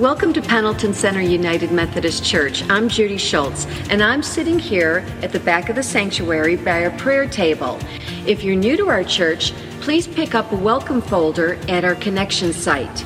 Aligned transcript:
Welcome 0.00 0.32
to 0.32 0.40
Pendleton 0.40 0.94
Center 0.94 1.20
United 1.20 1.72
Methodist 1.72 2.24
Church. 2.24 2.64
I'm 2.70 2.88
Judy 2.88 3.18
Schultz, 3.18 3.66
and 3.90 4.02
I'm 4.02 4.22
sitting 4.22 4.58
here 4.58 5.04
at 5.20 5.30
the 5.30 5.40
back 5.40 5.68
of 5.68 5.76
the 5.76 5.82
sanctuary 5.82 6.56
by 6.56 6.86
our 6.86 6.90
prayer 6.92 7.28
table. 7.28 7.78
If 8.26 8.42
you're 8.42 8.56
new 8.56 8.78
to 8.78 8.88
our 8.88 9.04
church, 9.04 9.52
please 9.82 10.08
pick 10.08 10.34
up 10.34 10.52
a 10.52 10.56
welcome 10.56 11.02
folder 11.02 11.58
at 11.68 11.84
our 11.84 11.96
connection 11.96 12.54
site. 12.54 13.00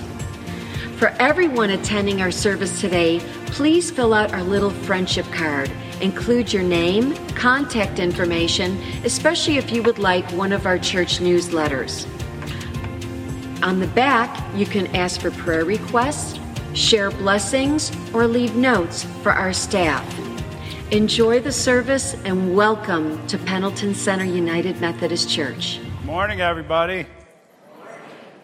For 0.98 1.08
everyone 1.18 1.70
attending 1.70 2.22
our 2.22 2.30
service 2.30 2.80
today, 2.80 3.18
please 3.46 3.90
fill 3.90 4.14
out 4.14 4.32
our 4.32 4.44
little 4.44 4.70
friendship 4.70 5.26
card. 5.32 5.72
Include 6.00 6.52
your 6.52 6.62
name, 6.62 7.16
contact 7.34 7.98
information, 7.98 8.80
especially 9.04 9.56
if 9.56 9.72
you 9.72 9.82
would 9.82 9.98
like 9.98 10.30
one 10.30 10.52
of 10.52 10.64
our 10.64 10.78
church 10.78 11.18
newsletters. 11.18 12.06
On 13.64 13.80
the 13.80 13.88
back, 13.88 14.40
you 14.54 14.64
can 14.64 14.86
ask 14.94 15.20
for 15.20 15.32
prayer 15.32 15.64
requests, 15.64 16.38
share 16.94 17.10
blessings, 17.10 17.90
or 18.14 18.28
leave 18.28 18.54
notes 18.54 19.02
for 19.20 19.32
our 19.32 19.52
staff. 19.52 20.06
Enjoy 20.92 21.40
the 21.40 21.50
service 21.50 22.14
and 22.24 22.54
welcome 22.54 23.26
to 23.26 23.36
Pendleton 23.36 23.96
Center 23.96 24.24
United 24.24 24.80
Methodist 24.80 25.28
Church. 25.28 25.80
Good 25.80 26.06
Morning, 26.06 26.40
everybody. 26.40 27.06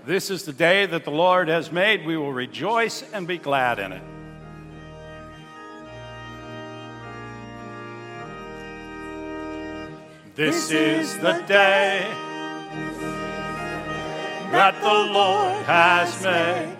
This 0.05 0.31
is 0.31 0.45
the 0.45 0.53
day 0.53 0.85
that 0.87 1.05
the 1.05 1.13
Lord 1.13 1.47
has 1.47 1.71
made. 1.71 2.05
We 2.05 2.17
will 2.17 2.33
rejoice 2.33 3.05
and 3.13 3.25
be 3.25 3.39
glad 3.39 3.79
in 3.79 3.93
it. 3.93 4.03
This 10.35 10.73
is 10.73 11.17
the 11.19 11.35
day 11.47 12.05
that 14.51 14.75
the 14.83 15.13
Lord 15.13 15.65
has 15.67 16.25
made. 16.25 16.80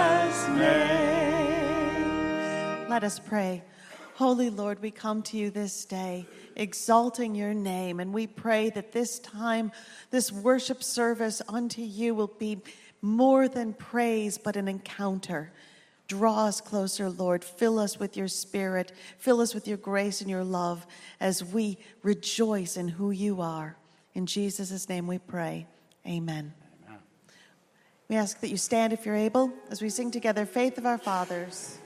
Let 2.91 3.05
us 3.05 3.19
pray. 3.19 3.63
Holy 4.15 4.49
Lord, 4.49 4.81
we 4.81 4.91
come 4.91 5.21
to 5.21 5.37
you 5.37 5.49
this 5.49 5.85
day 5.85 6.25
exalting 6.57 7.35
your 7.35 7.53
name, 7.53 8.01
and 8.01 8.13
we 8.13 8.27
pray 8.27 8.69
that 8.71 8.91
this 8.91 9.17
time, 9.19 9.71
this 10.09 10.29
worship 10.29 10.83
service 10.83 11.41
unto 11.47 11.81
you 11.81 12.13
will 12.13 12.33
be 12.37 12.59
more 13.01 13.47
than 13.47 13.71
praise, 13.71 14.37
but 14.37 14.57
an 14.57 14.67
encounter. 14.67 15.53
Draw 16.09 16.47
us 16.47 16.59
closer, 16.59 17.09
Lord. 17.09 17.45
Fill 17.45 17.79
us 17.79 17.97
with 17.97 18.17
your 18.17 18.27
spirit. 18.27 18.91
Fill 19.17 19.39
us 19.39 19.55
with 19.55 19.69
your 19.69 19.77
grace 19.77 20.19
and 20.19 20.29
your 20.29 20.43
love 20.43 20.85
as 21.21 21.45
we 21.45 21.77
rejoice 22.03 22.75
in 22.75 22.89
who 22.89 23.11
you 23.11 23.39
are. 23.39 23.77
In 24.15 24.25
Jesus' 24.25 24.89
name 24.89 25.07
we 25.07 25.17
pray. 25.17 25.65
Amen. 26.05 26.53
Amen. 26.85 26.99
We 28.09 28.17
ask 28.17 28.41
that 28.41 28.49
you 28.49 28.57
stand 28.57 28.91
if 28.91 29.05
you're 29.05 29.15
able 29.15 29.53
as 29.69 29.81
we 29.81 29.87
sing 29.87 30.11
together 30.11 30.45
Faith 30.45 30.77
of 30.77 30.85
Our 30.85 30.97
Fathers. 30.97 31.77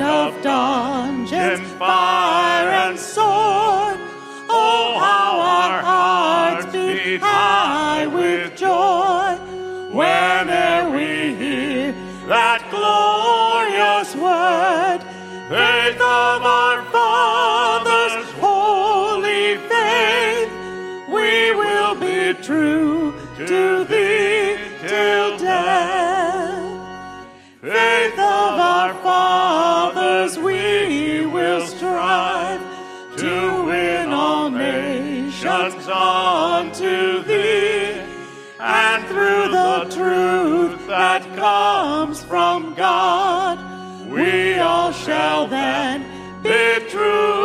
Of 0.00 0.42
dungeon, 0.42 0.61
comes 41.42 42.22
from 42.22 42.72
God, 42.74 43.58
we 44.08 44.60
all 44.60 44.92
shall 44.92 45.48
then 45.48 46.04
be 46.40 46.88
truly 46.88 47.41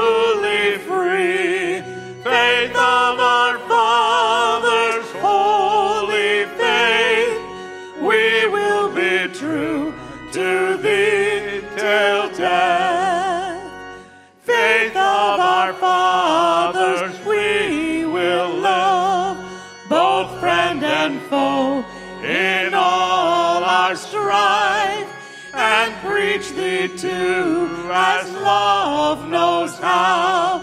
to 26.88 27.90
as 27.92 28.32
love 28.34 29.28
knows 29.30 29.78
how, 29.80 30.60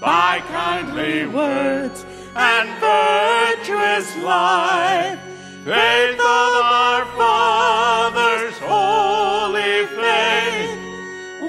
by 0.00 0.40
kindly 0.48 1.26
words 1.26 2.04
and 2.36 2.68
virtuous 2.80 4.16
life. 4.18 5.18
Faith 5.64 6.20
of 6.20 6.54
our 6.62 7.04
fathers, 7.16 8.54
holy 8.58 9.86
faith, 9.86 10.78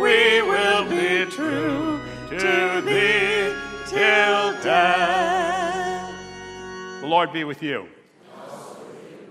we 0.01 0.41
will 0.41 0.85
be 0.85 1.29
true 1.31 1.99
to 2.29 2.81
thee 2.81 3.53
till 3.87 4.53
death. 4.63 6.13
The 7.01 7.07
Lord 7.07 7.33
be 7.33 7.43
with 7.43 7.61
you. 7.61 7.87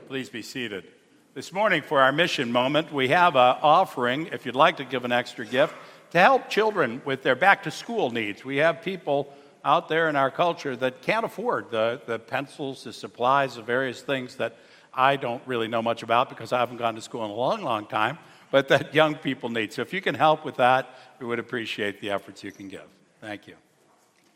Please 0.08 0.28
be 0.28 0.42
seated. 0.42 0.93
This 1.34 1.52
morning, 1.52 1.82
for 1.82 2.00
our 2.00 2.12
mission 2.12 2.52
moment, 2.52 2.92
we 2.92 3.08
have 3.08 3.34
an 3.34 3.56
offering, 3.60 4.28
if 4.30 4.46
you'd 4.46 4.54
like 4.54 4.76
to 4.76 4.84
give 4.84 5.04
an 5.04 5.10
extra 5.10 5.44
gift, 5.44 5.74
to 6.12 6.20
help 6.20 6.48
children 6.48 7.02
with 7.04 7.24
their 7.24 7.34
back 7.34 7.64
to 7.64 7.72
school 7.72 8.12
needs. 8.12 8.44
We 8.44 8.58
have 8.58 8.82
people 8.82 9.34
out 9.64 9.88
there 9.88 10.08
in 10.08 10.14
our 10.14 10.30
culture 10.30 10.76
that 10.76 11.02
can't 11.02 11.24
afford 11.24 11.72
the, 11.72 12.00
the 12.06 12.20
pencils, 12.20 12.84
the 12.84 12.92
supplies, 12.92 13.56
the 13.56 13.62
various 13.62 14.00
things 14.00 14.36
that 14.36 14.56
I 14.94 15.16
don't 15.16 15.42
really 15.44 15.66
know 15.66 15.82
much 15.82 16.04
about 16.04 16.28
because 16.28 16.52
I 16.52 16.60
haven't 16.60 16.76
gone 16.76 16.94
to 16.94 17.02
school 17.02 17.24
in 17.24 17.32
a 17.32 17.34
long, 17.34 17.62
long 17.62 17.86
time, 17.86 18.18
but 18.52 18.68
that 18.68 18.94
young 18.94 19.16
people 19.16 19.48
need. 19.48 19.72
So 19.72 19.82
if 19.82 19.92
you 19.92 20.00
can 20.00 20.14
help 20.14 20.44
with 20.44 20.58
that, 20.58 20.88
we 21.18 21.26
would 21.26 21.40
appreciate 21.40 22.00
the 22.00 22.10
efforts 22.10 22.44
you 22.44 22.52
can 22.52 22.68
give. 22.68 22.86
Thank 23.20 23.48
you. 23.48 23.56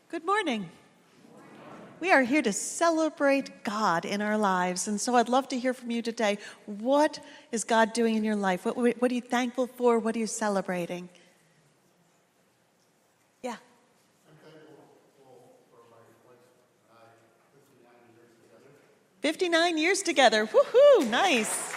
Good 0.09 0.25
morning. 0.25 0.69
We 1.99 2.11
are 2.11 2.21
here 2.21 2.41
to 2.41 2.53
celebrate 2.53 3.63
God 3.63 4.05
in 4.05 4.21
our 4.21 4.37
lives. 4.37 4.87
And 4.87 4.99
so 5.01 5.15
I'd 5.15 5.27
love 5.27 5.49
to 5.49 5.59
hear 5.59 5.73
from 5.73 5.91
you 5.91 6.01
today. 6.01 6.37
What 6.65 7.19
is 7.51 7.63
God 7.63 7.93
doing 7.93 8.15
in 8.15 8.23
your 8.23 8.35
life? 8.35 8.65
What, 8.65 8.77
what 8.77 9.11
are 9.11 9.13
you 9.13 9.21
thankful 9.21 9.67
for? 9.67 9.99
What 9.99 10.15
are 10.15 10.19
you 10.19 10.27
celebrating? 10.27 11.09
Yeah. 13.41 13.51
I'm 13.51 14.37
for 15.71 15.83
my 15.91 15.97
wife 16.25 16.37
and 16.89 16.97
I, 16.97 17.19
59 17.53 17.97
years 18.15 18.41
together. 18.41 18.71
59 19.21 19.77
years 19.77 20.01
together. 20.01 20.45
Woohoo! 20.45 21.09
Nice. 21.09 21.75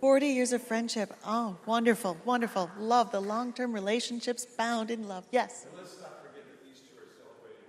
40 0.00 0.26
years 0.26 0.52
of 0.52 0.62
friendship. 0.62 1.12
Oh, 1.26 1.56
wonderful, 1.66 2.16
wonderful. 2.24 2.70
Love 2.78 3.12
the 3.12 3.20
long 3.20 3.52
term 3.52 3.72
relationships 3.72 4.46
bound 4.46 4.90
in 4.90 5.06
love. 5.06 5.26
Yes. 5.30 5.66
And 5.68 5.76
let's 5.78 6.00
not 6.00 6.22
forget 6.22 6.44
that 6.48 6.64
these 6.64 6.80
two 6.80 6.96
are 6.96 7.08
celebrating 7.20 7.68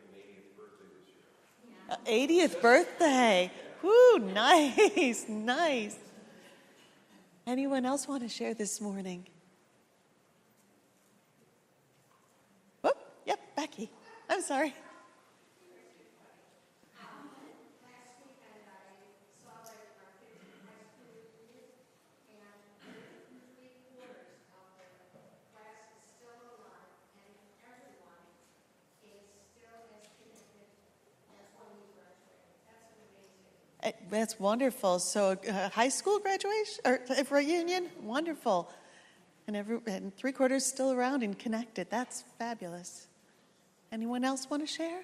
an 1.89 1.97
80th 2.07 2.21
birthday 2.21 2.49
Uh, 2.49 2.49
this 2.49 2.55
80th 2.55 2.61
birthday. 2.61 3.41
year. 3.43 3.51
Woo, 3.83 4.19
nice, 4.33 5.25
nice. 5.29 5.95
Anyone 7.47 7.85
else 7.85 8.07
want 8.07 8.21
to 8.23 8.29
share 8.29 8.53
this 8.53 8.79
morning? 8.79 9.25
Whoop, 12.83 12.95
yep, 13.25 13.39
Becky. 13.55 13.89
I'm 14.29 14.41
sorry. 14.41 14.73
That's 34.09 34.39
wonderful. 34.39 34.99
So, 34.99 35.37
uh, 35.49 35.69
high 35.69 35.89
school 35.89 36.19
graduation 36.19 36.81
or 36.85 37.01
uh, 37.09 37.23
reunion, 37.29 37.89
wonderful, 38.03 38.69
and 39.47 39.55
every 39.55 39.79
and 39.87 40.15
three 40.15 40.31
quarters 40.31 40.65
still 40.65 40.91
around 40.91 41.23
and 41.23 41.37
connected. 41.37 41.87
That's 41.89 42.23
fabulous. 42.37 43.07
Anyone 43.91 44.23
else 44.23 44.49
want 44.49 44.61
to 44.63 44.67
share? 44.67 45.01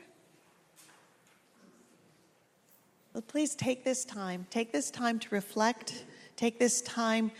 Well, 3.13 3.23
please 3.27 3.55
take 3.55 3.83
this 3.83 4.05
time. 4.05 4.45
Take 4.51 4.71
this 4.71 4.91
time 4.91 5.17
to 5.19 5.27
reflect. 5.31 6.05
Take 6.35 6.59
this 6.59 6.81
time 6.81 7.31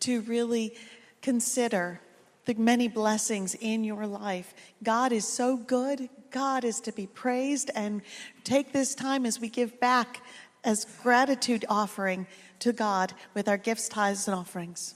to 0.00 0.20
really 0.22 0.74
consider 1.22 2.00
the 2.44 2.54
many 2.54 2.88
blessings 2.88 3.54
in 3.54 3.82
your 3.84 4.06
life. 4.06 4.52
God 4.82 5.12
is 5.12 5.26
so 5.26 5.56
good. 5.56 6.08
God 6.30 6.64
is 6.64 6.80
to 6.80 6.92
be 6.92 7.06
praised. 7.06 7.70
And 7.74 8.02
take 8.44 8.72
this 8.72 8.94
time 8.94 9.24
as 9.24 9.40
we 9.40 9.48
give 9.48 9.80
back 9.80 10.22
as 10.64 10.86
gratitude 11.02 11.64
offering 11.68 12.26
to 12.60 12.72
God 12.72 13.12
with 13.34 13.48
our 13.48 13.56
gifts, 13.56 13.88
tithes, 13.88 14.28
and 14.28 14.34
offerings. 14.34 14.94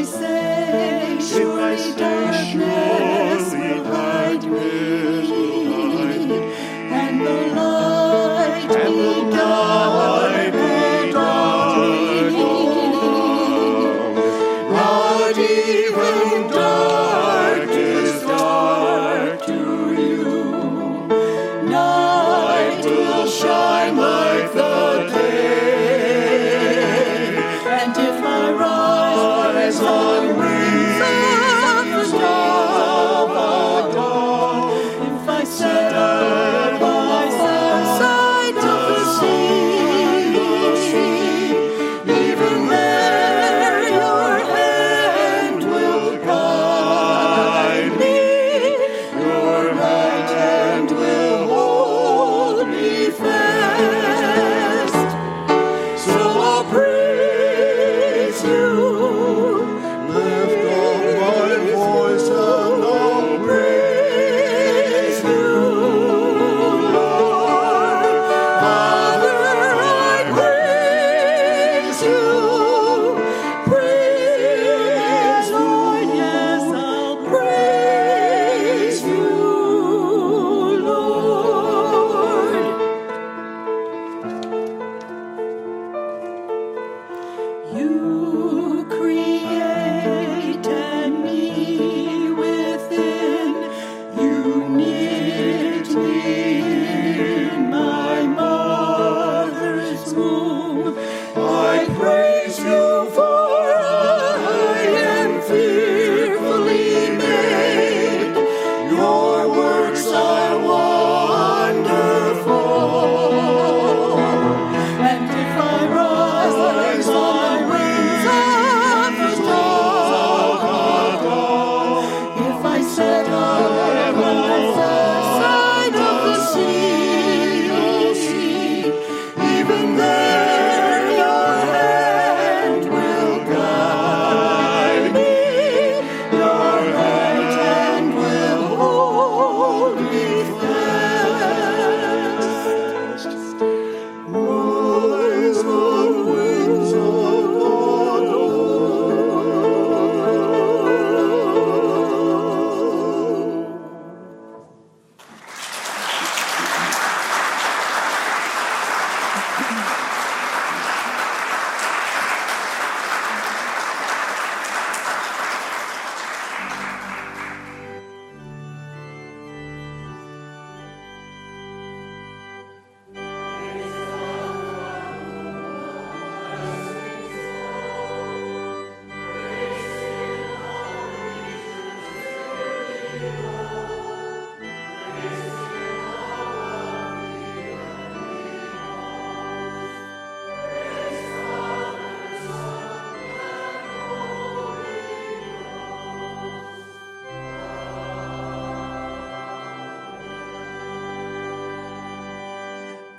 I 0.00 0.02
say, 0.02 1.18
surely. 1.20 1.92
I? 2.02 2.09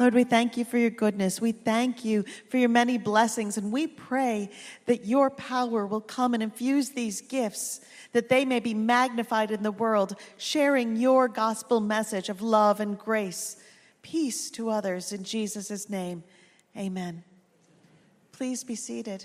Lord, 0.02 0.16
we 0.16 0.24
thank 0.24 0.58
you 0.58 0.66
for 0.66 0.80
your 0.80 0.90
goodness. 0.90 1.40
We 1.40 1.52
thank 1.52 2.04
you 2.04 2.26
for 2.50 2.58
your 2.58 2.70
many 2.70 2.98
blessings. 2.98 3.56
And 3.56 3.72
we 3.72 3.86
pray 3.86 4.50
that 4.88 5.06
your 5.06 5.30
power 5.30 5.86
will 5.86 6.02
come 6.02 6.34
and 6.34 6.42
infuse 6.42 6.90
these 6.90 7.22
gifts, 7.22 7.82
that 8.14 8.28
they 8.28 8.44
may 8.44 8.60
be 8.60 8.74
magnified 8.74 9.52
in 9.52 9.62
the 9.62 9.72
world, 9.72 10.16
sharing 10.38 10.96
your 10.96 11.28
gospel 11.28 11.80
message 11.80 12.30
of 12.30 12.42
love 12.42 12.80
and 12.80 12.98
grace, 12.98 13.58
peace 14.02 14.50
to 14.50 14.72
others. 14.72 15.14
In 15.14 15.24
Jesus' 15.24 15.88
name, 15.88 16.24
amen. 16.76 17.24
Please 18.32 18.64
be 18.64 18.74
seated. 18.74 19.24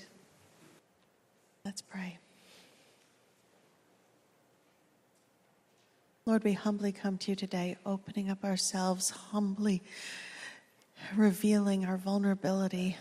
Let's 1.64 1.80
pray. 1.80 2.18
Lord, 6.26 6.44
we 6.44 6.52
humbly 6.52 6.92
come 6.92 7.16
to 7.16 7.30
you 7.30 7.34
today, 7.34 7.78
opening 7.86 8.28
up 8.28 8.44
ourselves 8.44 9.08
humbly 9.08 9.82
revealing 11.14 11.84
our 11.84 11.96
vulnerability. 11.96 12.96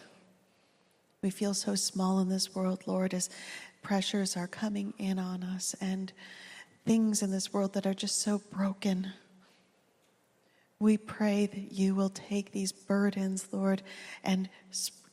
We 1.21 1.29
feel 1.29 1.53
so 1.53 1.75
small 1.75 2.19
in 2.19 2.29
this 2.29 2.53
world, 2.53 2.83
Lord, 2.85 3.13
as 3.13 3.29
pressures 3.81 4.38
are 4.38 4.47
coming 4.47 4.93
in 4.97 5.17
on 5.17 5.43
us 5.43 5.75
and 5.81 6.12
things 6.85 7.21
in 7.21 7.31
this 7.31 7.53
world 7.53 7.74
that 7.74 7.85
are 7.85 7.93
just 7.93 8.21
so 8.21 8.41
broken. 8.51 9.12
We 10.79 10.97
pray 10.97 11.47
that 11.47 11.71
you 11.71 11.95
will 11.95 12.09
take 12.09 12.51
these 12.51 12.71
burdens, 12.71 13.47
Lord, 13.51 13.81
and 14.24 14.50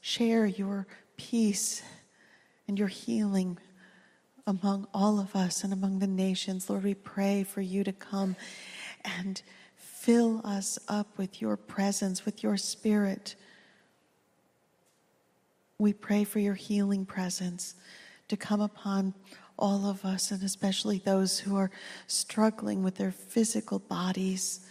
share 0.00 0.44
your 0.44 0.86
peace 1.16 1.82
and 2.66 2.78
your 2.78 2.88
healing 2.88 3.58
among 4.46 4.88
all 4.92 5.20
of 5.20 5.36
us 5.36 5.62
and 5.62 5.72
among 5.72 6.00
the 6.00 6.06
nations. 6.06 6.68
Lord, 6.68 6.84
we 6.84 6.94
pray 6.94 7.44
for 7.44 7.60
you 7.60 7.84
to 7.84 7.92
come 7.92 8.36
and 9.04 9.40
Fill 10.02 10.40
us 10.44 10.80
up 10.88 11.16
with 11.16 11.40
your 11.40 11.56
presence, 11.56 12.24
with 12.26 12.42
your 12.42 12.56
spirit. 12.56 13.36
We 15.78 15.92
pray 15.92 16.24
for 16.24 16.40
your 16.40 16.56
healing 16.56 17.06
presence 17.06 17.76
to 18.26 18.36
come 18.36 18.60
upon 18.60 19.14
all 19.56 19.86
of 19.86 20.04
us, 20.04 20.32
and 20.32 20.42
especially 20.42 20.98
those 20.98 21.38
who 21.38 21.54
are 21.54 21.70
struggling 22.08 22.82
with 22.82 22.96
their 22.96 23.12
physical 23.12 23.78
bodies. 23.78 24.66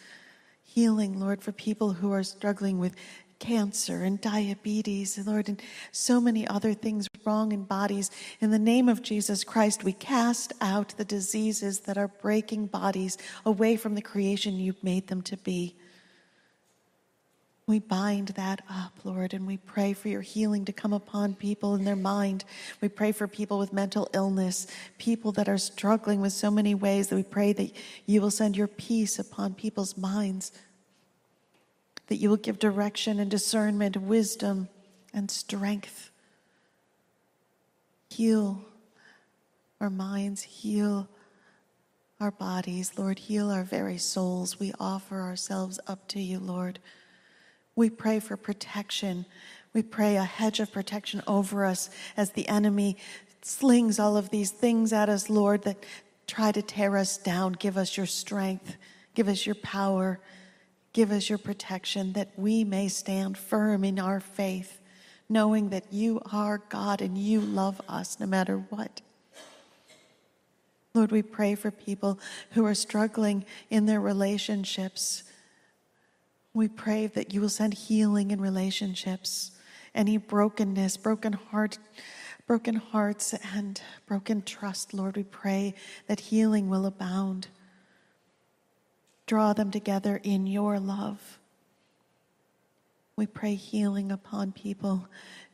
Healing, 0.63 1.17
Lord, 1.17 1.41
for 1.41 1.53
people 1.53 1.93
who 1.93 2.11
are 2.11 2.23
struggling 2.23 2.77
with 2.77 2.93
cancer 3.41 4.03
and 4.03 4.21
diabetes, 4.21 5.17
and 5.17 5.25
Lord, 5.25 5.49
and 5.49 5.61
so 5.91 6.21
many 6.21 6.47
other 6.47 6.73
things 6.73 7.09
wrong 7.25 7.51
in 7.51 7.63
bodies. 7.63 8.11
In 8.39 8.51
the 8.51 8.59
name 8.59 8.87
of 8.87 9.01
Jesus 9.01 9.43
Christ, 9.43 9.83
we 9.83 9.93
cast 9.93 10.53
out 10.61 10.95
the 10.95 11.03
diseases 11.03 11.79
that 11.81 11.97
are 11.97 12.07
breaking 12.07 12.67
bodies 12.67 13.17
away 13.43 13.75
from 13.75 13.95
the 13.95 14.01
creation 14.01 14.55
you've 14.55 14.83
made 14.83 15.07
them 15.07 15.23
to 15.23 15.35
be. 15.37 15.75
We 17.67 17.79
bind 17.79 18.29
that 18.29 18.61
up, 18.69 18.99
Lord, 19.03 19.33
and 19.33 19.47
we 19.47 19.57
pray 19.57 19.93
for 19.93 20.07
your 20.07 20.21
healing 20.21 20.65
to 20.65 20.73
come 20.73 20.93
upon 20.93 21.35
people 21.35 21.73
in 21.73 21.83
their 21.83 21.95
mind. 21.95 22.43
We 22.79 22.89
pray 22.89 23.11
for 23.11 23.27
people 23.27 23.57
with 23.57 23.73
mental 23.73 24.07
illness, 24.13 24.67
people 24.99 25.31
that 25.33 25.49
are 25.49 25.57
struggling 25.57 26.21
with 26.21 26.33
so 26.33 26.51
many 26.51 26.75
ways 26.75 27.07
that 27.07 27.15
we 27.15 27.23
pray 27.23 27.53
that 27.53 27.71
you 28.05 28.21
will 28.21 28.31
send 28.31 28.55
your 28.55 28.67
peace 28.67 29.17
upon 29.17 29.55
people's 29.55 29.97
minds 29.97 30.51
that 32.11 32.17
you 32.17 32.27
will 32.27 32.35
give 32.35 32.59
direction 32.59 33.21
and 33.21 33.31
discernment, 33.31 33.95
wisdom 33.95 34.67
and 35.13 35.31
strength. 35.31 36.11
Heal 38.09 38.65
our 39.79 39.89
minds, 39.89 40.41
heal 40.41 41.07
our 42.19 42.31
bodies, 42.31 42.91
Lord, 42.97 43.17
heal 43.17 43.49
our 43.49 43.63
very 43.63 43.97
souls. 43.97 44.59
We 44.59 44.73
offer 44.77 45.21
ourselves 45.21 45.79
up 45.87 46.09
to 46.09 46.19
you, 46.19 46.37
Lord. 46.37 46.79
We 47.77 47.89
pray 47.89 48.19
for 48.19 48.35
protection. 48.35 49.25
We 49.73 49.81
pray 49.81 50.17
a 50.17 50.25
hedge 50.25 50.59
of 50.59 50.69
protection 50.69 51.23
over 51.27 51.63
us 51.63 51.89
as 52.17 52.31
the 52.31 52.49
enemy 52.49 52.97
slings 53.41 53.99
all 53.99 54.17
of 54.17 54.31
these 54.31 54.51
things 54.51 54.91
at 54.91 55.07
us, 55.07 55.29
Lord, 55.29 55.61
that 55.61 55.85
try 56.27 56.51
to 56.51 56.61
tear 56.61 56.97
us 56.97 57.15
down. 57.15 57.53
Give 57.53 57.77
us 57.77 57.95
your 57.95 58.05
strength, 58.05 58.75
give 59.15 59.29
us 59.29 59.45
your 59.45 59.55
power. 59.55 60.19
Give 60.93 61.11
us 61.11 61.29
your 61.29 61.37
protection 61.37 62.13
that 62.13 62.31
we 62.35 62.63
may 62.63 62.87
stand 62.89 63.37
firm 63.37 63.83
in 63.83 63.97
our 63.97 64.19
faith, 64.19 64.81
knowing 65.29 65.69
that 65.69 65.91
you 65.91 66.21
are 66.31 66.61
God 66.69 67.01
and 67.01 67.17
you 67.17 67.39
love 67.39 67.81
us 67.87 68.19
no 68.19 68.25
matter 68.25 68.57
what. 68.57 69.01
Lord, 70.93 71.11
we 71.11 71.21
pray 71.21 71.55
for 71.55 71.71
people 71.71 72.19
who 72.51 72.65
are 72.65 72.75
struggling 72.75 73.45
in 73.69 73.85
their 73.85 74.01
relationships. 74.01 75.23
We 76.53 76.67
pray 76.67 77.07
that 77.07 77.33
you 77.33 77.39
will 77.39 77.47
send 77.47 77.73
healing 77.73 78.31
in 78.31 78.41
relationships, 78.41 79.51
any 79.95 80.17
brokenness, 80.17 80.97
broken 80.97 81.31
heart, 81.31 81.77
broken 82.45 82.75
hearts, 82.75 83.33
and 83.55 83.81
broken 84.05 84.41
trust. 84.41 84.93
Lord, 84.93 85.15
we 85.15 85.23
pray 85.23 85.75
that 86.07 86.19
healing 86.19 86.67
will 86.67 86.85
abound. 86.85 87.47
Draw 89.31 89.53
them 89.53 89.71
together 89.71 90.19
in 90.21 90.45
your 90.45 90.77
love. 90.77 91.39
We 93.15 93.25
pray 93.25 93.55
healing 93.55 94.11
upon 94.11 94.51
people 94.51 95.07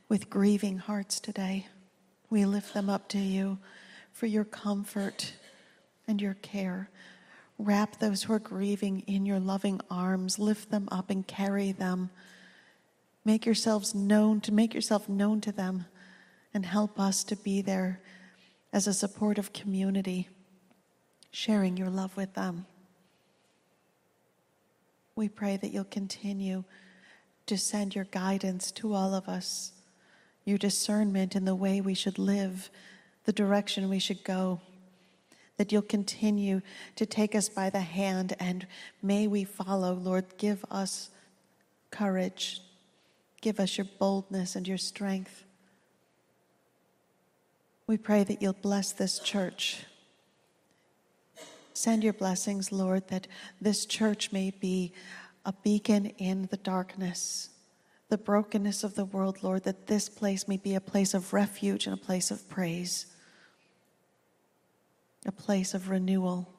with 0.09 0.31
grieving 0.31 0.79
hearts 0.79 1.19
today. 1.19 1.67
We 2.27 2.43
lift 2.45 2.73
them 2.73 2.89
up 2.89 3.07
to 3.09 3.19
you 3.19 3.59
for 4.11 4.25
your 4.25 4.45
comfort 4.45 5.33
and 6.07 6.19
your 6.19 6.33
care. 6.33 6.89
Wrap 7.59 7.99
those 7.99 8.23
who 8.23 8.33
are 8.33 8.39
grieving 8.39 9.01
in 9.01 9.27
your 9.27 9.39
loving 9.39 9.79
arms. 9.91 10.39
Lift 10.39 10.71
them 10.71 10.89
up 10.91 11.11
and 11.11 11.27
carry 11.27 11.71
them. 11.71 12.09
Make 13.23 13.45
yourselves 13.45 13.93
known 13.93 14.41
to 14.41 14.51
make 14.51 14.73
yourself 14.73 15.07
known 15.07 15.39
to 15.41 15.51
them 15.51 15.85
and 16.51 16.65
help 16.65 16.99
us 16.99 17.23
to 17.25 17.35
be 17.35 17.61
there 17.61 18.01
as 18.73 18.87
a 18.87 18.93
supportive 18.95 19.53
community, 19.53 20.29
sharing 21.29 21.77
your 21.77 21.91
love 21.91 22.17
with 22.17 22.33
them. 22.33 22.65
We 25.17 25.29
pray 25.29 25.57
that 25.57 25.73
you'll 25.73 25.83
continue 25.85 26.63
to 27.47 27.57
send 27.57 27.95
your 27.95 28.03
guidance 28.05 28.71
to 28.73 28.93
all 28.93 29.15
of 29.15 29.27
us, 29.27 29.71
your 30.45 30.59
discernment 30.59 31.35
in 31.35 31.43
the 31.43 31.55
way 31.55 31.81
we 31.81 31.95
should 31.95 32.19
live, 32.19 32.69
the 33.25 33.33
direction 33.33 33.89
we 33.89 33.97
should 33.97 34.23
go. 34.23 34.61
That 35.57 35.71
you'll 35.71 35.81
continue 35.81 36.61
to 36.97 37.07
take 37.07 37.33
us 37.33 37.49
by 37.49 37.71
the 37.71 37.81
hand 37.81 38.35
and 38.39 38.67
may 39.01 39.25
we 39.25 39.43
follow. 39.43 39.95
Lord, 39.95 40.25
give 40.37 40.63
us 40.69 41.09
courage, 41.89 42.61
give 43.41 43.59
us 43.59 43.75
your 43.75 43.87
boldness 43.97 44.55
and 44.55 44.67
your 44.67 44.77
strength. 44.77 45.45
We 47.87 47.97
pray 47.97 48.23
that 48.23 48.39
you'll 48.39 48.53
bless 48.53 48.91
this 48.91 49.17
church. 49.17 49.83
Send 51.77 52.03
your 52.03 52.13
blessings, 52.13 52.71
Lord, 52.71 53.07
that 53.09 53.27
this 53.61 53.85
church 53.85 54.31
may 54.31 54.49
be 54.49 54.93
a 55.45 55.53
beacon 55.53 56.07
in 56.17 56.47
the 56.49 56.57
darkness, 56.57 57.51
the 58.09 58.17
brokenness 58.17 58.83
of 58.83 58.95
the 58.95 59.05
world, 59.05 59.43
Lord, 59.43 59.63
that 59.65 59.85
this 59.85 60.09
place 60.09 60.47
may 60.47 60.57
be 60.57 60.73
a 60.73 60.81
place 60.81 61.13
of 61.13 61.33
refuge 61.33 61.85
and 61.85 61.93
a 61.93 62.03
place 62.03 62.31
of 62.31 62.49
praise, 62.49 63.05
a 65.27 65.31
place 65.31 65.75
of 65.75 65.91
renewal, 65.91 66.51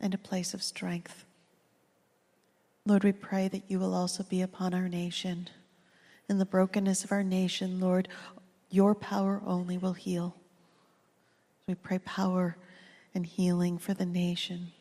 and 0.00 0.14
a 0.14 0.18
place 0.18 0.54
of 0.54 0.62
strength. 0.62 1.24
Lord, 2.86 3.02
we 3.02 3.10
pray 3.10 3.48
that 3.48 3.68
you 3.68 3.80
will 3.80 3.94
also 3.94 4.22
be 4.22 4.42
upon 4.42 4.74
our 4.74 4.88
nation. 4.88 5.48
In 6.28 6.38
the 6.38 6.46
brokenness 6.46 7.02
of 7.02 7.10
our 7.10 7.24
nation, 7.24 7.80
Lord, 7.80 8.06
your 8.70 8.94
power 8.94 9.42
only 9.44 9.76
will 9.76 9.94
heal. 9.94 10.36
We 11.66 11.74
pray 11.74 11.98
power 11.98 12.56
and 13.16 13.24
healing 13.24 13.78
for 13.78 13.94
the 13.94 14.04
nation 14.04 14.72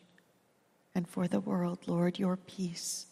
and 0.93 1.07
for 1.07 1.25
the 1.25 1.39
world, 1.39 1.79
Lord, 1.87 2.19
your 2.19 2.35
peace 2.35 3.05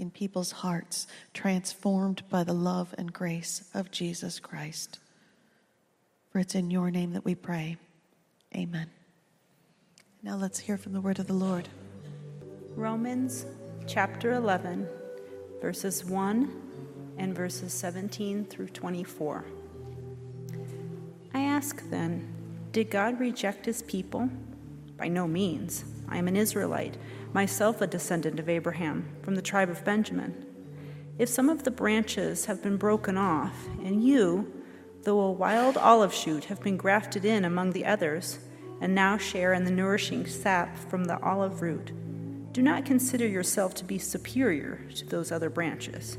in 0.00 0.10
people's 0.10 0.50
hearts, 0.50 1.06
transformed 1.32 2.28
by 2.28 2.42
the 2.42 2.52
love 2.52 2.92
and 2.98 3.12
grace 3.12 3.70
of 3.72 3.92
Jesus 3.92 4.40
Christ. 4.40 4.98
For 6.30 6.40
it's 6.40 6.56
in 6.56 6.72
your 6.72 6.90
name 6.90 7.12
that 7.12 7.24
we 7.24 7.36
pray. 7.36 7.76
Amen. 8.52 8.90
Now 10.24 10.34
let's 10.34 10.58
hear 10.58 10.76
from 10.76 10.92
the 10.92 11.00
word 11.00 11.20
of 11.20 11.28
the 11.28 11.34
Lord. 11.34 11.68
Romans 12.74 13.46
chapter 13.86 14.32
11, 14.32 14.88
verses 15.62 16.04
1 16.04 16.62
and 17.16 17.32
verses 17.32 17.72
17 17.72 18.44
through 18.46 18.70
24. 18.70 19.44
I 21.32 21.42
ask 21.42 21.88
then, 21.90 22.34
did 22.72 22.90
God 22.90 23.20
reject 23.20 23.64
his 23.64 23.82
people? 23.82 24.28
By 24.98 25.08
no 25.08 25.26
means. 25.26 25.84
I 26.08 26.18
am 26.18 26.28
an 26.28 26.36
Israelite, 26.36 26.96
myself 27.32 27.80
a 27.80 27.86
descendant 27.86 28.40
of 28.40 28.48
Abraham, 28.48 29.08
from 29.22 29.36
the 29.36 29.42
tribe 29.42 29.70
of 29.70 29.84
Benjamin. 29.84 30.44
If 31.18 31.28
some 31.28 31.48
of 31.48 31.62
the 31.62 31.70
branches 31.70 32.46
have 32.46 32.62
been 32.62 32.76
broken 32.76 33.16
off, 33.16 33.68
and 33.84 34.02
you, 34.02 34.52
though 35.04 35.20
a 35.20 35.30
wild 35.30 35.76
olive 35.76 36.12
shoot, 36.12 36.46
have 36.46 36.62
been 36.62 36.76
grafted 36.76 37.24
in 37.24 37.44
among 37.44 37.72
the 37.72 37.86
others, 37.86 38.38
and 38.80 38.94
now 38.94 39.16
share 39.16 39.52
in 39.52 39.64
the 39.64 39.70
nourishing 39.70 40.26
sap 40.26 40.76
from 40.76 41.04
the 41.04 41.20
olive 41.22 41.62
root, 41.62 41.92
do 42.52 42.62
not 42.62 42.84
consider 42.84 43.26
yourself 43.26 43.74
to 43.74 43.84
be 43.84 43.98
superior 43.98 44.80
to 44.96 45.06
those 45.06 45.30
other 45.30 45.50
branches. 45.50 46.18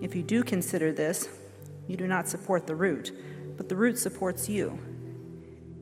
If 0.00 0.14
you 0.14 0.22
do 0.22 0.42
consider 0.42 0.92
this, 0.92 1.28
you 1.86 1.96
do 1.96 2.06
not 2.06 2.28
support 2.28 2.66
the 2.66 2.74
root, 2.74 3.12
but 3.56 3.68
the 3.68 3.76
root 3.76 3.98
supports 3.98 4.48
you. 4.48 4.78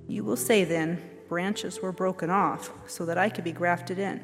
You 0.08 0.24
will 0.24 0.36
say 0.36 0.64
then, 0.64 1.02
Branches 1.32 1.80
were 1.80 1.92
broken 1.92 2.28
off 2.28 2.70
so 2.86 3.06
that 3.06 3.16
I 3.16 3.30
could 3.30 3.42
be 3.42 3.52
grafted 3.52 3.98
in. 3.98 4.20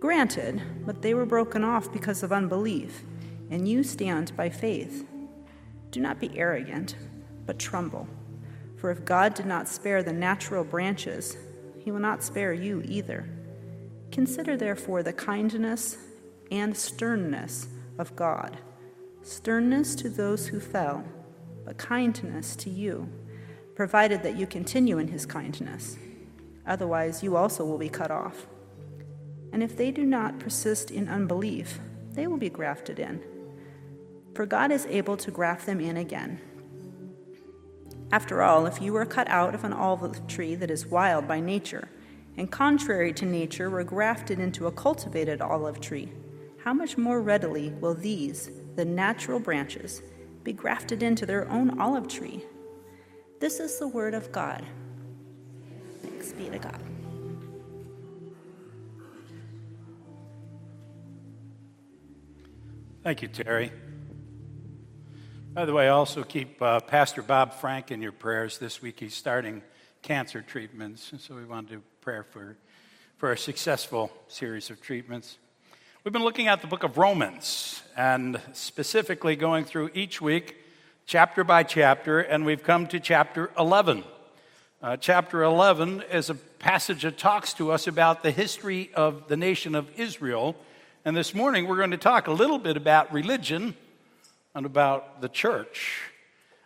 Granted, 0.00 0.62
but 0.86 1.02
they 1.02 1.12
were 1.12 1.26
broken 1.26 1.62
off 1.62 1.92
because 1.92 2.22
of 2.22 2.32
unbelief, 2.32 3.02
and 3.50 3.68
you 3.68 3.82
stand 3.82 4.34
by 4.34 4.48
faith. 4.48 5.06
Do 5.90 6.00
not 6.00 6.18
be 6.18 6.38
arrogant, 6.38 6.96
but 7.44 7.58
tremble. 7.58 8.08
For 8.78 8.90
if 8.90 9.04
God 9.04 9.34
did 9.34 9.44
not 9.44 9.68
spare 9.68 10.02
the 10.02 10.14
natural 10.14 10.64
branches, 10.64 11.36
he 11.78 11.90
will 11.90 12.00
not 12.00 12.22
spare 12.22 12.54
you 12.54 12.80
either. 12.86 13.28
Consider 14.10 14.56
therefore 14.56 15.02
the 15.02 15.12
kindness 15.12 15.98
and 16.50 16.74
sternness 16.74 17.68
of 17.98 18.16
God 18.16 18.56
sternness 19.20 19.94
to 19.96 20.08
those 20.08 20.46
who 20.46 20.58
fell, 20.58 21.04
but 21.66 21.76
kindness 21.76 22.56
to 22.56 22.70
you, 22.70 23.12
provided 23.74 24.22
that 24.22 24.36
you 24.36 24.46
continue 24.46 24.98
in 24.98 25.08
his 25.08 25.26
kindness. 25.26 25.96
Otherwise, 26.66 27.22
you 27.22 27.36
also 27.36 27.64
will 27.64 27.78
be 27.78 27.88
cut 27.88 28.10
off. 28.10 28.46
And 29.52 29.62
if 29.62 29.76
they 29.76 29.90
do 29.90 30.04
not 30.04 30.38
persist 30.38 30.90
in 30.90 31.08
unbelief, 31.08 31.80
they 32.12 32.26
will 32.26 32.38
be 32.38 32.50
grafted 32.50 32.98
in. 32.98 33.22
For 34.34 34.46
God 34.46 34.70
is 34.70 34.86
able 34.86 35.16
to 35.18 35.30
graft 35.30 35.66
them 35.66 35.80
in 35.80 35.96
again. 35.96 36.40
After 38.10 38.42
all, 38.42 38.66
if 38.66 38.80
you 38.80 38.92
were 38.92 39.06
cut 39.06 39.28
out 39.28 39.54
of 39.54 39.64
an 39.64 39.72
olive 39.72 40.26
tree 40.26 40.54
that 40.54 40.70
is 40.70 40.86
wild 40.86 41.26
by 41.26 41.40
nature, 41.40 41.88
and 42.36 42.50
contrary 42.50 43.12
to 43.14 43.26
nature 43.26 43.70
were 43.70 43.84
grafted 43.84 44.38
into 44.38 44.66
a 44.66 44.72
cultivated 44.72 45.40
olive 45.40 45.80
tree, 45.80 46.12
how 46.64 46.72
much 46.72 46.96
more 46.96 47.20
readily 47.20 47.70
will 47.80 47.94
these, 47.94 48.50
the 48.76 48.84
natural 48.84 49.38
branches, 49.38 50.02
be 50.44 50.52
grafted 50.52 51.02
into 51.02 51.26
their 51.26 51.48
own 51.50 51.78
olive 51.80 52.08
tree. 52.08 52.44
This 53.42 53.58
is 53.58 53.80
the 53.80 53.88
word 53.88 54.14
of 54.14 54.30
God. 54.30 54.64
Thanks 56.00 56.30
be 56.30 56.48
to 56.48 56.60
God. 56.60 56.80
Thank 63.02 63.20
you, 63.20 63.26
Terry. 63.26 63.72
By 65.52 65.64
the 65.64 65.72
way, 65.72 65.88
also 65.88 66.22
keep 66.22 66.62
uh, 66.62 66.78
Pastor 66.78 67.20
Bob 67.20 67.54
Frank 67.54 67.90
in 67.90 68.00
your 68.00 68.12
prayers. 68.12 68.58
This 68.58 68.80
week 68.80 69.00
he's 69.00 69.16
starting 69.16 69.62
cancer 70.02 70.40
treatments, 70.40 71.10
and 71.10 71.20
so 71.20 71.34
we 71.34 71.44
want 71.44 71.68
to 71.70 71.74
do 71.74 71.82
prayer 72.00 72.22
for, 72.22 72.56
for 73.16 73.32
a 73.32 73.36
successful 73.36 74.12
series 74.28 74.70
of 74.70 74.80
treatments. 74.80 75.36
We've 76.04 76.12
been 76.12 76.22
looking 76.22 76.46
at 76.46 76.60
the 76.60 76.68
book 76.68 76.84
of 76.84 76.96
Romans 76.96 77.82
and 77.96 78.40
specifically 78.52 79.34
going 79.34 79.64
through 79.64 79.90
each 79.94 80.20
week, 80.20 80.61
chapter 81.06 81.44
by 81.44 81.62
chapter, 81.62 82.20
and 82.20 82.46
we've 82.46 82.62
come 82.62 82.86
to 82.86 83.00
chapter 83.00 83.50
11. 83.58 84.04
Uh, 84.82 84.96
chapter 84.96 85.42
11 85.42 86.02
is 86.12 86.30
a 86.30 86.34
passage 86.34 87.02
that 87.02 87.18
talks 87.18 87.54
to 87.54 87.70
us 87.70 87.86
about 87.86 88.22
the 88.22 88.30
history 88.30 88.90
of 88.94 89.28
the 89.28 89.36
nation 89.36 89.74
of 89.74 89.88
Israel. 89.98 90.56
And 91.04 91.16
this 91.16 91.34
morning 91.34 91.66
we're 91.66 91.76
going 91.76 91.90
to 91.90 91.96
talk 91.96 92.26
a 92.26 92.32
little 92.32 92.58
bit 92.58 92.76
about 92.76 93.12
religion 93.12 93.74
and 94.54 94.66
about 94.66 95.20
the 95.20 95.28
church. 95.28 96.00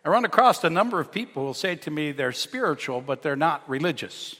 I 0.04 0.08
run 0.08 0.24
across 0.24 0.62
a 0.64 0.70
number 0.70 1.00
of 1.00 1.10
people 1.10 1.42
who 1.42 1.46
will 1.46 1.54
say 1.54 1.74
to 1.76 1.90
me 1.90 2.12
they're 2.12 2.32
spiritual, 2.32 3.00
but 3.00 3.22
they're 3.22 3.36
not 3.36 3.68
religious. 3.68 4.36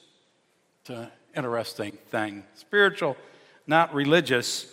It's 0.83 0.91
an 0.91 1.09
interesting 1.35 1.93
thing. 2.11 2.45
Spiritual, 2.55 3.17
not 3.67 3.95
religious. 3.95 4.73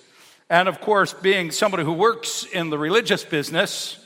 And 0.49 0.67
of 0.67 0.81
course, 0.81 1.13
being 1.13 1.51
somebody 1.51 1.83
who 1.83 1.93
works 1.93 2.45
in 2.45 2.69
the 2.69 2.77
religious 2.77 3.23
business, 3.23 4.02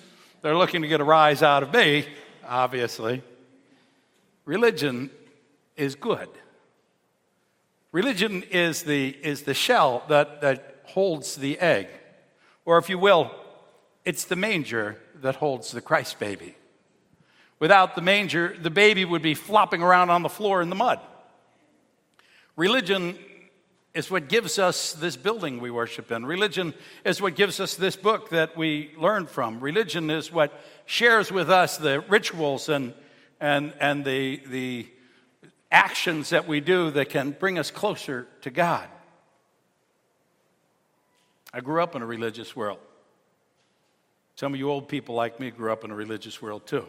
they're 0.48 0.56
looking 0.56 0.82
to 0.82 0.88
get 0.88 1.02
a 1.02 1.04
rise 1.04 1.44
out 1.44 1.62
of 1.62 1.74
me, 1.74 2.06
obviously. 2.48 3.22
Religion 4.46 5.12
is 5.76 5.94
good. 5.94 6.30
Religion 7.92 8.44
is 8.44 8.84
the, 8.84 9.10
is 9.10 9.42
the 9.42 9.54
shell 9.54 10.04
that, 10.08 10.40
that 10.40 10.84
holds 10.86 11.36
the 11.36 11.60
egg. 11.60 11.90
Or, 12.64 12.78
if 12.78 12.90
you 12.90 12.98
will, 12.98 13.30
it's 14.06 14.24
the 14.24 14.38
manger 14.38 14.98
that 15.16 15.36
holds 15.36 15.74
the 15.74 15.82
Christ 15.82 16.18
baby. 16.18 16.56
Without 17.60 17.96
the 17.96 18.02
manger, 18.02 18.56
the 18.58 18.70
baby 18.70 19.04
would 19.04 19.22
be 19.22 19.34
flopping 19.34 19.82
around 19.82 20.12
on 20.12 20.22
the 20.22 20.30
floor 20.30 20.62
in 20.62 20.70
the 20.70 20.78
mud. 20.78 21.02
Religion 22.56 23.20
is 23.98 24.12
what 24.12 24.30
gives 24.30 24.60
us 24.60 24.94
this 24.94 25.18
building 25.18 25.60
we 25.60 25.72
worship 25.72 26.12
in. 26.12 26.24
Religion 26.24 26.72
is 27.04 27.20
what 27.20 27.36
gives 27.36 27.60
us 27.60 27.74
this 27.74 27.96
book 27.96 28.30
that 28.30 28.56
we 28.56 28.92
learn 28.96 29.26
from. 29.26 29.60
Religion 29.60 30.12
is 30.12 30.32
what 30.32 30.54
shares 30.86 31.32
with 31.32 31.50
us 31.50 31.78
the 31.78 32.02
rituals 32.02 32.70
and, 32.70 32.94
and, 33.42 33.74
and 33.80 34.06
the, 34.06 34.40
the 34.50 34.88
actions 35.72 36.30
that 36.30 36.48
we 36.48 36.60
do 36.60 36.92
that 36.92 37.10
can 37.10 37.32
bring 37.32 37.58
us 37.58 37.72
closer 37.72 38.28
to 38.42 38.52
God. 38.52 38.88
I 41.52 41.62
grew 41.62 41.82
up 41.82 41.96
in 41.96 42.04
a 42.04 42.06
religious 42.06 42.56
world. 42.56 42.78
Some 44.36 44.54
of 44.54 44.60
you 44.60 44.70
old 44.70 44.88
people 44.88 45.16
like 45.16 45.40
me 45.40 45.50
grew 45.50 45.72
up 45.72 45.84
in 45.84 45.90
a 45.90 45.96
religious 45.96 46.40
world 46.40 46.68
too. 46.68 46.86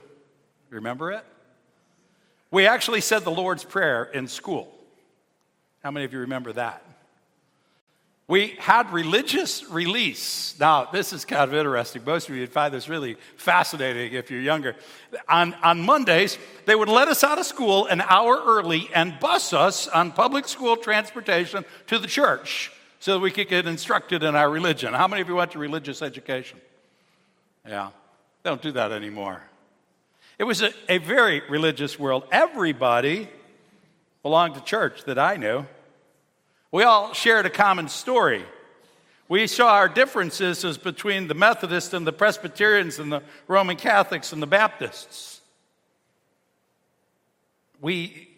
Remember 0.68 1.10
it? 1.12 1.24
We 2.50 2.66
actually 2.66 3.00
said 3.00 3.20
the 3.20 3.30
Lord's 3.30 3.64
Prayer 3.64 4.04
in 4.04 4.28
school. 4.28 4.70
How 5.82 5.90
many 5.90 6.04
of 6.04 6.12
you 6.12 6.18
remember 6.18 6.52
that? 6.52 6.84
We 8.28 8.48
had 8.58 8.92
religious 8.92 9.64
release. 9.70 10.54
Now, 10.60 10.84
this 10.84 11.14
is 11.14 11.24
kind 11.24 11.44
of 11.44 11.54
interesting. 11.54 12.02
Most 12.04 12.28
of 12.28 12.34
you 12.34 12.42
would 12.42 12.52
find 12.52 12.74
this 12.74 12.86
really 12.86 13.16
fascinating 13.36 14.12
if 14.12 14.30
you're 14.30 14.42
younger. 14.42 14.76
On, 15.30 15.54
on 15.62 15.80
Mondays, 15.80 16.36
they 16.66 16.74
would 16.74 16.90
let 16.90 17.08
us 17.08 17.24
out 17.24 17.38
of 17.38 17.46
school 17.46 17.86
an 17.86 18.02
hour 18.02 18.38
early 18.44 18.90
and 18.94 19.18
bus 19.18 19.54
us 19.54 19.88
on 19.88 20.12
public 20.12 20.46
school 20.46 20.76
transportation 20.76 21.64
to 21.86 21.98
the 21.98 22.06
church 22.06 22.70
so 23.00 23.14
that 23.14 23.20
we 23.20 23.30
could 23.30 23.48
get 23.48 23.66
instructed 23.66 24.22
in 24.22 24.36
our 24.36 24.50
religion. 24.50 24.92
How 24.92 25.08
many 25.08 25.22
of 25.22 25.28
you 25.28 25.36
went 25.36 25.52
to 25.52 25.58
religious 25.58 26.02
education? 26.02 26.60
Yeah, 27.66 27.90
they 28.42 28.50
don't 28.50 28.60
do 28.60 28.72
that 28.72 28.92
anymore. 28.92 29.42
It 30.38 30.44
was 30.44 30.60
a, 30.60 30.72
a 30.90 30.98
very 30.98 31.40
religious 31.48 31.98
world. 31.98 32.24
Everybody 32.30 33.30
belonged 34.22 34.54
to 34.56 34.60
church 34.60 35.04
that 35.04 35.18
I 35.18 35.36
knew. 35.36 35.64
We 36.70 36.82
all 36.82 37.14
shared 37.14 37.46
a 37.46 37.50
common 37.50 37.88
story. 37.88 38.44
We 39.26 39.46
saw 39.46 39.74
our 39.74 39.88
differences 39.88 40.64
as 40.64 40.76
between 40.76 41.28
the 41.28 41.34
Methodists 41.34 41.94
and 41.94 42.06
the 42.06 42.12
Presbyterians 42.12 42.98
and 42.98 43.10
the 43.10 43.22
Roman 43.46 43.76
Catholics 43.76 44.32
and 44.32 44.42
the 44.42 44.46
Baptists. 44.46 45.40
We 47.80 48.28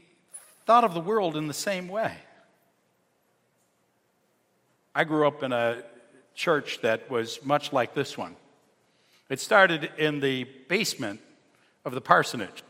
thought 0.64 0.84
of 0.84 0.94
the 0.94 1.00
world 1.00 1.36
in 1.36 1.48
the 1.48 1.54
same 1.54 1.88
way. 1.88 2.16
I 4.94 5.04
grew 5.04 5.26
up 5.26 5.42
in 5.42 5.52
a 5.52 5.82
church 6.34 6.80
that 6.82 7.10
was 7.10 7.44
much 7.44 7.72
like 7.72 7.94
this 7.94 8.16
one. 8.16 8.36
It 9.28 9.40
started 9.40 9.90
in 9.98 10.20
the 10.20 10.44
basement 10.68 11.20
of 11.84 11.94
the 11.94 12.00
parsonage. 12.00 12.62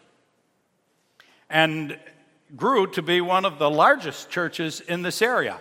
And 1.49 1.99
grew 2.57 2.87
to 2.89 3.03
be 3.03 3.21
one 3.21 3.45
of 3.45 3.59
the 3.59 3.71
largest 3.71 4.31
churches 4.31 4.81
in 4.81 5.03
this 5.03 5.23
area. 5.23 5.59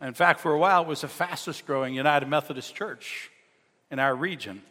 In 0.00 0.14
fact, 0.14 0.40
for 0.40 0.52
a 0.52 0.58
while, 0.58 0.82
it 0.82 0.88
was 0.88 1.02
the 1.02 1.08
fastest 1.08 1.66
growing 1.66 1.94
United 1.94 2.28
Methodist 2.28 2.74
church 2.74 3.30
in 3.90 3.98
our 3.98 4.14
region. 4.14 4.62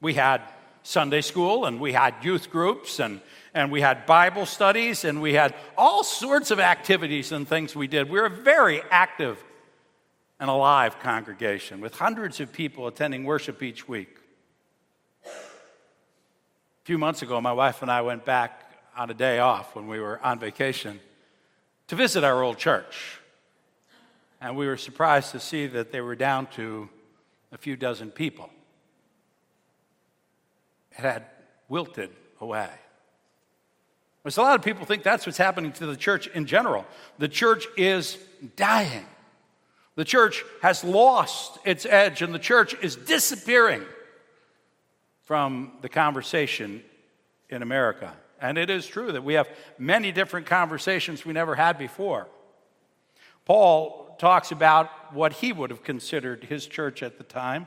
We 0.00 0.14
had 0.14 0.40
Sunday 0.82 1.20
school 1.20 1.66
and 1.66 1.80
we 1.80 1.92
had 1.92 2.14
youth 2.22 2.50
groups 2.50 2.98
and, 2.98 3.20
and 3.52 3.70
we 3.70 3.80
had 3.80 4.06
Bible 4.06 4.46
studies 4.46 5.04
and 5.04 5.20
we 5.20 5.34
had 5.34 5.54
all 5.76 6.02
sorts 6.02 6.50
of 6.50 6.60
activities 6.60 7.32
and 7.32 7.46
things 7.46 7.76
we 7.76 7.88
did. 7.88 8.08
We 8.08 8.18
were 8.18 8.26
a 8.26 8.30
very 8.30 8.80
active 8.90 9.42
and 10.40 10.48
alive 10.48 10.98
congregation 11.00 11.80
with 11.80 11.94
hundreds 11.94 12.40
of 12.40 12.52
people 12.52 12.86
attending 12.86 13.24
worship 13.24 13.62
each 13.62 13.88
week. 13.88 14.16
A 15.26 15.30
few 16.84 16.96
months 16.96 17.20
ago, 17.22 17.38
my 17.40 17.52
wife 17.52 17.82
and 17.82 17.90
I 17.90 18.00
went 18.00 18.24
back 18.24 18.67
on 18.98 19.10
a 19.10 19.14
day 19.14 19.38
off 19.38 19.76
when 19.76 19.86
we 19.86 20.00
were 20.00 20.20
on 20.24 20.40
vacation 20.40 20.98
to 21.86 21.94
visit 21.94 22.24
our 22.24 22.42
old 22.42 22.58
church. 22.58 23.20
And 24.40 24.56
we 24.56 24.66
were 24.66 24.76
surprised 24.76 25.30
to 25.32 25.40
see 25.40 25.68
that 25.68 25.92
they 25.92 26.00
were 26.00 26.16
down 26.16 26.46
to 26.56 26.88
a 27.52 27.58
few 27.58 27.76
dozen 27.76 28.10
people. 28.10 28.50
It 30.90 31.02
had 31.02 31.24
wilted 31.68 32.10
away. 32.40 32.68
There's 34.24 34.36
a 34.36 34.42
lot 34.42 34.56
of 34.56 34.64
people 34.64 34.84
think 34.84 35.04
that's 35.04 35.26
what's 35.26 35.38
happening 35.38 35.70
to 35.72 35.86
the 35.86 35.96
church 35.96 36.26
in 36.26 36.44
general. 36.44 36.84
The 37.18 37.28
church 37.28 37.66
is 37.76 38.18
dying. 38.56 39.06
The 39.94 40.04
church 40.04 40.44
has 40.60 40.82
lost 40.82 41.58
its 41.64 41.86
edge, 41.86 42.20
and 42.20 42.34
the 42.34 42.38
church 42.38 42.74
is 42.82 42.96
disappearing 42.96 43.84
from 45.24 45.72
the 45.82 45.88
conversation 45.88 46.82
in 47.48 47.62
America. 47.62 48.12
And 48.40 48.56
it 48.56 48.70
is 48.70 48.86
true 48.86 49.12
that 49.12 49.24
we 49.24 49.34
have 49.34 49.48
many 49.78 50.12
different 50.12 50.46
conversations 50.46 51.24
we 51.24 51.32
never 51.32 51.54
had 51.54 51.78
before. 51.78 52.28
Paul 53.44 54.16
talks 54.18 54.52
about 54.52 54.90
what 55.14 55.32
he 55.34 55.52
would 55.52 55.70
have 55.70 55.82
considered 55.82 56.44
his 56.44 56.66
church 56.66 57.02
at 57.02 57.18
the 57.18 57.24
time. 57.24 57.66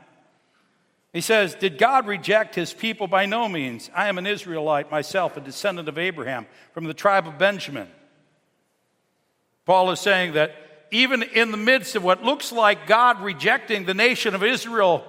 He 1.12 1.20
says, 1.20 1.54
Did 1.54 1.76
God 1.76 2.06
reject 2.06 2.54
his 2.54 2.72
people? 2.72 3.06
By 3.06 3.26
no 3.26 3.48
means. 3.48 3.90
I 3.94 4.08
am 4.08 4.16
an 4.16 4.26
Israelite 4.26 4.90
myself, 4.90 5.36
a 5.36 5.40
descendant 5.40 5.88
of 5.88 5.98
Abraham 5.98 6.46
from 6.72 6.84
the 6.84 6.94
tribe 6.94 7.26
of 7.26 7.38
Benjamin. 7.38 7.88
Paul 9.66 9.90
is 9.90 10.00
saying 10.00 10.32
that 10.32 10.54
even 10.90 11.22
in 11.22 11.50
the 11.50 11.56
midst 11.56 11.96
of 11.96 12.04
what 12.04 12.22
looks 12.22 12.52
like 12.52 12.86
God 12.86 13.20
rejecting 13.20 13.84
the 13.84 13.94
nation 13.94 14.34
of 14.34 14.42
Israel 14.42 15.04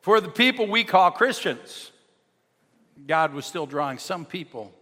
for 0.00 0.20
the 0.20 0.28
people 0.28 0.66
we 0.66 0.84
call 0.84 1.10
Christians, 1.10 1.90
God 3.06 3.32
was 3.32 3.46
still 3.46 3.66
drawing 3.66 3.98
some 3.98 4.24
people 4.24 4.72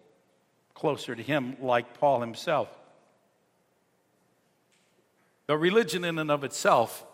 closer 0.80 1.14
to 1.14 1.22
him, 1.22 1.56
like 1.60 2.00
Paul 2.00 2.20
himself. 2.20 2.68
But 5.46 5.58
religion, 5.58 6.04
in 6.04 6.18
and 6.18 6.30
of 6.30 6.42
itself, 6.42 7.04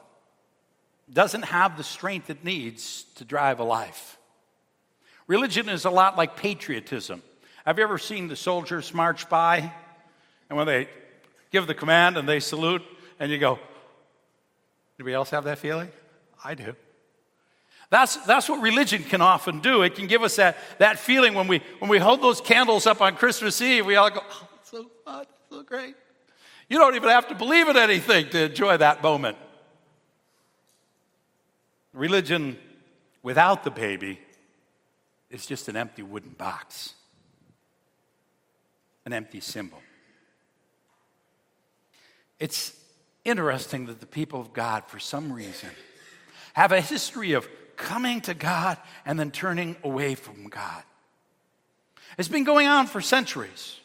doesn't 1.13 1.43
have 1.43 1.77
the 1.77 1.83
strength 1.83 2.31
it 2.31 2.45
needs 2.45 3.05
to 3.17 3.25
drive 3.25 3.59
a 3.59 3.65
life. 3.65 4.19
Religion 5.27 5.69
is 5.69 5.85
a 5.85 5.91
lot 5.91 6.17
like 6.17 6.37
patriotism. 6.37 7.23
Have 7.65 7.79
you 7.79 7.85
ever 7.85 7.99
seen 7.99 8.29
the 8.29 8.37
soldiers 8.37 8.95
march 8.95 9.29
by? 9.29 9.73
And 10.49 10.57
when 10.57 10.69
they 10.69 10.89
give 11.51 11.67
the 11.67 11.75
command 11.75 12.17
and 12.17 12.29
they 12.29 12.39
salute, 12.39 12.83
and 13.19 13.33
you 13.33 13.39
go, 13.39 13.59
anybody 14.99 15.15
else 15.15 15.31
have 15.31 15.45
that 15.45 15.59
feeling? 15.59 15.91
I 16.45 16.55
do. 16.55 16.77
That's, 17.91 18.17
that's 18.27 18.49
what 18.49 18.61
religion 18.61 19.05
can 19.05 19.21
often 19.21 19.61
do. 19.61 19.83
It 19.83 19.95
can 19.95 20.07
give 20.07 20.23
us 20.23 20.37
that, 20.37 20.57
that 20.79 20.99
feeling 20.99 21.35
when 21.35 21.47
we, 21.47 21.63
when 21.79 21.89
we 21.89 21.99
hold 21.99 22.21
those 22.21 22.41
candles 22.41 22.87
up 22.87 23.01
on 23.01 23.15
Christmas 23.15 23.61
Eve, 23.61 23.87
we 23.87 23.97
all 23.97 24.11
go, 24.11 24.21
oh, 24.29 24.49
it's 24.61 24.71
so 24.71 24.91
fun, 25.05 25.25
so 25.51 25.63
great. 25.63 25.95
You 26.69 26.79
don't 26.79 26.97
even 26.97 27.11
have 27.11 27.29
to 27.29 27.35
believe 27.35 27.69
in 27.69 27.77
anything 27.77 28.29
to 28.31 28.47
enjoy 28.47 28.77
that 28.79 29.03
moment. 29.03 29.39
Religion 31.93 32.59
without 33.23 33.63
the 33.63 33.71
baby 33.71 34.19
is 35.31 35.47
just 35.47 35.69
an 35.69 35.77
empty 35.77 36.03
wooden 36.03 36.33
box, 36.33 36.95
an 39.05 39.13
empty 39.13 39.41
symbol. 39.41 39.79
It's 42.39 42.75
interesting 43.25 43.87
that 43.87 44.01
the 44.01 44.07
people 44.07 44.41
of 44.41 44.53
God, 44.53 44.85
for 44.87 44.99
some 44.99 45.33
reason, 45.33 45.71
have 46.55 46.73
a 46.73 46.81
history 46.81 47.33
of 47.33 47.49
coming 47.77 48.21
to 48.23 48.35
God 48.35 48.79
and 49.05 49.19
then 49.19 49.31
turning 49.31 49.77
away 49.83 50.15
from 50.15 50.49
God. 50.49 50.83
It's 52.19 52.29
been 52.29 52.45
going 52.45 52.67
on 52.67 52.87
for 52.87 53.01
centuries. 53.01 53.79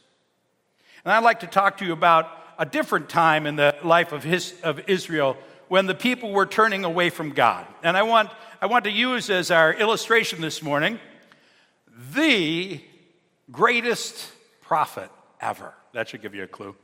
And 1.03 1.11
I'd 1.11 1.23
like 1.23 1.41
to 1.41 1.47
talk 1.47 1.77
to 1.79 1.85
you 1.85 1.93
about 1.93 2.29
a 2.57 2.65
different 2.65 3.09
time 3.09 3.45
in 3.45 3.55
the 3.55 3.75
life 3.83 4.11
of, 4.11 4.23
his, 4.23 4.53
of 4.63 4.87
Israel 4.87 5.37
when 5.67 5.87
the 5.87 5.95
people 5.95 6.31
were 6.31 6.45
turning 6.45 6.83
away 6.83 7.09
from 7.09 7.31
God. 7.31 7.65
And 7.83 7.97
I 7.97 8.03
want, 8.03 8.29
I 8.61 8.67
want 8.67 8.83
to 8.85 8.91
use 8.91 9.29
as 9.29 9.51
our 9.51 9.73
illustration 9.73 10.41
this 10.41 10.61
morning 10.61 10.99
the 12.13 12.79
greatest 13.51 14.31
prophet 14.61 15.09
ever. 15.39 15.73
That 15.93 16.09
should 16.09 16.21
give 16.21 16.35
you 16.35 16.43
a 16.43 16.47
clue. 16.47 16.75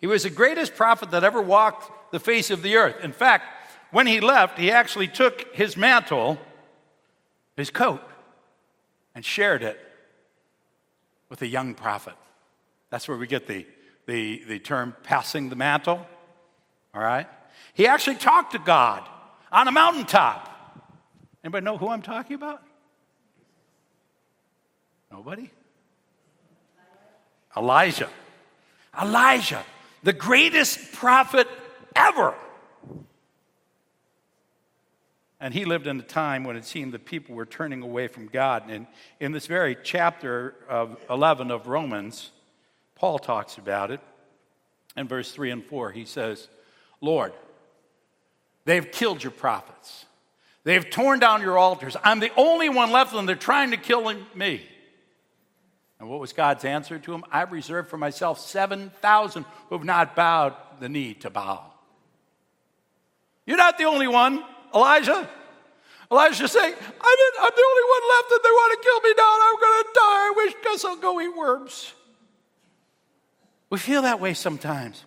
He 0.00 0.06
was 0.06 0.24
the 0.24 0.30
greatest 0.30 0.74
prophet 0.74 1.10
that 1.12 1.24
ever 1.24 1.40
walked 1.40 2.12
the 2.12 2.20
face 2.20 2.50
of 2.50 2.62
the 2.62 2.76
earth. 2.76 3.02
In 3.02 3.12
fact, 3.12 3.44
when 3.94 4.08
he 4.08 4.18
left, 4.18 4.58
he 4.58 4.72
actually 4.72 5.06
took 5.06 5.54
his 5.54 5.76
mantle, 5.76 6.36
his 7.56 7.70
coat, 7.70 8.00
and 9.14 9.24
shared 9.24 9.62
it 9.62 9.78
with 11.28 11.40
a 11.42 11.46
young 11.46 11.74
prophet. 11.74 12.14
That's 12.90 13.06
where 13.06 13.16
we 13.16 13.28
get 13.28 13.46
the, 13.46 13.64
the, 14.06 14.42
the 14.48 14.58
term 14.58 14.96
passing 15.04 15.48
the 15.48 15.54
mantle. 15.54 16.04
All 16.92 17.00
right? 17.00 17.28
He 17.74 17.86
actually 17.86 18.16
talked 18.16 18.50
to 18.52 18.58
God 18.58 19.08
on 19.52 19.68
a 19.68 19.72
mountaintop. 19.72 20.50
Anybody 21.44 21.64
know 21.64 21.78
who 21.78 21.88
I'm 21.88 22.02
talking 22.02 22.34
about? 22.34 22.64
Nobody? 25.12 25.52
Elijah. 27.56 28.10
Elijah, 29.00 29.62
the 30.02 30.12
greatest 30.12 30.92
prophet 30.94 31.46
ever. 31.94 32.34
And 35.44 35.52
he 35.52 35.66
lived 35.66 35.86
in 35.86 36.00
a 36.00 36.02
time 36.02 36.44
when 36.44 36.56
it 36.56 36.64
seemed 36.64 36.94
that 36.94 37.04
people 37.04 37.34
were 37.34 37.44
turning 37.44 37.82
away 37.82 38.08
from 38.08 38.28
God. 38.28 38.70
And 38.70 38.86
in 39.20 39.32
this 39.32 39.46
very 39.46 39.76
chapter 39.82 40.54
of 40.70 40.96
11 41.10 41.50
of 41.50 41.66
Romans, 41.66 42.30
Paul 42.94 43.18
talks 43.18 43.58
about 43.58 43.90
it. 43.90 44.00
In 44.96 45.06
verse 45.06 45.30
3 45.32 45.50
and 45.50 45.62
4, 45.62 45.92
he 45.92 46.06
says, 46.06 46.48
Lord, 47.02 47.34
They've 48.64 48.90
killed 48.90 49.22
your 49.22 49.32
prophets. 49.32 50.06
They've 50.62 50.88
torn 50.88 51.18
down 51.18 51.42
your 51.42 51.58
altars. 51.58 51.94
I'm 52.02 52.20
the 52.20 52.32
only 52.36 52.70
one 52.70 52.90
left, 52.90 53.12
and 53.12 53.28
they're 53.28 53.36
trying 53.36 53.72
to 53.72 53.76
kill 53.76 54.10
me. 54.34 54.66
And 56.00 56.08
what 56.08 56.20
was 56.20 56.32
God's 56.32 56.64
answer 56.64 56.98
to 56.98 57.12
him? 57.12 57.22
I've 57.30 57.52
reserved 57.52 57.90
for 57.90 57.98
myself 57.98 58.40
7,000 58.40 59.44
who 59.68 59.74
have 59.76 59.84
not 59.84 60.16
bowed 60.16 60.54
the 60.80 60.88
knee 60.88 61.12
to 61.14 61.28
Baal. 61.28 61.70
You're 63.46 63.58
not 63.58 63.76
the 63.76 63.84
only 63.84 64.08
one, 64.08 64.42
Elijah. 64.74 65.28
Elijah's 66.10 66.52
saying, 66.52 66.74
I'm, 66.74 66.80
in, 66.80 67.32
I'm 67.40 67.52
the 67.56 67.64
only 67.70 67.84
one 67.88 68.08
left, 68.16 68.32
and 68.32 68.40
they 68.42 68.50
want 68.50 68.72
to 68.72 68.86
kill 68.86 69.00
me 69.00 69.14
now, 69.16 69.38
I'm 69.42 69.60
going 69.60 69.82
to 69.82 69.90
die. 69.94 70.00
I 70.00 70.32
wish, 70.36 70.54
guess 70.62 70.84
I'll 70.84 70.96
go 70.96 71.20
eat 71.20 71.36
worms. 71.36 71.92
We 73.70 73.78
feel 73.78 74.02
that 74.02 74.20
way 74.20 74.34
sometimes, 74.34 75.04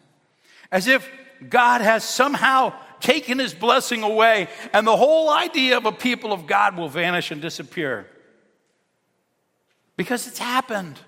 as 0.72 0.88
if 0.88 1.10
God 1.50 1.82
has 1.82 2.04
somehow 2.04 2.74
taken 3.00 3.40
his 3.40 3.54
blessing 3.54 4.04
away, 4.04 4.50
and 4.74 4.86
the 4.88 4.98
whole 4.98 5.30
idea 5.30 5.78
of 5.78 5.86
a 5.86 5.92
people 5.92 6.34
of 6.34 6.48
God 6.48 6.76
will 6.76 6.90
vanish 6.90 7.32
and 7.32 7.42
disappear. 7.42 8.08
Because 9.96 10.28
it's 10.28 10.40
happened. 10.40 11.00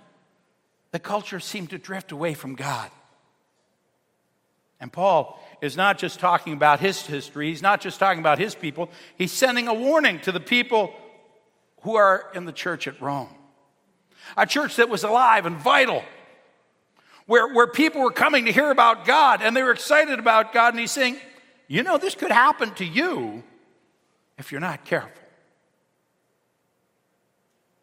The 0.92 1.00
culture 1.00 1.40
seemed 1.40 1.70
to 1.70 1.78
drift 1.78 2.12
away 2.12 2.34
from 2.34 2.56
God. 2.56 2.90
And 4.80 4.92
Paul 4.92 5.40
is 5.62 5.76
not 5.76 5.98
just 5.98 6.20
talking 6.20 6.54
about 6.54 6.80
his 6.80 7.06
history, 7.06 7.50
he's 7.50 7.62
not 7.62 7.82
just 7.82 8.00
talking 8.00 8.20
about 8.20 8.40
his 8.40 8.56
people, 8.56 8.90
he's 9.18 9.32
sending 9.32 9.68
a 9.68 9.74
warning 9.74 10.20
to 10.22 10.32
the 10.32 10.40
people 10.40 10.94
who 11.82 11.96
are 11.96 12.26
in 12.34 12.46
the 12.46 12.52
church 12.52 12.88
at 12.88 13.00
Rome. 13.02 13.30
A 14.38 14.46
church 14.46 14.76
that 14.76 14.90
was 14.90 15.04
alive 15.04 15.46
and 15.46 15.58
vital, 15.58 16.04
where, 17.26 17.54
where 17.54 17.68
people 17.68 18.02
were 18.02 18.12
coming 18.12 18.46
to 18.46 18.52
hear 18.52 18.72
about 18.72 19.06
God 19.06 19.42
and 19.42 19.56
they 19.56 19.64
were 19.64 19.72
excited 19.72 20.20
about 20.20 20.54
God. 20.54 20.74
And 20.74 20.80
he's 20.80 20.92
saying, 20.92 21.18
you 21.68 21.84
know, 21.84 21.98
this 21.98 22.16
could 22.16 22.32
happen 22.32 22.74
to 22.76 22.86
you 22.86 23.44
if 24.38 24.52
you're 24.52 24.62
not 24.62 24.86
careful. 24.86 25.12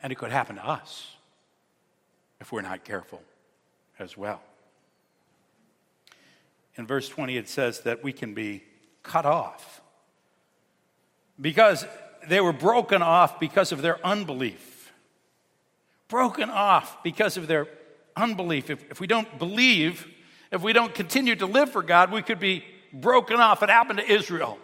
And 0.03 0.13
it 0.13 0.17
could 0.17 0.31
happen 0.31 0.57
to 0.57 0.67
us 0.67 1.17
if 2.41 2.53
we're 2.53 2.63
not 2.63 2.85
careful 2.85 3.23
as 3.99 4.17
well. 4.17 4.41
In 6.77 6.87
verse 6.87 7.09
20, 7.09 7.37
it 7.37 7.49
says 7.49 7.81
that 7.81 8.05
we 8.05 8.13
can 8.13 8.35
be 8.35 8.63
cut 9.03 9.25
off 9.25 9.81
because 11.41 11.87
they 12.29 12.41
were 12.41 12.53
broken 12.53 13.03
off 13.03 13.41
because 13.41 13.73
of 13.73 13.83
their 13.83 14.05
unbelief. 14.05 14.93
Broken 16.09 16.51
off 16.51 17.03
because 17.03 17.37
of 17.37 17.47
their 17.47 17.67
unbelief. 18.17 18.71
If, 18.71 18.91
if 18.91 19.01
we 19.01 19.07
don't 19.07 19.39
believe, 19.39 20.07
if 20.51 20.63
we 20.63 20.73
don't 20.73 20.95
continue 20.95 21.37
to 21.37 21.47
live 21.47 21.71
for 21.71 21.83
God, 21.83 22.13
we 22.13 22.23
could 22.23 22.41
be 22.41 22.65
broken 22.93 23.41
off. 23.41 23.63
It 23.63 23.71
happened 23.71 23.99
to 23.99 24.11
Israel. 24.11 24.59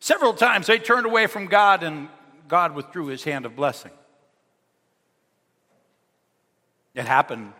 Several 0.00 0.32
times 0.32 0.66
they 0.66 0.78
turned 0.78 1.06
away 1.06 1.26
from 1.26 1.46
God 1.46 1.82
and 1.82 2.08
God 2.48 2.74
withdrew 2.74 3.06
his 3.06 3.22
hand 3.22 3.46
of 3.46 3.54
blessing. 3.54 3.92
It 6.94 7.06
happened 7.06 7.52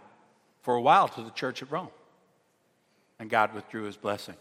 for 0.63 0.75
a 0.75 0.81
while 0.81 1.09
to 1.09 1.23
the 1.23 1.31
church 1.31 1.63
at 1.63 1.71
Rome, 1.71 1.91
and 3.21 3.31
God 3.31 3.55
withdrew 3.55 3.85
his 3.85 3.97
blessing. 3.97 4.35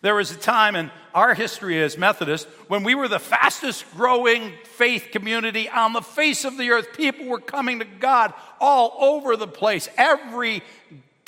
There 0.00 0.14
was 0.14 0.30
a 0.30 0.36
time 0.36 0.74
in 0.74 0.90
our 1.14 1.34
history 1.34 1.80
as 1.82 1.98
Methodists 1.98 2.50
when 2.68 2.82
we 2.82 2.94
were 2.94 3.08
the 3.08 3.18
fastest 3.18 3.84
growing 3.94 4.52
faith 4.64 5.08
community 5.12 5.68
on 5.68 5.92
the 5.92 6.00
face 6.00 6.46
of 6.46 6.56
the 6.56 6.70
earth. 6.70 6.96
People 6.96 7.26
were 7.26 7.40
coming 7.40 7.80
to 7.80 7.84
God 7.84 8.32
all 8.60 8.96
over 8.98 9.36
the 9.36 9.46
place. 9.46 9.88
Every 9.96 10.62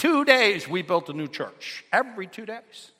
Two 0.00 0.24
days 0.24 0.66
we 0.66 0.81
built 0.81 1.11
a 1.11 1.12
new 1.12 1.29
church, 1.29 1.85
every 1.92 2.26
two 2.26 2.46
days. 2.46 2.90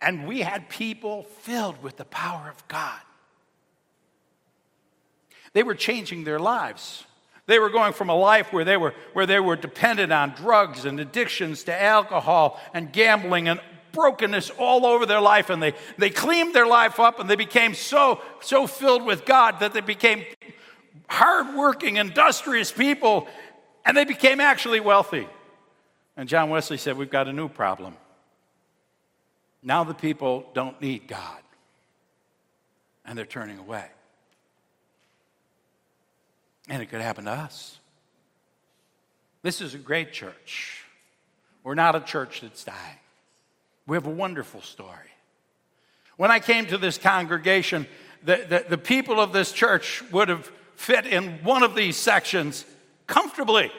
And 0.00 0.26
we 0.26 0.40
had 0.40 0.70
people 0.70 1.24
filled 1.24 1.82
with 1.82 1.98
the 1.98 2.06
power 2.06 2.48
of 2.48 2.66
God. 2.68 2.98
They 5.52 5.62
were 5.62 5.74
changing 5.74 6.24
their 6.24 6.38
lives. 6.38 7.04
They 7.48 7.58
were 7.58 7.70
going 7.70 7.94
from 7.94 8.10
a 8.10 8.14
life 8.14 8.52
where 8.52 8.64
they 8.64 8.76
were, 8.76 8.94
where 9.14 9.24
they 9.24 9.40
were 9.40 9.56
dependent 9.56 10.12
on 10.12 10.34
drugs 10.34 10.84
and 10.84 11.00
addictions 11.00 11.64
to 11.64 11.82
alcohol 11.82 12.60
and 12.74 12.92
gambling 12.92 13.48
and 13.48 13.58
brokenness 13.92 14.50
all 14.58 14.84
over 14.84 15.06
their 15.06 15.20
life. 15.20 15.48
And 15.48 15.62
they, 15.62 15.72
they 15.96 16.10
cleaned 16.10 16.54
their 16.54 16.66
life 16.66 17.00
up 17.00 17.18
and 17.18 17.28
they 17.28 17.36
became 17.36 17.72
so, 17.72 18.20
so 18.42 18.66
filled 18.66 19.02
with 19.02 19.24
God 19.24 19.60
that 19.60 19.72
they 19.72 19.80
became 19.80 20.26
hardworking, 21.08 21.96
industrious 21.96 22.70
people 22.70 23.26
and 23.86 23.96
they 23.96 24.04
became 24.04 24.40
actually 24.40 24.80
wealthy. 24.80 25.26
And 26.18 26.28
John 26.28 26.50
Wesley 26.50 26.76
said, 26.76 26.98
We've 26.98 27.08
got 27.08 27.28
a 27.28 27.32
new 27.32 27.48
problem. 27.48 27.96
Now 29.62 29.84
the 29.84 29.94
people 29.94 30.44
don't 30.52 30.78
need 30.82 31.08
God 31.08 31.40
and 33.06 33.16
they're 33.16 33.24
turning 33.24 33.58
away. 33.58 33.86
And 36.68 36.82
it 36.82 36.86
could 36.86 37.00
happen 37.00 37.24
to 37.24 37.30
us. 37.30 37.78
This 39.42 39.60
is 39.60 39.74
a 39.74 39.78
great 39.78 40.12
church. 40.12 40.84
We're 41.62 41.74
not 41.74 41.96
a 41.96 42.00
church 42.00 42.40
that's 42.40 42.64
dying. 42.64 42.98
We 43.86 43.96
have 43.96 44.06
a 44.06 44.10
wonderful 44.10 44.60
story. 44.60 45.10
When 46.16 46.30
I 46.30 46.40
came 46.40 46.66
to 46.66 46.78
this 46.78 46.98
congregation, 46.98 47.86
the, 48.22 48.44
the, 48.48 48.64
the, 48.70 48.78
people 48.78 49.20
of 49.20 49.32
this 49.32 49.52
church 49.52 50.02
would 50.10 50.28
have 50.28 50.50
fit 50.74 51.06
in 51.06 51.42
one 51.44 51.62
of 51.62 51.74
these 51.74 51.96
sections 51.96 52.64
comfortably. 53.06 53.70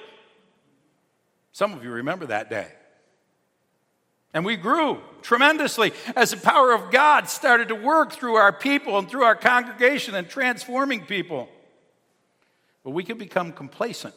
Some 1.51 1.73
of 1.73 1.83
you 1.83 1.91
remember 1.91 2.27
that 2.27 2.49
day. 2.49 2.67
And 4.33 4.45
we 4.45 4.55
grew 4.55 5.01
tremendously 5.21 5.91
as 6.15 6.31
the 6.31 6.37
power 6.37 6.73
of 6.73 6.91
God 6.91 7.27
started 7.27 7.67
to 7.69 7.75
work 7.75 8.13
through 8.13 8.35
our 8.35 8.53
people 8.53 8.97
and 8.97 9.09
through 9.09 9.23
our 9.23 9.35
congregation 9.35 10.15
and 10.15 10.29
transforming 10.29 11.05
people. 11.05 11.49
But 12.83 12.91
we 12.91 13.03
could 13.03 13.17
become 13.17 13.51
complacent. 13.51 14.15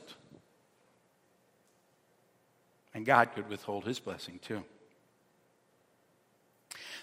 And 2.95 3.07
God 3.07 3.31
could 3.35 3.49
withhold 3.49 3.85
his 3.85 3.99
blessing 3.99 4.39
too. 4.41 4.65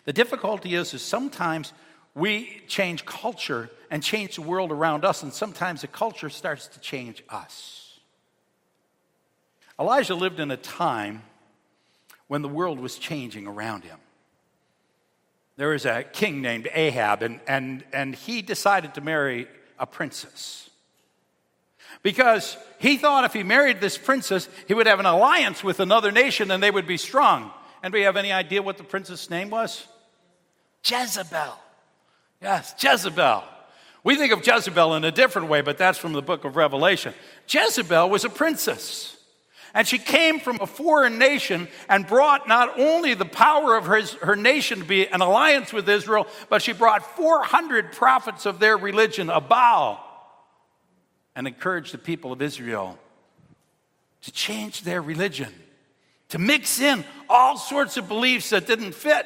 The 0.06 0.14
difficulty 0.14 0.76
is, 0.76 0.94
is 0.94 1.02
sometimes 1.02 1.74
we 2.16 2.62
change 2.68 3.06
culture 3.06 3.70
and 3.92 4.02
change 4.02 4.36
the 4.36 4.42
world 4.42 4.72
around 4.72 5.06
us, 5.06 5.24
and 5.24 5.34
sometimes 5.34 5.82
the 5.82 5.88
culture 5.88 6.30
starts 6.30 6.68
to 6.68 6.80
change 6.80 7.24
us. 7.30 8.00
Elijah 9.80 10.16
lived 10.16 10.40
in 10.40 10.52
a 10.52 10.58
time 10.58 11.24
when 12.28 12.42
the 12.42 12.48
world 12.48 12.80
was 12.80 12.98
changing 12.98 13.48
around 13.48 13.84
him. 13.84 13.98
There 15.56 15.70
was 15.70 15.86
a 15.86 16.04
king 16.04 16.42
named 16.42 16.70
Ahab, 16.74 17.22
and, 17.22 17.40
and, 17.48 17.84
and 17.92 18.16
he 18.16 18.42
decided 18.42 18.94
to 18.96 19.02
marry 19.02 19.48
a 19.78 19.86
princess 19.86 20.69
because 22.02 22.58
he 22.80 22.98
thought 22.98 23.26
if 23.26 23.34
he 23.34 23.44
married 23.44 23.82
this 23.82 23.98
princess, 23.98 24.48
he 24.68 24.74
would 24.74 24.88
have 24.88 25.00
an 25.00 25.06
alliance 25.06 25.64
with 25.64 25.80
another 25.80 26.12
nation 26.12 26.52
and 26.52 26.64
they 26.64 26.72
would 26.72 26.88
be 26.88 26.98
strong. 26.98 27.52
And 27.84 27.94
we 27.94 28.02
have 28.02 28.18
any 28.18 28.32
idea 28.32 28.62
what 28.62 28.78
the 28.78 28.84
princess' 28.84 29.30
name 29.30 29.50
was? 29.50 29.86
Jezebel. 30.84 31.60
Yes, 32.42 32.74
Jezebel. 32.80 33.44
We 34.04 34.16
think 34.16 34.32
of 34.32 34.46
Jezebel 34.46 34.96
in 34.96 35.04
a 35.04 35.12
different 35.12 35.50
way, 35.50 35.62
but 35.62 35.78
that's 35.78 35.98
from 35.98 36.14
the 36.14 36.22
book 36.22 36.46
of 36.46 36.56
Revelation. 36.56 37.14
Jezebel 37.48 38.10
was 38.10 38.24
a 38.24 38.30
princess. 38.30 39.18
And 39.74 39.88
she 39.88 40.00
came 40.00 40.40
from 40.40 40.58
a 40.62 40.66
foreign 40.66 41.20
nation 41.20 41.68
and 41.88 42.08
brought 42.08 42.48
not 42.48 42.80
only 42.80 43.14
the 43.14 43.26
power 43.26 43.76
of 43.76 43.86
her, 43.86 44.02
her 44.22 44.36
nation 44.36 44.80
to 44.80 44.86
be 44.86 45.08
an 45.08 45.22
alliance 45.22 45.72
with 45.72 45.88
Israel, 45.88 46.28
but 46.50 46.62
she 46.62 46.74
brought 46.74 47.16
400 47.16 47.92
prophets 47.92 48.46
of 48.46 48.60
their 48.60 48.78
religion, 48.78 49.30
a 49.30 49.40
Baal, 49.40 50.04
and 51.36 51.48
encourage 51.48 51.92
the 51.92 51.98
people 51.98 52.32
of 52.32 52.42
Israel 52.42 52.98
to 54.22 54.32
change 54.32 54.84
their 54.84 55.02
religion, 55.02 55.54
to 56.30 56.38
mix 56.38 56.80
in 56.80 57.06
all 57.30 57.58
sorts 57.58 57.98
of 57.98 58.08
beliefs 58.08 58.50
that 58.50 58.68
didn't 58.68 58.94
fit 58.94 59.26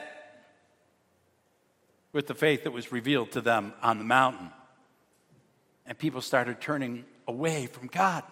with 2.11 2.27
the 2.27 2.35
faith 2.35 2.63
that 2.63 2.71
was 2.71 2.91
revealed 2.91 3.31
to 3.31 3.41
them 3.41 3.73
on 3.81 3.97
the 3.97 4.03
mountain. 4.03 4.51
And 5.85 5.97
people 5.97 6.21
started 6.21 6.61
turning 6.61 7.05
away 7.27 7.65
from 7.67 7.87
God 7.87 8.23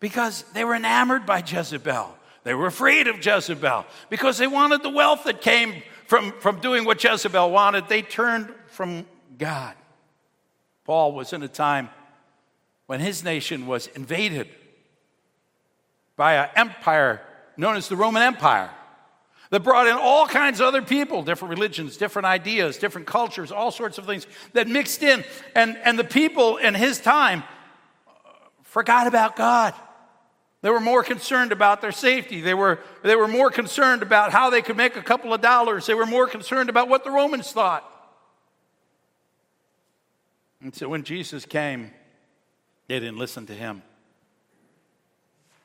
because 0.00 0.44
they 0.54 0.64
were 0.64 0.74
enamored 0.74 1.26
by 1.26 1.38
Jezebel. 1.38 2.16
They 2.44 2.54
were 2.54 2.66
afraid 2.66 3.08
of 3.08 3.24
Jezebel 3.24 3.86
because 4.08 4.38
they 4.38 4.46
wanted 4.46 4.82
the 4.82 4.90
wealth 4.90 5.24
that 5.24 5.42
came 5.42 5.82
from, 6.06 6.32
from 6.40 6.60
doing 6.60 6.84
what 6.84 7.02
Jezebel 7.02 7.50
wanted. 7.50 7.88
They 7.88 8.02
turned 8.02 8.52
from 8.68 9.06
God. 9.38 9.74
Paul 10.84 11.12
was 11.12 11.32
in 11.32 11.42
a 11.42 11.48
time 11.48 11.90
when 12.92 13.00
his 13.00 13.24
nation 13.24 13.66
was 13.66 13.86
invaded 13.86 14.46
by 16.14 16.34
an 16.34 16.50
empire 16.56 17.22
known 17.56 17.74
as 17.74 17.88
the 17.88 17.96
Roman 17.96 18.20
Empire 18.20 18.68
that 19.48 19.60
brought 19.60 19.86
in 19.86 19.94
all 19.94 20.26
kinds 20.26 20.60
of 20.60 20.66
other 20.66 20.82
people, 20.82 21.22
different 21.22 21.54
religions, 21.54 21.96
different 21.96 22.26
ideas, 22.26 22.76
different 22.76 23.06
cultures, 23.06 23.50
all 23.50 23.70
sorts 23.70 23.96
of 23.96 24.04
things 24.04 24.26
that 24.52 24.68
mixed 24.68 25.02
in. 25.02 25.24
And, 25.54 25.78
and 25.78 25.98
the 25.98 26.04
people 26.04 26.58
in 26.58 26.74
his 26.74 27.00
time 27.00 27.44
uh, 28.06 28.10
forgot 28.62 29.06
about 29.06 29.36
God. 29.36 29.72
They 30.60 30.68
were 30.68 30.78
more 30.78 31.02
concerned 31.02 31.50
about 31.50 31.80
their 31.80 31.92
safety. 31.92 32.42
They 32.42 32.52
were, 32.52 32.78
they 33.02 33.16
were 33.16 33.26
more 33.26 33.50
concerned 33.50 34.02
about 34.02 34.32
how 34.32 34.50
they 34.50 34.60
could 34.60 34.76
make 34.76 34.96
a 34.96 35.02
couple 35.02 35.32
of 35.32 35.40
dollars. 35.40 35.86
They 35.86 35.94
were 35.94 36.04
more 36.04 36.26
concerned 36.26 36.68
about 36.68 36.90
what 36.90 37.04
the 37.04 37.10
Romans 37.10 37.52
thought. 37.52 37.90
And 40.60 40.74
so 40.74 40.90
when 40.90 41.04
Jesus 41.04 41.46
came, 41.46 41.90
they 42.88 43.00
didn't 43.00 43.18
listen 43.18 43.46
to 43.46 43.54
him. 43.54 43.82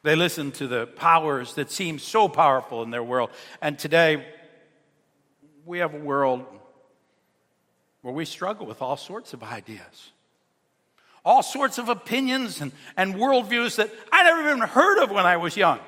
They 0.03 0.15
listened 0.15 0.53
to 0.55 0.67
the 0.67 0.87
powers 0.87 1.55
that 1.55 1.71
seem 1.71 1.99
so 1.99 2.29
powerful 2.29 2.83
in 2.83 2.91
their 2.91 3.03
world. 3.03 3.29
And 3.61 3.77
today, 3.77 4.25
we 5.65 5.79
have 5.79 5.93
a 5.93 5.99
world 5.99 6.45
where 8.01 8.13
we 8.13 8.23
struggle 8.23 8.65
with 8.65 8.81
all 8.81 8.95
sorts 8.95 9.33
of 9.33 9.43
ideas, 9.43 10.11
all 11.25 11.43
sorts 11.43 11.77
of 11.77 11.89
opinions 11.89 12.61
and, 12.61 12.71
and 12.95 13.15
worldviews 13.15 13.75
that 13.75 13.91
I 14.11 14.23
never 14.23 14.47
even 14.47 14.59
heard 14.59 15.03
of 15.03 15.11
when 15.11 15.25
I 15.25 15.35
was 15.35 15.57
young. 15.57 15.79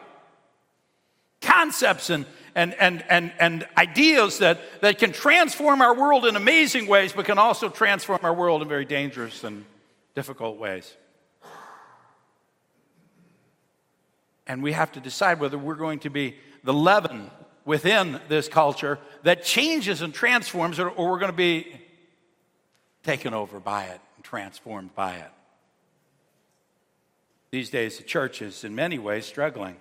Concepts 1.39 2.09
and, 2.09 2.25
and, 2.55 2.73
and, 2.73 3.05
and, 3.09 3.31
and 3.39 3.67
ideas 3.77 4.39
that, 4.39 4.59
that 4.81 4.97
can 4.97 5.13
transform 5.13 5.81
our 5.81 5.95
world 5.95 6.25
in 6.25 6.35
amazing 6.35 6.87
ways, 6.87 7.13
but 7.13 7.23
can 7.23 7.37
also 7.37 7.69
transform 7.69 8.19
our 8.23 8.33
world 8.33 8.61
in 8.61 8.67
very 8.67 8.83
dangerous 8.83 9.45
and 9.45 9.63
difficult 10.13 10.57
ways. 10.57 10.93
And 14.49 14.63
we 14.63 14.73
have 14.73 14.91
to 14.93 14.99
decide 14.99 15.39
whether 15.39 15.59
we're 15.59 15.75
going 15.75 15.99
to 15.99 16.09
be 16.09 16.35
the 16.63 16.73
leaven 16.73 17.29
within 17.65 18.19
this 18.29 18.47
culture 18.47 18.97
that 19.21 19.43
changes 19.43 20.01
and 20.01 20.11
transforms, 20.11 20.79
or, 20.79 20.89
or 20.89 21.11
we're 21.11 21.19
going 21.19 21.31
to 21.31 21.37
be 21.37 21.67
taken 23.03 23.35
over 23.35 23.59
by 23.59 23.85
it 23.85 24.01
and 24.15 24.25
transformed 24.25 24.93
by 24.95 25.15
it. 25.15 25.31
These 27.51 27.69
days, 27.69 27.97
the 27.97 28.03
church 28.03 28.41
is 28.41 28.63
in 28.63 28.73
many 28.73 28.97
ways 28.97 29.27
struggling 29.27 29.75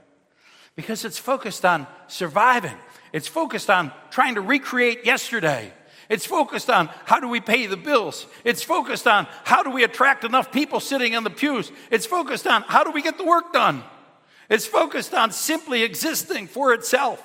because 0.76 1.06
it's 1.06 1.18
focused 1.18 1.64
on 1.64 1.86
surviving. 2.06 2.76
It's 3.12 3.26
focused 3.26 3.70
on 3.70 3.90
trying 4.10 4.34
to 4.34 4.42
recreate 4.42 5.06
yesterday. 5.06 5.72
It's 6.10 6.26
focused 6.26 6.68
on 6.68 6.88
how 7.06 7.20
do 7.20 7.28
we 7.28 7.40
pay 7.40 7.66
the 7.66 7.76
bills. 7.78 8.26
It's 8.44 8.62
focused 8.62 9.06
on 9.06 9.26
how 9.44 9.62
do 9.62 9.70
we 9.70 9.82
attract 9.84 10.24
enough 10.24 10.52
people 10.52 10.80
sitting 10.80 11.14
in 11.14 11.24
the 11.24 11.30
pews. 11.30 11.72
It's 11.90 12.06
focused 12.06 12.46
on 12.46 12.62
how 12.62 12.84
do 12.84 12.90
we 12.90 13.00
get 13.00 13.16
the 13.16 13.24
work 13.24 13.54
done. 13.54 13.82
It's 14.48 14.66
focused 14.66 15.14
on 15.14 15.30
simply 15.30 15.82
existing 15.82 16.46
for 16.46 16.72
itself, 16.72 17.22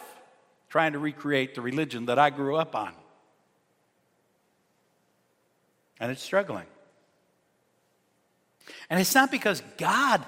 trying 0.69 0.93
to 0.93 0.99
recreate 0.99 1.55
the 1.55 1.61
religion 1.61 2.07
that 2.07 2.19
I 2.19 2.29
grew 2.29 2.55
up 2.55 2.75
on. 2.75 2.93
And 5.99 6.11
it's 6.11 6.21
struggling. 6.21 6.65
And 8.89 8.99
it's 8.99 9.15
not 9.15 9.31
because 9.31 9.61
God 9.77 10.23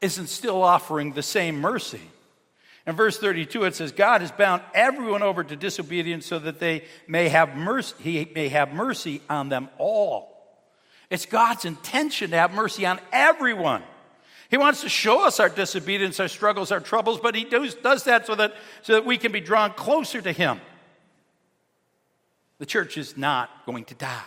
isn't 0.00 0.28
still 0.28 0.62
offering 0.62 1.12
the 1.12 1.22
same 1.22 1.60
mercy. 1.60 2.00
In 2.86 2.96
verse 2.96 3.18
32, 3.18 3.64
it 3.64 3.74
says, 3.74 3.92
God 3.92 4.22
has 4.22 4.32
bound 4.32 4.62
everyone 4.72 5.22
over 5.22 5.44
to 5.44 5.54
disobedience 5.54 6.24
so 6.26 6.38
that 6.38 6.58
they 6.58 6.84
may 7.06 7.28
have 7.28 7.54
mercy, 7.54 7.94
he 8.00 8.32
may 8.34 8.48
have 8.48 8.72
mercy 8.72 9.20
on 9.28 9.50
them 9.50 9.68
all. 9.76 10.30
It's 11.10 11.26
God's 11.26 11.66
intention 11.66 12.30
to 12.30 12.36
have 12.36 12.54
mercy 12.54 12.86
on 12.86 12.98
everyone. 13.12 13.82
He 14.50 14.56
wants 14.56 14.80
to 14.80 14.88
show 14.88 15.24
us 15.24 15.38
our 15.38 15.48
disobedience, 15.48 16.18
our 16.18 16.26
struggles, 16.26 16.72
our 16.72 16.80
troubles, 16.80 17.20
but 17.20 17.36
He 17.36 17.44
does, 17.44 17.76
does 17.76 18.04
that 18.04 18.26
so 18.26 18.34
that, 18.34 18.54
so 18.82 18.94
that 18.94 19.06
we 19.06 19.16
can 19.16 19.30
be 19.30 19.40
drawn 19.40 19.72
closer 19.72 20.20
to 20.20 20.32
Him. 20.32 20.60
The 22.58 22.66
church 22.66 22.98
is 22.98 23.16
not 23.16 23.48
going 23.64 23.84
to 23.86 23.94
die. 23.94 24.22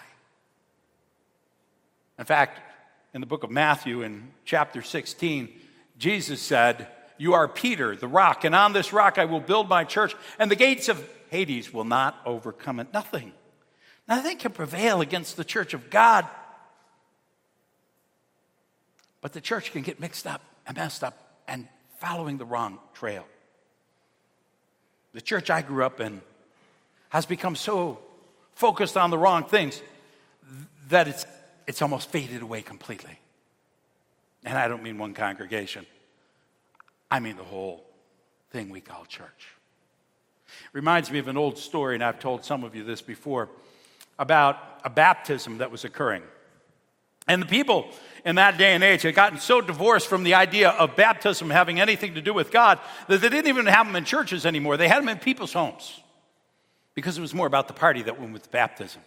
In 2.17 2.23
fact, 2.23 2.61
in 3.13 3.19
the 3.19 3.27
book 3.27 3.43
of 3.43 3.51
Matthew, 3.51 4.01
in 4.01 4.31
chapter 4.45 4.81
16, 4.81 5.49
Jesus 5.97 6.41
said, 6.41 6.87
You 7.17 7.33
are 7.33 7.49
Peter, 7.49 7.95
the 7.95 8.07
rock, 8.07 8.45
and 8.45 8.55
on 8.55 8.71
this 8.71 8.93
rock 8.93 9.17
I 9.17 9.25
will 9.25 9.41
build 9.41 9.67
my 9.67 9.83
church, 9.83 10.15
and 10.39 10.49
the 10.49 10.55
gates 10.55 10.87
of 10.87 11.05
Hades 11.31 11.73
will 11.73 11.83
not 11.83 12.17
overcome 12.25 12.79
it. 12.79 12.93
Nothing. 12.93 13.33
Nothing 14.07 14.37
can 14.37 14.53
prevail 14.53 15.01
against 15.01 15.35
the 15.35 15.43
church 15.43 15.73
of 15.73 15.89
God 15.89 16.27
But 19.23 19.31
the 19.31 19.41
church 19.41 19.71
can 19.71 19.83
get 19.83 20.01
mixed 20.01 20.27
up 20.27 20.41
and 20.67 20.75
messed 20.75 21.01
up 21.01 21.17
and 21.47 21.69
following 21.97 22.37
the 22.37 22.45
wrong 22.45 22.77
trail. 22.93 23.25
The 25.13 25.21
church 25.21 25.49
I 25.49 25.61
grew 25.61 25.85
up 25.85 26.01
in 26.01 26.21
has 27.07 27.25
become 27.25 27.55
so 27.55 27.99
focused 28.53 28.97
on 28.97 29.11
the 29.11 29.17
wrong 29.17 29.45
things 29.45 29.81
that 30.89 31.07
it's, 31.07 31.25
it's 31.67 31.81
almost 31.81 32.09
faded 32.09 32.41
away 32.41 32.61
completely. 32.61 33.17
And 34.43 34.57
I 34.57 34.67
don't 34.67 34.83
mean 34.83 34.97
one 34.97 35.13
congregation, 35.13 35.85
I 37.09 37.21
mean 37.21 37.37
the 37.37 37.45
whole 37.45 37.85
thing 38.51 38.69
we 38.69 38.81
call 38.81 39.05
church. 39.05 39.47
Reminds 40.73 41.09
me 41.09 41.19
of 41.19 41.29
an 41.29 41.37
old 41.37 41.57
story, 41.57 41.95
and 41.95 42.03
I've 42.03 42.19
told 42.19 42.43
some 42.43 42.65
of 42.65 42.75
you 42.75 42.83
this 42.83 43.01
before, 43.01 43.47
about 44.19 44.57
a 44.83 44.89
baptism 44.89 45.59
that 45.59 45.71
was 45.71 45.85
occurring. 45.85 46.23
And 47.27 47.41
the 47.41 47.45
people 47.45 47.87
in 48.25 48.35
that 48.35 48.57
day 48.57 48.73
and 48.73 48.83
age 48.83 49.01
had 49.01 49.15
gotten 49.15 49.39
so 49.39 49.61
divorced 49.61 50.07
from 50.07 50.23
the 50.23 50.33
idea 50.33 50.69
of 50.69 50.95
baptism 50.95 51.49
having 51.49 51.79
anything 51.79 52.15
to 52.15 52.21
do 52.21 52.33
with 52.33 52.51
God 52.51 52.79
that 53.07 53.21
they 53.21 53.29
didn't 53.29 53.47
even 53.47 53.65
have 53.65 53.85
them 53.85 53.95
in 53.95 54.05
churches 54.05 54.45
anymore. 54.45 54.77
They 54.77 54.87
had 54.87 55.01
them 55.01 55.09
in 55.09 55.19
people's 55.19 55.53
homes 55.53 56.01
because 56.95 57.17
it 57.17 57.21
was 57.21 57.33
more 57.33 57.47
about 57.47 57.67
the 57.67 57.73
party 57.73 58.01
that 58.03 58.19
went 58.19 58.33
with 58.33 58.51
baptism. 58.51 59.01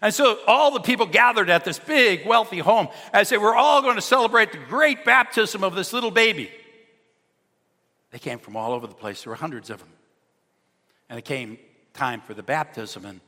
And 0.00 0.12
so 0.12 0.38
all 0.46 0.70
the 0.70 0.80
people 0.80 1.06
gathered 1.06 1.48
at 1.48 1.64
this 1.64 1.78
big, 1.78 2.26
wealthy 2.26 2.58
home 2.58 2.88
as 3.12 3.28
they 3.28 3.38
were 3.38 3.54
all 3.54 3.82
going 3.82 3.96
to 3.96 4.02
celebrate 4.02 4.52
the 4.52 4.58
great 4.58 5.04
baptism 5.04 5.64
of 5.64 5.74
this 5.74 5.92
little 5.92 6.10
baby. 6.10 6.50
They 8.10 8.18
came 8.18 8.38
from 8.38 8.56
all 8.56 8.72
over 8.72 8.86
the 8.86 8.94
place. 8.94 9.24
There 9.24 9.30
were 9.30 9.36
hundreds 9.36 9.70
of 9.70 9.78
them. 9.78 9.88
And 11.08 11.18
it 11.18 11.24
came 11.24 11.58
time 11.94 12.20
for 12.20 12.34
the 12.34 12.42
baptism, 12.42 13.04
and, 13.04 13.20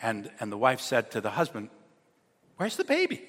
and, 0.00 0.30
and 0.40 0.50
the 0.50 0.58
wife 0.58 0.80
said 0.80 1.10
to 1.12 1.20
the 1.20 1.30
husband, 1.30 1.70
Where's 2.58 2.76
the 2.76 2.84
baby? 2.84 3.22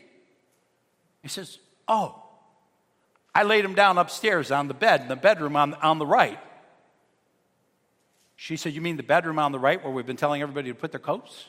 He 1.21 1.29
says, 1.29 1.59
Oh, 1.87 2.21
I 3.33 3.43
laid 3.43 3.63
him 3.63 3.75
down 3.75 3.97
upstairs 3.97 4.51
on 4.51 4.67
the 4.67 4.73
bed 4.73 5.01
in 5.01 5.07
the 5.07 5.15
bedroom 5.15 5.55
on, 5.55 5.75
on 5.75 5.99
the 5.99 6.05
right. 6.05 6.39
She 8.35 8.57
said, 8.57 8.73
You 8.73 8.81
mean 8.81 8.97
the 8.97 9.03
bedroom 9.03 9.39
on 9.39 9.51
the 9.51 9.59
right 9.59 9.81
where 9.83 9.93
we've 9.93 10.05
been 10.05 10.17
telling 10.17 10.41
everybody 10.41 10.69
to 10.69 10.75
put 10.75 10.91
their 10.91 10.99
coats? 10.99 11.45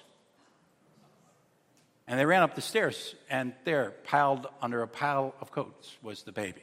And 2.06 2.18
they 2.18 2.26
ran 2.26 2.42
up 2.42 2.54
the 2.54 2.60
stairs, 2.60 3.14
and 3.30 3.52
there, 3.64 3.92
piled 4.04 4.48
under 4.60 4.82
a 4.82 4.88
pile 4.88 5.32
of 5.40 5.52
coats, 5.52 5.96
was 6.02 6.24
the 6.24 6.32
baby. 6.32 6.62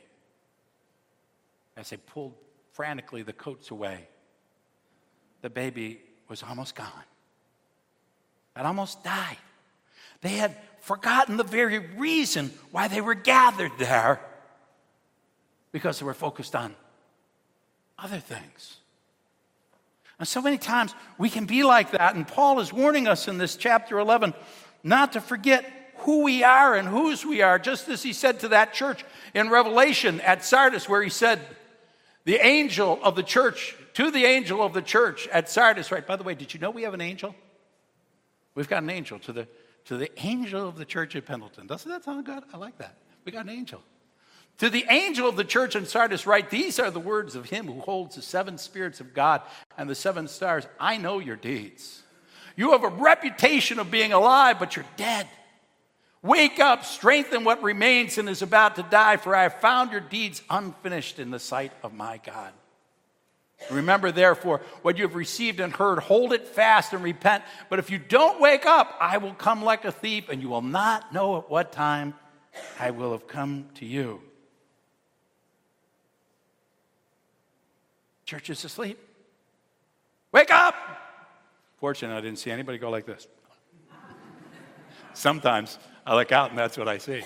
As 1.77 1.89
they 1.89 1.97
pulled 1.97 2.33
frantically 2.73 3.23
the 3.23 3.31
coats 3.33 3.71
away, 3.71 4.09
the 5.41 5.49
baby 5.49 6.01
was 6.27 6.43
almost 6.43 6.75
gone. 6.75 6.91
It 8.57 8.65
almost 8.65 9.03
died. 9.05 9.37
They 10.21 10.31
had 10.31 10.57
forgotten 10.87 11.35
the 11.35 11.43
very 11.43 11.79
reason 11.79 12.49
why 12.71 12.87
they 12.87 13.01
were 13.01 13.13
gathered 13.13 13.73
there 13.77 14.21
because 15.73 15.99
they 15.99 16.05
were 16.05 16.13
focused 16.13 16.55
on 16.55 16.73
other 17.99 18.19
things. 18.19 18.77
And 20.17 20.25
so 20.25 20.41
many 20.41 20.57
times 20.57 20.95
we 21.17 21.29
can 21.29 21.45
be 21.45 21.63
like 21.63 21.91
that, 21.91 22.15
and 22.15 22.25
Paul 22.25 22.61
is 22.61 22.71
warning 22.71 23.05
us 23.05 23.27
in 23.27 23.37
this 23.37 23.57
chapter 23.57 23.99
11 23.99 24.33
not 24.81 25.11
to 25.11 25.19
forget 25.19 25.65
who 25.97 26.23
we 26.23 26.41
are 26.45 26.73
and 26.73 26.87
whose 26.87 27.25
we 27.25 27.41
are, 27.41 27.59
just 27.59 27.89
as 27.89 28.01
he 28.01 28.13
said 28.13 28.39
to 28.39 28.47
that 28.49 28.73
church 28.73 29.03
in 29.33 29.49
Revelation 29.49 30.21
at 30.21 30.45
Sardis, 30.45 30.87
where 30.87 31.03
he 31.03 31.09
said, 31.09 31.41
The 32.23 32.37
angel 32.37 32.97
of 33.03 33.17
the 33.17 33.23
church, 33.23 33.75
to 33.95 34.09
the 34.09 34.23
angel 34.23 34.63
of 34.63 34.71
the 34.71 34.81
church 34.81 35.27
at 35.33 35.49
Sardis, 35.49 35.91
right? 35.91 36.07
By 36.07 36.15
the 36.15 36.23
way, 36.23 36.33
did 36.33 36.53
you 36.53 36.61
know 36.61 36.71
we 36.71 36.83
have 36.83 36.93
an 36.93 37.01
angel? 37.01 37.35
We've 38.55 38.69
got 38.69 38.83
an 38.83 38.89
angel 38.89 39.19
to 39.19 39.33
the, 39.33 39.47
to 39.87 39.97
the 39.97 40.11
angel 40.19 40.67
of 40.67 40.77
the 40.77 40.85
church 40.85 41.15
at 41.15 41.25
Pendleton. 41.25 41.65
Doesn't 41.65 41.89
that 41.89 42.03
sound 42.03 42.25
good? 42.25 42.43
I 42.53 42.57
like 42.57 42.77
that. 42.77 42.97
We 43.25 43.31
got 43.31 43.45
an 43.45 43.51
angel. 43.51 43.81
To 44.59 44.69
the 44.69 44.85
angel 44.89 45.29
of 45.29 45.35
the 45.35 45.43
church 45.43 45.75
in 45.75 45.85
Sardis, 45.85 46.25
write, 46.25 46.49
These 46.49 46.79
are 46.79 46.91
the 46.91 46.99
words 46.99 47.35
of 47.35 47.49
him 47.49 47.67
who 47.67 47.79
holds 47.79 48.15
the 48.15 48.21
seven 48.21 48.57
spirits 48.57 48.99
of 48.99 49.13
God 49.13 49.41
and 49.77 49.89
the 49.89 49.95
seven 49.95 50.27
stars. 50.27 50.65
I 50.79 50.97
know 50.97 51.19
your 51.19 51.35
deeds. 51.35 52.01
You 52.55 52.71
have 52.71 52.83
a 52.83 52.89
reputation 52.89 53.79
of 53.79 53.91
being 53.91 54.13
alive, 54.13 54.57
but 54.59 54.75
you're 54.75 54.85
dead. 54.97 55.27
Wake 56.23 56.59
up, 56.59 56.83
strengthen 56.83 57.43
what 57.43 57.61
remains 57.61 58.17
and 58.17 58.27
is 58.27 58.41
about 58.41 58.75
to 58.75 58.83
die, 58.83 59.17
for 59.17 59.35
I 59.35 59.43
have 59.43 59.61
found 59.61 59.91
your 59.91 60.01
deeds 60.01 60.41
unfinished 60.49 61.19
in 61.19 61.29
the 61.29 61.39
sight 61.39 61.71
of 61.83 61.93
my 61.93 62.19
God. 62.25 62.51
Remember, 63.71 64.11
therefore, 64.11 64.61
what 64.81 64.97
you 64.97 65.03
have 65.03 65.15
received 65.15 65.59
and 65.59 65.73
heard, 65.73 65.99
hold 65.99 66.31
it 66.31 66.47
fast 66.47 66.93
and 66.93 67.03
repent. 67.03 67.43
But 67.69 67.79
if 67.79 67.89
you 67.89 67.97
don't 67.97 68.39
wake 68.39 68.65
up, 68.65 68.95
I 68.99 69.17
will 69.17 69.33
come 69.33 69.63
like 69.63 69.83
a 69.83 69.91
thief, 69.91 70.29
and 70.29 70.41
you 70.41 70.49
will 70.49 70.61
not 70.61 71.13
know 71.13 71.37
at 71.37 71.49
what 71.49 71.71
time 71.71 72.13
I 72.79 72.91
will 72.91 73.11
have 73.11 73.27
come 73.27 73.65
to 73.75 73.85
you. 73.85 74.21
Church 78.25 78.49
is 78.49 78.63
asleep. 78.63 78.99
Wake 80.31 80.51
up! 80.51 80.75
Fortunately, 81.77 82.17
I 82.17 82.21
didn't 82.21 82.39
see 82.39 82.51
anybody 82.51 82.77
go 82.77 82.89
like 82.89 83.05
this. 83.05 83.27
Sometimes 85.13 85.79
I 86.05 86.15
look 86.15 86.31
out 86.31 86.49
and 86.49 86.59
that's 86.59 86.77
what 86.77 86.87
I 86.87 86.97
see. 86.97 87.23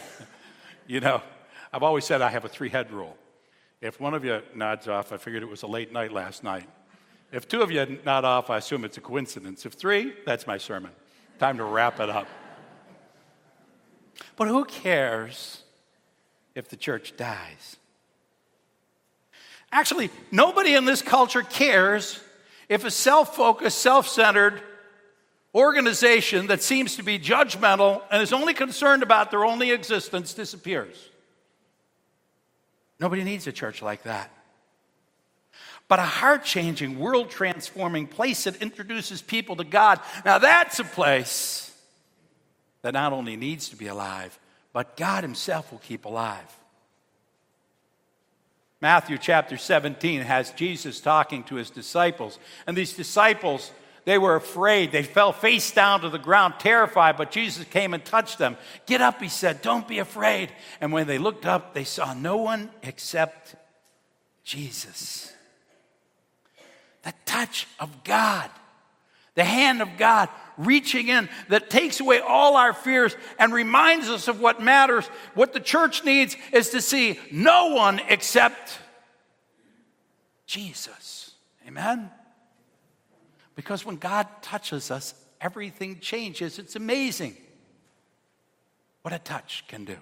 you 0.87 0.99
know, 0.99 1.21
I've 1.73 1.83
always 1.83 2.05
said 2.05 2.21
I 2.21 2.29
have 2.29 2.45
a 2.45 2.49
three 2.49 2.69
head 2.69 2.91
rule. 2.91 3.17
If 3.81 3.99
one 3.99 4.13
of 4.13 4.23
you 4.23 4.41
nods 4.53 4.87
off, 4.87 5.11
I 5.11 5.17
figured 5.17 5.41
it 5.41 5.49
was 5.49 5.63
a 5.63 5.67
late 5.67 5.91
night 5.91 6.11
last 6.11 6.43
night. 6.43 6.69
If 7.31 7.47
two 7.47 7.61
of 7.61 7.71
you 7.71 7.99
nod 8.05 8.25
off, 8.25 8.51
I 8.51 8.57
assume 8.57 8.85
it's 8.85 8.97
a 8.97 9.01
coincidence. 9.01 9.65
If 9.65 9.73
three, 9.73 10.13
that's 10.25 10.45
my 10.45 10.59
sermon. 10.59 10.91
Time 11.39 11.57
to 11.57 11.63
wrap 11.63 11.99
it 11.99 12.09
up. 12.09 12.27
But 14.35 14.47
who 14.47 14.65
cares 14.65 15.63
if 16.53 16.69
the 16.69 16.75
church 16.75 17.17
dies? 17.17 17.77
Actually, 19.71 20.11
nobody 20.31 20.75
in 20.75 20.85
this 20.85 21.01
culture 21.01 21.41
cares 21.41 22.19
if 22.69 22.85
a 22.85 22.91
self 22.91 23.35
focused, 23.35 23.79
self 23.79 24.07
centered 24.07 24.61
organization 25.55 26.47
that 26.47 26.61
seems 26.61 26.97
to 26.97 27.03
be 27.03 27.17
judgmental 27.17 28.03
and 28.11 28.21
is 28.21 28.31
only 28.31 28.53
concerned 28.53 29.01
about 29.01 29.31
their 29.31 29.43
only 29.43 29.71
existence 29.71 30.33
disappears. 30.33 31.10
Nobody 33.01 33.23
needs 33.23 33.47
a 33.47 33.51
church 33.51 33.81
like 33.81 34.03
that. 34.03 34.31
But 35.87 35.99
a 35.99 36.03
heart 36.03 36.45
changing, 36.45 36.99
world 36.99 37.31
transforming 37.31 38.07
place 38.07 38.45
that 38.45 38.61
introduces 38.61 39.21
people 39.21 39.57
to 39.57 39.65
God, 39.65 39.99
now 40.23 40.37
that's 40.37 40.79
a 40.79 40.85
place 40.85 41.75
that 42.83 42.93
not 42.93 43.11
only 43.11 43.35
needs 43.35 43.69
to 43.69 43.75
be 43.75 43.87
alive, 43.87 44.39
but 44.71 44.95
God 44.95 45.23
Himself 45.23 45.71
will 45.71 45.79
keep 45.79 46.05
alive. 46.05 46.45
Matthew 48.81 49.17
chapter 49.17 49.57
17 49.57 50.21
has 50.21 50.51
Jesus 50.51 50.99
talking 50.99 51.43
to 51.43 51.55
his 51.55 51.69
disciples. 51.69 52.39
And 52.65 52.75
these 52.75 52.93
disciples, 52.93 53.71
they 54.03 54.17
were 54.17 54.35
afraid. 54.35 54.91
They 54.91 55.03
fell 55.03 55.31
face 55.31 55.71
down 55.71 56.01
to 56.01 56.09
the 56.09 56.17
ground, 56.17 56.55
terrified, 56.59 57.17
but 57.17 57.31
Jesus 57.31 57.65
came 57.65 57.93
and 57.93 58.03
touched 58.03 58.37
them. 58.37 58.57
Get 58.85 59.01
up, 59.01 59.21
he 59.21 59.29
said, 59.29 59.61
don't 59.61 59.87
be 59.87 59.99
afraid. 59.99 60.51
And 60.79 60.91
when 60.91 61.07
they 61.07 61.17
looked 61.17 61.45
up, 61.45 61.73
they 61.73 61.83
saw 61.83 62.13
no 62.13 62.37
one 62.37 62.69
except 62.81 63.55
Jesus. 64.43 65.31
The 67.03 67.13
touch 67.25 67.67
of 67.79 68.03
God, 68.03 68.49
the 69.35 69.43
hand 69.43 69.81
of 69.81 69.89
God 69.97 70.29
reaching 70.57 71.07
in 71.07 71.29
that 71.49 71.69
takes 71.69 71.99
away 71.99 72.19
all 72.19 72.57
our 72.57 72.73
fears 72.73 73.15
and 73.39 73.53
reminds 73.53 74.09
us 74.09 74.27
of 74.27 74.39
what 74.39 74.61
matters. 74.61 75.05
What 75.35 75.53
the 75.53 75.59
church 75.59 76.03
needs 76.03 76.35
is 76.51 76.69
to 76.71 76.81
see 76.81 77.19
no 77.31 77.67
one 77.67 78.01
except 78.09 78.77
Jesus. 80.45 81.31
Amen? 81.67 82.11
Because 83.55 83.85
when 83.85 83.97
God 83.97 84.27
touches 84.41 84.91
us, 84.91 85.13
everything 85.39 85.99
changes. 85.99 86.59
It's 86.59 86.75
amazing 86.75 87.35
what 89.01 89.13
a 89.13 89.19
touch 89.19 89.65
can 89.67 89.85
do. 89.85 89.97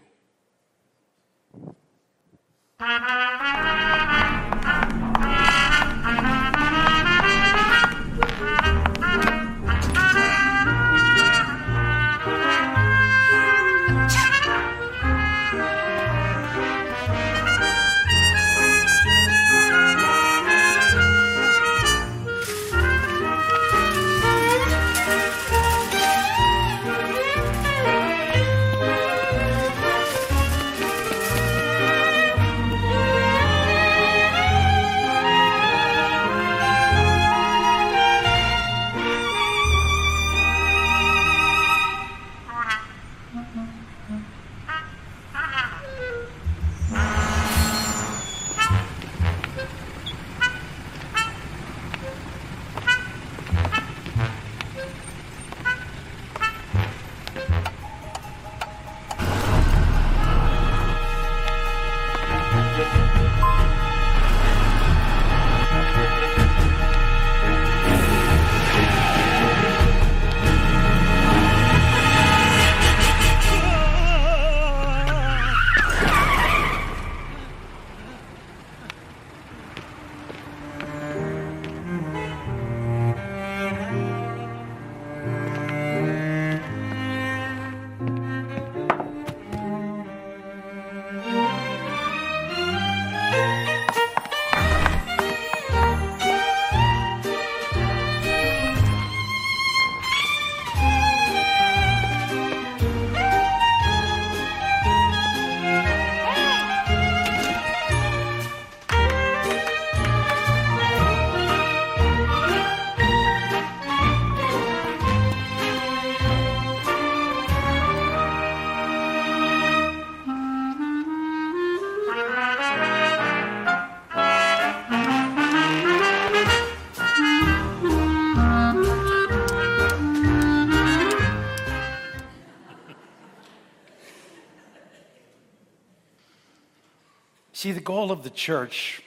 Of 138.12 138.24
the 138.24 138.30
church 138.30 139.02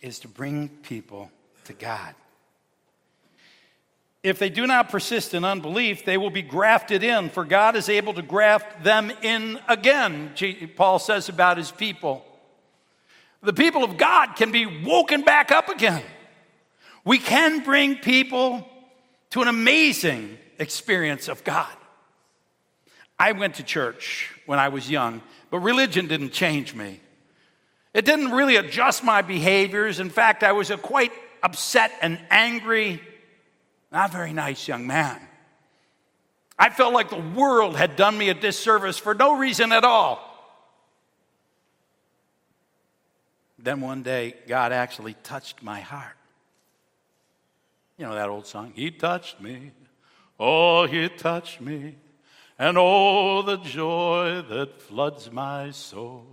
is 0.00 0.20
to 0.20 0.28
bring 0.28 0.68
people 0.68 1.30
to 1.64 1.72
God. 1.72 2.14
If 4.22 4.38
they 4.38 4.50
do 4.50 4.66
not 4.66 4.90
persist 4.90 5.32
in 5.32 5.44
unbelief, 5.44 6.04
they 6.04 6.18
will 6.18 6.30
be 6.30 6.42
grafted 6.42 7.02
in, 7.02 7.30
for 7.30 7.44
God 7.44 7.74
is 7.74 7.88
able 7.88 8.12
to 8.14 8.22
graft 8.22 8.84
them 8.84 9.10
in 9.22 9.58
again, 9.66 10.34
Paul 10.76 10.98
says 10.98 11.28
about 11.28 11.56
his 11.56 11.70
people. 11.70 12.24
The 13.42 13.54
people 13.54 13.82
of 13.82 13.96
God 13.96 14.36
can 14.36 14.52
be 14.52 14.66
woken 14.66 15.22
back 15.22 15.50
up 15.50 15.70
again. 15.70 16.02
We 17.04 17.18
can 17.18 17.64
bring 17.64 17.96
people 17.96 18.68
to 19.30 19.40
an 19.40 19.48
amazing 19.48 20.36
experience 20.58 21.28
of 21.28 21.42
God. 21.42 21.74
I 23.18 23.32
went 23.32 23.54
to 23.54 23.62
church 23.62 24.30
when 24.44 24.58
I 24.58 24.68
was 24.68 24.90
young, 24.90 25.22
but 25.50 25.60
religion 25.60 26.06
didn't 26.06 26.32
change 26.32 26.74
me. 26.74 27.00
It 27.92 28.04
didn't 28.04 28.30
really 28.30 28.56
adjust 28.56 29.02
my 29.02 29.22
behaviors. 29.22 30.00
In 30.00 30.10
fact, 30.10 30.42
I 30.42 30.52
was 30.52 30.70
a 30.70 30.76
quite 30.76 31.12
upset 31.42 31.92
and 32.02 32.20
angry 32.30 33.00
not 33.92 34.12
very 34.12 34.32
nice 34.32 34.68
young 34.68 34.86
man. 34.86 35.20
I 36.58 36.70
felt 36.70 36.92
like 36.92 37.10
the 37.10 37.16
world 37.16 37.76
had 37.76 37.96
done 37.96 38.16
me 38.16 38.28
a 38.28 38.34
disservice 38.34 38.98
for 38.98 39.14
no 39.14 39.36
reason 39.38 39.72
at 39.72 39.84
all. 39.84 40.26
Then 43.58 43.80
one 43.80 44.02
day, 44.02 44.34
God 44.46 44.72
actually 44.72 45.14
touched 45.22 45.62
my 45.62 45.80
heart. 45.80 46.16
You 47.98 48.06
know 48.06 48.14
that 48.14 48.28
old 48.28 48.46
song, 48.46 48.72
He 48.74 48.90
touched 48.90 49.40
me. 49.40 49.72
Oh, 50.38 50.86
He 50.86 51.08
touched 51.08 51.60
me. 51.60 51.96
And 52.58 52.76
oh, 52.78 53.42
the 53.42 53.56
joy 53.56 54.42
that 54.48 54.80
floods 54.80 55.30
my 55.30 55.70
soul. 55.70 56.26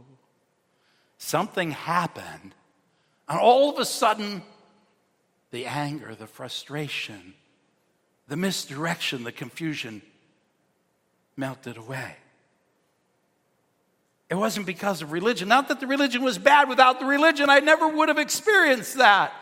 Something 1.27 1.71
happened, 1.71 2.55
and 3.27 3.37
all 3.37 3.69
of 3.69 3.79
a 3.79 3.85
sudden, 3.85 4.41
the 5.51 5.65
anger, 5.65 6.15
the 6.15 6.25
frustration, 6.25 7.33
the 8.29 8.37
misdirection, 8.37 9.25
the 9.25 9.33
confusion 9.33 10.01
melted 11.35 11.75
away. 11.75 12.15
It 14.29 14.35
wasn't 14.35 14.67
because 14.67 15.01
of 15.01 15.11
religion. 15.11 15.49
Not 15.49 15.67
that 15.67 15.81
the 15.81 15.87
religion 15.87 16.23
was 16.23 16.37
bad. 16.37 16.69
Without 16.69 17.01
the 17.01 17.05
religion, 17.05 17.49
I 17.49 17.59
never 17.59 17.89
would 17.89 18.07
have 18.07 18.19
experienced 18.19 18.95
that. 18.95 19.33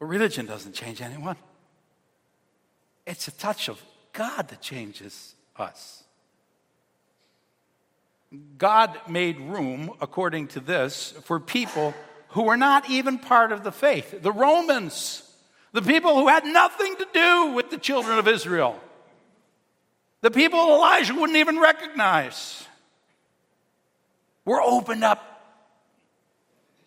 But 0.00 0.06
religion 0.06 0.44
doesn't 0.44 0.74
change 0.74 1.00
anyone. 1.00 1.36
It's 3.06 3.28
a 3.28 3.30
touch 3.30 3.68
of 3.68 3.80
God 4.12 4.48
that 4.48 4.60
changes 4.60 5.36
us. 5.54 6.02
God 8.58 8.98
made 9.08 9.40
room, 9.40 9.92
according 10.00 10.48
to 10.48 10.60
this, 10.60 11.12
for 11.24 11.40
people 11.40 11.94
who 12.28 12.42
were 12.42 12.56
not 12.56 12.90
even 12.90 13.18
part 13.18 13.52
of 13.52 13.64
the 13.64 13.72
faith. 13.72 14.22
The 14.22 14.32
Romans 14.32 15.22
the 15.72 15.82
people 15.82 16.14
who 16.14 16.28
had 16.28 16.44
nothing 16.44 16.96
to 16.96 17.06
do 17.12 17.52
with 17.52 17.70
the 17.70 17.78
children 17.78 18.18
of 18.18 18.26
Israel. 18.26 18.80
The 20.22 20.30
people 20.30 20.58
Elijah 20.58 21.14
wouldn't 21.14 21.38
even 21.38 21.60
recognize 21.60 22.66
were 24.44 24.60
opened 24.60 25.04
up 25.04 25.22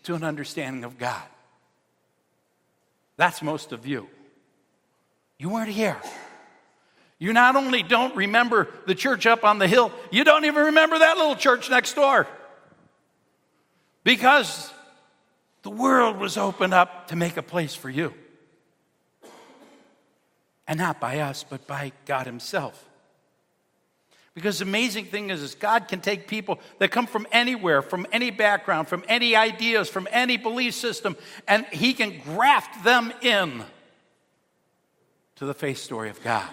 to 0.04 0.16
an 0.16 0.24
understanding 0.24 0.84
of 0.84 0.98
God. 0.98 1.24
That's 3.18 3.42
most 3.42 3.72
of 3.72 3.86
you. 3.86 4.10
You 5.38 5.50
weren't 5.50 5.70
here. 5.70 5.98
You 7.22 7.34
not 7.34 7.56
only 7.56 7.84
don't 7.84 8.16
remember 8.16 8.68
the 8.88 8.96
church 8.96 9.28
up 9.28 9.44
on 9.44 9.60
the 9.60 9.68
hill, 9.68 9.92
you 10.10 10.24
don't 10.24 10.44
even 10.44 10.66
remember 10.66 10.98
that 10.98 11.18
little 11.18 11.36
church 11.36 11.70
next 11.70 11.94
door. 11.94 12.26
Because 14.04 14.74
the 15.62 15.70
world 15.70 16.18
was 16.18 16.36
opened 16.36 16.74
up 16.74 17.10
to 17.10 17.16
make 17.16 17.38
a 17.38 17.44
place 17.44 17.76
for 17.76 17.92
you. 17.92 18.12
And 20.68 20.80
not 20.80 21.00
by 21.00 21.20
us, 21.20 21.46
but 21.48 21.68
by 21.68 21.92
God 22.08 22.26
Himself. 22.26 22.90
Because 24.34 24.58
the 24.58 24.66
amazing 24.66 25.06
thing 25.06 25.30
is, 25.30 25.44
is 25.44 25.54
God 25.54 25.88
can 25.88 26.02
take 26.02 26.28
people 26.28 26.60
that 26.80 26.90
come 26.90 27.06
from 27.06 27.28
anywhere, 27.32 27.84
from 27.84 28.08
any 28.12 28.32
background, 28.32 28.88
from 28.88 29.04
any 29.08 29.36
ideas, 29.36 29.90
from 29.90 30.08
any 30.10 30.38
belief 30.38 30.74
system, 30.74 31.16
and 31.48 31.68
He 31.68 31.94
can 31.94 32.20
graft 32.20 32.84
them 32.84 33.14
in 33.22 33.64
to 35.36 35.46
the 35.46 35.54
faith 35.54 35.78
story 35.78 36.10
of 36.10 36.20
God. 36.24 36.50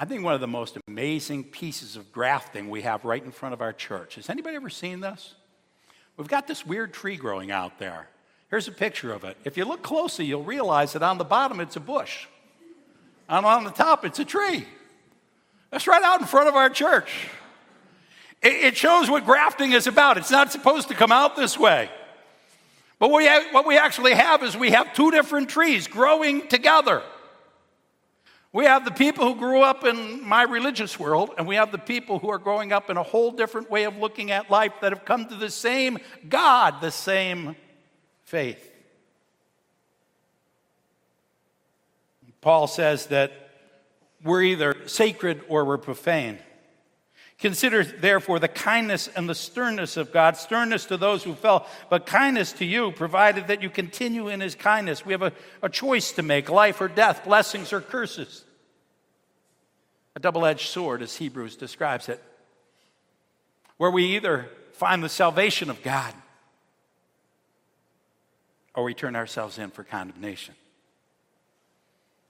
I 0.00 0.04
think 0.04 0.22
one 0.22 0.32
of 0.32 0.40
the 0.40 0.46
most 0.46 0.78
amazing 0.86 1.42
pieces 1.42 1.96
of 1.96 2.12
grafting 2.12 2.70
we 2.70 2.82
have 2.82 3.04
right 3.04 3.22
in 3.22 3.32
front 3.32 3.52
of 3.52 3.60
our 3.60 3.72
church. 3.72 4.14
Has 4.14 4.30
anybody 4.30 4.54
ever 4.54 4.70
seen 4.70 5.00
this? 5.00 5.34
We've 6.16 6.28
got 6.28 6.46
this 6.46 6.64
weird 6.64 6.94
tree 6.94 7.16
growing 7.16 7.50
out 7.50 7.80
there. 7.80 8.08
Here's 8.48 8.68
a 8.68 8.72
picture 8.72 9.12
of 9.12 9.24
it. 9.24 9.36
If 9.44 9.56
you 9.56 9.64
look 9.64 9.82
closely, 9.82 10.24
you'll 10.24 10.44
realize 10.44 10.92
that 10.92 11.02
on 11.02 11.18
the 11.18 11.24
bottom 11.24 11.58
it's 11.58 11.74
a 11.74 11.80
bush. 11.80 12.26
And 13.28 13.44
on 13.44 13.64
the 13.64 13.70
top, 13.70 14.04
it's 14.04 14.20
a 14.20 14.24
tree. 14.24 14.66
That's 15.70 15.86
right 15.88 16.02
out 16.02 16.20
in 16.20 16.26
front 16.26 16.48
of 16.48 16.54
our 16.54 16.70
church. 16.70 17.28
It 18.40 18.76
shows 18.76 19.10
what 19.10 19.26
grafting 19.26 19.72
is 19.72 19.88
about. 19.88 20.16
It's 20.16 20.30
not 20.30 20.52
supposed 20.52 20.88
to 20.88 20.94
come 20.94 21.10
out 21.10 21.34
this 21.34 21.58
way. 21.58 21.90
But 23.00 23.10
what 23.10 23.66
we 23.66 23.76
actually 23.76 24.14
have 24.14 24.44
is 24.44 24.56
we 24.56 24.70
have 24.70 24.94
two 24.94 25.10
different 25.10 25.50
trees 25.50 25.88
growing 25.88 26.46
together. 26.46 27.02
We 28.52 28.64
have 28.64 28.84
the 28.84 28.90
people 28.90 29.26
who 29.26 29.38
grew 29.38 29.60
up 29.60 29.84
in 29.84 30.26
my 30.26 30.42
religious 30.42 30.98
world, 30.98 31.30
and 31.36 31.46
we 31.46 31.56
have 31.56 31.70
the 31.70 31.78
people 31.78 32.18
who 32.18 32.30
are 32.30 32.38
growing 32.38 32.72
up 32.72 32.88
in 32.88 32.96
a 32.96 33.02
whole 33.02 33.30
different 33.30 33.70
way 33.70 33.84
of 33.84 33.96
looking 33.96 34.30
at 34.30 34.50
life 34.50 34.72
that 34.80 34.92
have 34.92 35.04
come 35.04 35.26
to 35.28 35.34
the 35.34 35.50
same 35.50 35.98
God, 36.28 36.80
the 36.80 36.90
same 36.90 37.56
faith. 38.24 38.64
Paul 42.40 42.66
says 42.66 43.06
that 43.06 43.32
we're 44.24 44.42
either 44.42 44.88
sacred 44.88 45.42
or 45.48 45.64
we're 45.64 45.78
profane. 45.78 46.38
Consider, 47.38 47.84
therefore, 47.84 48.40
the 48.40 48.48
kindness 48.48 49.08
and 49.14 49.28
the 49.28 49.34
sternness 49.34 49.96
of 49.96 50.12
God, 50.12 50.36
sternness 50.36 50.86
to 50.86 50.96
those 50.96 51.22
who 51.22 51.34
fell, 51.34 51.66
but 51.88 52.04
kindness 52.04 52.52
to 52.54 52.64
you, 52.64 52.90
provided 52.90 53.46
that 53.46 53.62
you 53.62 53.70
continue 53.70 54.26
in 54.26 54.40
his 54.40 54.56
kindness. 54.56 55.06
We 55.06 55.12
have 55.12 55.22
a, 55.22 55.32
a 55.62 55.68
choice 55.68 56.10
to 56.12 56.22
make 56.22 56.50
life 56.50 56.80
or 56.80 56.88
death, 56.88 57.24
blessings 57.24 57.72
or 57.72 57.80
curses. 57.80 58.44
A 60.16 60.20
double 60.20 60.44
edged 60.44 60.68
sword, 60.68 61.00
as 61.00 61.14
Hebrews 61.14 61.54
describes 61.54 62.08
it, 62.08 62.20
where 63.76 63.90
we 63.92 64.16
either 64.16 64.48
find 64.72 65.02
the 65.02 65.08
salvation 65.08 65.70
of 65.70 65.80
God 65.82 66.12
or 68.74 68.82
we 68.82 68.94
turn 68.94 69.14
ourselves 69.14 69.58
in 69.58 69.70
for 69.70 69.84
condemnation. 69.84 70.56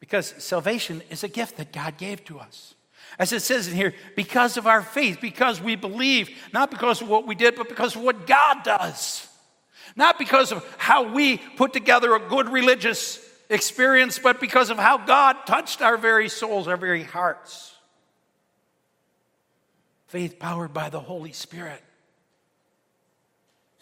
Because 0.01 0.35
salvation 0.37 1.03
is 1.09 1.25
a 1.25 1.29
gift 1.29 1.57
that 1.57 1.73
God 1.73 1.97
gave 1.97 2.27
to 2.27 2.39
us. 2.39 2.75
As 3.19 3.33
it 3.33 3.43
says 3.43 3.67
in 3.67 3.75
here, 3.75 3.95
because 4.15 4.57
of 4.57 4.67
our 4.67 4.81
faith, 4.81 5.19
because 5.21 5.61
we 5.61 5.75
believe, 5.75 6.31
not 6.53 6.71
because 6.71 7.03
of 7.03 7.09
what 7.09 7.27
we 7.27 7.35
did, 7.35 7.57
but 7.57 7.69
because 7.69 7.97
of 7.97 8.03
what 8.03 8.27
God 8.27 8.63
does. 8.63 9.27
Not 9.97 10.19
because 10.19 10.53
of 10.53 10.65
how 10.79 11.13
we 11.13 11.39
put 11.39 11.73
together 11.73 12.15
a 12.15 12.21
good 12.21 12.49
religious 12.49 13.19
experience, 13.51 14.19
but 14.21 14.41
because 14.41 14.71
of 14.71 14.79
how 14.79 14.99
God 14.99 15.37
touched 15.47 15.83
our 15.83 15.97
very 15.97 16.29
souls, 16.29 16.69
our 16.69 16.77
very 16.77 17.03
hearts. 17.03 17.75
Faith 20.07 20.39
powered 20.39 20.73
by 20.73 20.89
the 20.89 21.01
Holy 21.01 21.33
Spirit, 21.33 21.83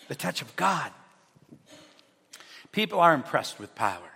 the 0.08 0.14
touch 0.14 0.40
of 0.40 0.56
God. 0.56 0.90
People 2.72 3.00
are 3.00 3.12
impressed 3.12 3.58
with 3.58 3.74
power. 3.74 4.10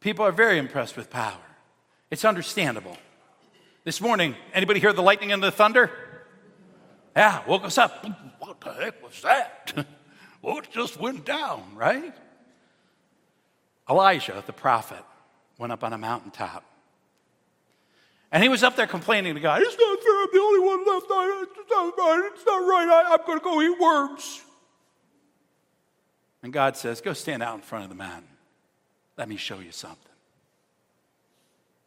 People 0.00 0.24
are 0.24 0.32
very 0.32 0.58
impressed 0.58 0.96
with 0.96 1.10
power. 1.10 1.40
It's 2.10 2.24
understandable. 2.24 2.96
This 3.86 4.00
morning, 4.00 4.34
anybody 4.52 4.80
hear 4.80 4.92
the 4.92 5.00
lightning 5.00 5.30
and 5.30 5.40
the 5.40 5.52
thunder? 5.52 5.92
Yeah, 7.14 7.46
woke 7.46 7.62
us 7.62 7.78
up. 7.78 8.04
What 8.40 8.60
the 8.60 8.72
heck 8.72 9.00
was 9.00 9.22
that? 9.22 9.86
what 10.40 10.68
just 10.72 10.98
went 10.98 11.24
down, 11.24 11.62
right? 11.76 12.12
Elijah, 13.88 14.42
the 14.44 14.52
prophet, 14.52 15.04
went 15.56 15.72
up 15.72 15.84
on 15.84 15.92
a 15.92 15.98
mountaintop. 15.98 16.64
And 18.32 18.42
he 18.42 18.48
was 18.48 18.64
up 18.64 18.74
there 18.74 18.88
complaining 18.88 19.36
to 19.36 19.40
God, 19.40 19.62
It's 19.62 19.78
not 19.78 20.02
fair, 20.02 20.20
I'm 20.20 20.28
the 20.32 20.40
only 20.40 20.66
one 20.66 20.84
left. 20.84 21.06
It's 21.06 21.70
not 21.70 21.96
right. 21.96 22.30
It's 22.34 22.44
not 22.44 22.58
right. 22.58 22.88
I, 22.88 23.12
I'm 23.12 23.24
going 23.24 23.38
to 23.38 23.44
go 23.44 23.62
eat 23.62 23.80
worms. 23.80 24.42
And 26.42 26.52
God 26.52 26.76
says, 26.76 27.00
Go 27.00 27.12
stand 27.12 27.40
out 27.40 27.54
in 27.54 27.60
front 27.60 27.84
of 27.84 27.90
the 27.90 27.94
mountain. 27.94 28.26
Let 29.16 29.28
me 29.28 29.36
show 29.36 29.60
you 29.60 29.70
something. 29.70 30.15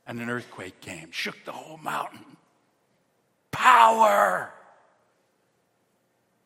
And 0.10 0.20
an 0.20 0.28
earthquake 0.28 0.82
came, 0.82 1.12
shook 1.12 1.45
the 1.45 1.51
whole 1.51 1.78
mountain. 1.78 2.26
Power! 3.51 4.51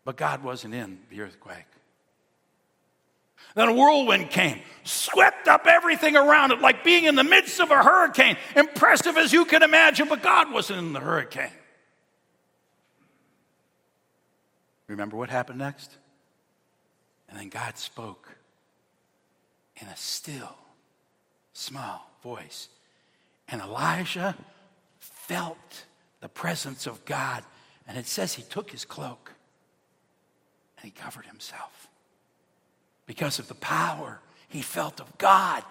But 0.03 0.18
God 0.18 0.43
wasn't 0.43 0.74
in 0.74 0.99
the 1.09 1.22
earthquake. 1.22 1.64
Then 3.55 3.70
a 3.70 3.74
whirlwind 3.74 4.32
came, 4.32 4.59
swept 4.84 5.47
up 5.47 5.66
everything 5.66 6.18
around 6.18 6.51
it, 6.51 6.59
like 6.59 6.84
being 6.84 7.05
in 7.05 7.16
the 7.16 7.24
midst 7.24 7.61
of 7.61 7.72
a 7.72 7.82
hurricane. 7.82 8.36
Impressive 8.53 9.16
as 9.16 9.32
you 9.32 9.45
can 9.45 9.64
imagine, 9.64 10.09
but 10.09 10.22
God 10.22 10.51
wasn't 10.51 10.80
in 10.80 10.91
the 10.91 10.99
hurricane. 10.99 11.49
Remember 14.89 15.16
what 15.16 15.30
happened 15.30 15.59
next? 15.59 15.95
And 17.30 17.39
then 17.39 17.47
God 17.47 17.78
spoke 17.78 18.36
in 19.78 19.88
a 19.88 19.95
still, 19.95 20.57
small 21.53 22.11
voice. 22.22 22.68
And 23.47 23.61
Elijah 23.61 24.35
felt 24.99 25.85
the 26.21 26.29
presence 26.29 26.87
of 26.87 27.03
God. 27.05 27.43
And 27.87 27.97
it 27.97 28.07
says 28.07 28.33
he 28.33 28.43
took 28.43 28.71
his 28.71 28.85
cloak 28.85 29.33
and 30.77 30.85
he 30.85 30.91
covered 30.91 31.25
himself 31.25 31.87
because 33.05 33.39
of 33.39 33.47
the 33.47 33.55
power 33.55 34.19
he 34.47 34.61
felt 34.61 34.99
of 34.99 35.17
God. 35.17 35.63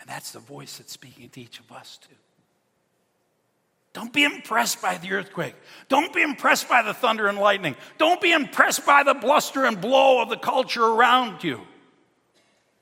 And 0.00 0.08
that's 0.08 0.32
the 0.32 0.38
voice 0.38 0.78
that's 0.78 0.92
speaking 0.92 1.28
to 1.28 1.40
each 1.40 1.60
of 1.60 1.70
us, 1.70 1.98
too. 1.98 2.14
Don't 3.92 4.12
be 4.12 4.24
impressed 4.24 4.80
by 4.80 4.96
the 4.96 5.12
earthquake. 5.12 5.54
Don't 5.88 6.12
be 6.14 6.22
impressed 6.22 6.68
by 6.68 6.82
the 6.82 6.94
thunder 6.94 7.26
and 7.26 7.36
lightning. 7.36 7.76
Don't 7.98 8.20
be 8.20 8.32
impressed 8.32 8.86
by 8.86 9.02
the 9.02 9.14
bluster 9.14 9.66
and 9.66 9.80
blow 9.80 10.22
of 10.22 10.28
the 10.28 10.36
culture 10.36 10.84
around 10.84 11.42
you. 11.42 11.60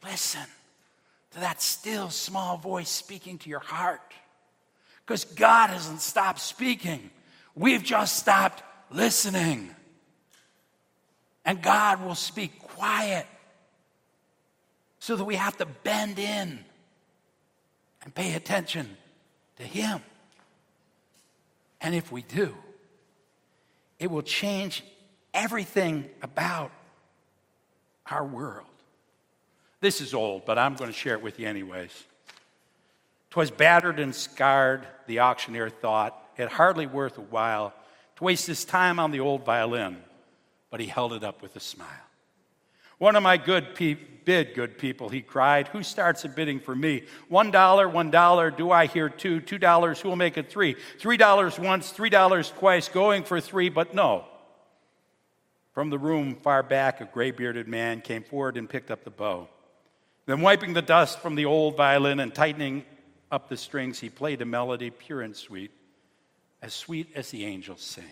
Listen 0.04 0.44
to 1.32 1.40
that 1.40 1.60
still 1.62 2.10
small 2.10 2.56
voice 2.56 2.88
speaking 2.88 3.38
to 3.38 3.50
your 3.50 3.60
heart. 3.60 4.00
Because 5.04 5.24
God 5.24 5.70
hasn't 5.70 6.00
stopped 6.00 6.40
speaking, 6.40 7.10
we've 7.54 7.82
just 7.82 8.16
stopped 8.16 8.62
listening. 8.90 9.70
And 11.44 11.62
God 11.62 12.04
will 12.04 12.14
speak 12.14 12.58
quiet 12.58 13.26
so 14.98 15.16
that 15.16 15.24
we 15.24 15.36
have 15.36 15.56
to 15.58 15.66
bend 15.66 16.18
in 16.18 16.58
and 18.02 18.14
pay 18.14 18.34
attention 18.34 18.96
to 19.56 19.62
Him. 19.62 20.00
And 21.80 21.94
if 21.94 22.12
we 22.12 22.22
do, 22.22 22.54
it 23.98 24.10
will 24.10 24.22
change 24.22 24.84
everything 25.32 26.08
about 26.22 26.70
our 28.10 28.24
world. 28.24 28.66
This 29.80 30.00
is 30.00 30.14
old, 30.14 30.44
but 30.44 30.58
I'm 30.58 30.74
going 30.74 30.90
to 30.90 30.96
share 30.96 31.14
it 31.14 31.22
with 31.22 31.38
you 31.38 31.46
anyways. 31.46 32.04
Twas 33.30 33.50
battered 33.50 34.00
and 34.00 34.14
scarred, 34.14 34.86
the 35.06 35.20
auctioneer 35.20 35.68
thought, 35.70 36.20
it 36.36 36.48
hardly 36.48 36.86
worth 36.86 37.18
a 37.18 37.22
while 37.22 37.74
to 38.16 38.24
waste 38.24 38.46
his 38.46 38.64
time 38.64 38.98
on 38.98 39.10
the 39.10 39.20
old 39.20 39.44
violin, 39.44 40.02
but 40.70 40.80
he 40.80 40.86
held 40.86 41.12
it 41.12 41.22
up 41.22 41.42
with 41.42 41.54
a 41.56 41.60
smile. 41.60 41.88
One 42.98 43.14
of 43.14 43.22
my 43.22 43.36
good 43.36 43.74
pe- 43.76 43.94
bid, 43.94 44.54
good 44.54 44.76
people, 44.76 45.08
he 45.08 45.20
cried. 45.20 45.68
Who 45.68 45.82
starts 45.84 46.24
a 46.24 46.28
bidding 46.28 46.58
for 46.58 46.74
me? 46.74 47.04
One 47.28 47.52
dollar, 47.52 47.88
one 47.88 48.10
dollar. 48.10 48.50
Do 48.50 48.72
I 48.72 48.86
hear 48.86 49.08
two? 49.08 49.40
Two 49.40 49.58
dollars. 49.58 50.00
Who 50.00 50.08
will 50.08 50.16
make 50.16 50.36
it 50.36 50.50
three? 50.50 50.74
Three 50.98 51.16
dollars 51.16 51.58
once, 51.58 51.90
three 51.90 52.10
dollars 52.10 52.50
twice, 52.50 52.88
going 52.88 53.22
for 53.22 53.40
three, 53.40 53.68
but 53.68 53.94
no. 53.94 54.24
From 55.72 55.90
the 55.90 55.98
room 55.98 56.34
far 56.34 56.64
back, 56.64 57.00
a 57.00 57.04
gray 57.04 57.30
bearded 57.30 57.68
man 57.68 58.00
came 58.00 58.24
forward 58.24 58.56
and 58.56 58.68
picked 58.68 58.90
up 58.90 59.04
the 59.04 59.10
bow. 59.10 59.48
Then, 60.28 60.42
wiping 60.42 60.74
the 60.74 60.82
dust 60.82 61.20
from 61.20 61.36
the 61.36 61.46
old 61.46 61.78
violin 61.78 62.20
and 62.20 62.34
tightening 62.34 62.84
up 63.32 63.48
the 63.48 63.56
strings, 63.56 63.98
he 63.98 64.10
played 64.10 64.42
a 64.42 64.44
melody 64.44 64.90
pure 64.90 65.22
and 65.22 65.34
sweet, 65.34 65.70
as 66.60 66.74
sweet 66.74 67.08
as 67.14 67.30
the 67.30 67.46
angels 67.46 67.80
sing. 67.80 68.04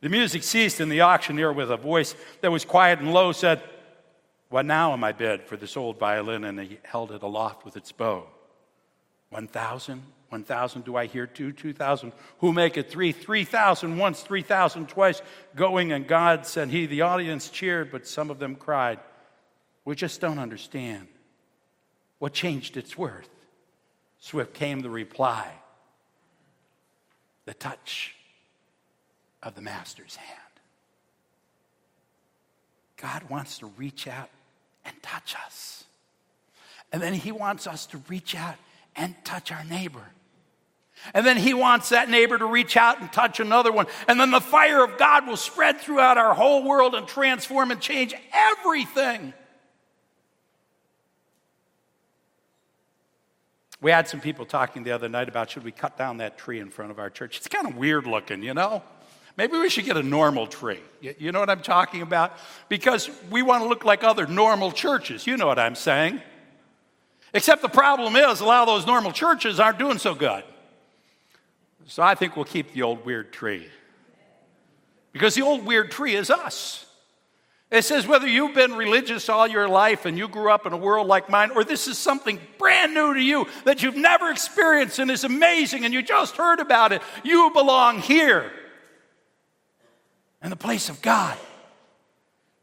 The 0.00 0.08
music 0.08 0.42
ceased, 0.42 0.80
and 0.80 0.90
the 0.90 1.02
auctioneer, 1.02 1.52
with 1.52 1.70
a 1.70 1.76
voice 1.76 2.14
that 2.40 2.50
was 2.50 2.64
quiet 2.64 3.00
and 3.00 3.12
low, 3.12 3.32
said, 3.32 3.60
What 4.48 4.64
now 4.64 4.94
am 4.94 5.04
I 5.04 5.12
bid 5.12 5.42
for 5.42 5.58
this 5.58 5.76
old 5.76 5.98
violin? 5.98 6.42
And 6.44 6.58
he 6.58 6.78
held 6.84 7.12
it 7.12 7.22
aloft 7.22 7.66
with 7.66 7.76
its 7.76 7.92
bow. 7.92 8.26
One 9.28 9.48
thousand, 9.48 10.04
one 10.30 10.42
thousand, 10.42 10.86
do 10.86 10.96
I 10.96 11.04
hear 11.04 11.26
two? 11.26 11.52
Two 11.52 11.74
thousand, 11.74 12.12
who 12.38 12.54
make 12.54 12.78
it 12.78 12.90
three? 12.90 13.12
Three 13.12 13.44
thousand 13.44 13.98
once, 13.98 14.22
three 14.22 14.40
thousand 14.40 14.88
twice, 14.88 15.20
going, 15.54 15.92
and 15.92 16.08
God 16.08 16.46
said 16.46 16.70
he. 16.70 16.86
The 16.86 17.02
audience 17.02 17.50
cheered, 17.50 17.92
but 17.92 18.06
some 18.06 18.30
of 18.30 18.38
them 18.38 18.54
cried, 18.54 19.00
We 19.86 19.94
just 19.94 20.20
don't 20.20 20.38
understand. 20.38 21.06
What 22.18 22.34
changed 22.34 22.76
its 22.76 22.98
worth? 22.98 23.30
Swift 24.18 24.52
came 24.52 24.80
the 24.80 24.90
reply 24.90 25.50
the 27.46 27.54
touch 27.54 28.16
of 29.40 29.54
the 29.54 29.60
Master's 29.60 30.16
hand. 30.16 30.40
God 32.96 33.30
wants 33.30 33.58
to 33.58 33.66
reach 33.76 34.08
out 34.08 34.28
and 34.84 34.94
touch 35.00 35.36
us. 35.46 35.84
And 36.92 37.00
then 37.00 37.14
He 37.14 37.30
wants 37.30 37.68
us 37.68 37.86
to 37.86 37.98
reach 38.08 38.34
out 38.34 38.56
and 38.96 39.14
touch 39.24 39.52
our 39.52 39.62
neighbor. 39.62 40.02
And 41.14 41.24
then 41.24 41.36
He 41.36 41.54
wants 41.54 41.90
that 41.90 42.10
neighbor 42.10 42.36
to 42.36 42.46
reach 42.46 42.76
out 42.76 43.00
and 43.00 43.12
touch 43.12 43.38
another 43.38 43.70
one. 43.70 43.86
And 44.08 44.18
then 44.18 44.32
the 44.32 44.40
fire 44.40 44.82
of 44.82 44.98
God 44.98 45.28
will 45.28 45.36
spread 45.36 45.78
throughout 45.78 46.18
our 46.18 46.34
whole 46.34 46.64
world 46.64 46.96
and 46.96 47.06
transform 47.06 47.70
and 47.70 47.80
change 47.80 48.12
everything. 48.32 49.32
We 53.86 53.92
had 53.92 54.08
some 54.08 54.20
people 54.20 54.44
talking 54.46 54.82
the 54.82 54.90
other 54.90 55.08
night 55.08 55.28
about 55.28 55.48
should 55.48 55.62
we 55.62 55.70
cut 55.70 55.96
down 55.96 56.16
that 56.16 56.36
tree 56.36 56.58
in 56.58 56.70
front 56.70 56.90
of 56.90 56.98
our 56.98 57.08
church. 57.08 57.36
It's 57.36 57.46
kind 57.46 57.68
of 57.68 57.76
weird 57.76 58.04
looking, 58.04 58.42
you 58.42 58.52
know? 58.52 58.82
Maybe 59.36 59.56
we 59.56 59.70
should 59.70 59.84
get 59.84 59.96
a 59.96 60.02
normal 60.02 60.48
tree. 60.48 60.80
You 61.00 61.30
know 61.30 61.38
what 61.38 61.48
I'm 61.48 61.62
talking 61.62 62.02
about? 62.02 62.36
Because 62.68 63.08
we 63.30 63.42
want 63.42 63.62
to 63.62 63.68
look 63.68 63.84
like 63.84 64.02
other 64.02 64.26
normal 64.26 64.72
churches. 64.72 65.24
You 65.24 65.36
know 65.36 65.46
what 65.46 65.60
I'm 65.60 65.76
saying? 65.76 66.20
Except 67.32 67.62
the 67.62 67.68
problem 67.68 68.16
is, 68.16 68.40
a 68.40 68.44
lot 68.44 68.62
of 68.62 68.66
those 68.66 68.88
normal 68.88 69.12
churches 69.12 69.60
aren't 69.60 69.78
doing 69.78 69.98
so 69.98 70.16
good. 70.16 70.42
So 71.86 72.02
I 72.02 72.16
think 72.16 72.34
we'll 72.34 72.44
keep 72.44 72.72
the 72.72 72.82
old 72.82 73.06
weird 73.06 73.32
tree. 73.32 73.68
Because 75.12 75.36
the 75.36 75.42
old 75.42 75.64
weird 75.64 75.92
tree 75.92 76.16
is 76.16 76.28
us. 76.28 76.86
It 77.76 77.84
says 77.84 78.06
whether 78.06 78.26
you've 78.26 78.54
been 78.54 78.72
religious 78.72 79.28
all 79.28 79.46
your 79.46 79.68
life 79.68 80.06
and 80.06 80.16
you 80.16 80.28
grew 80.28 80.50
up 80.50 80.64
in 80.64 80.72
a 80.72 80.78
world 80.78 81.06
like 81.06 81.28
mine, 81.28 81.50
or 81.50 81.62
this 81.62 81.86
is 81.86 81.98
something 81.98 82.40
brand 82.58 82.94
new 82.94 83.12
to 83.12 83.20
you 83.20 83.46
that 83.64 83.82
you've 83.82 83.96
never 83.96 84.30
experienced 84.30 84.98
and 84.98 85.10
is 85.10 85.24
amazing 85.24 85.84
and 85.84 85.92
you 85.92 86.00
just 86.00 86.36
heard 86.36 86.58
about 86.58 86.92
it, 86.92 87.02
you 87.22 87.50
belong 87.52 88.00
here 88.00 88.50
in 90.42 90.48
the 90.48 90.56
place 90.56 90.88
of 90.88 91.02
God 91.02 91.36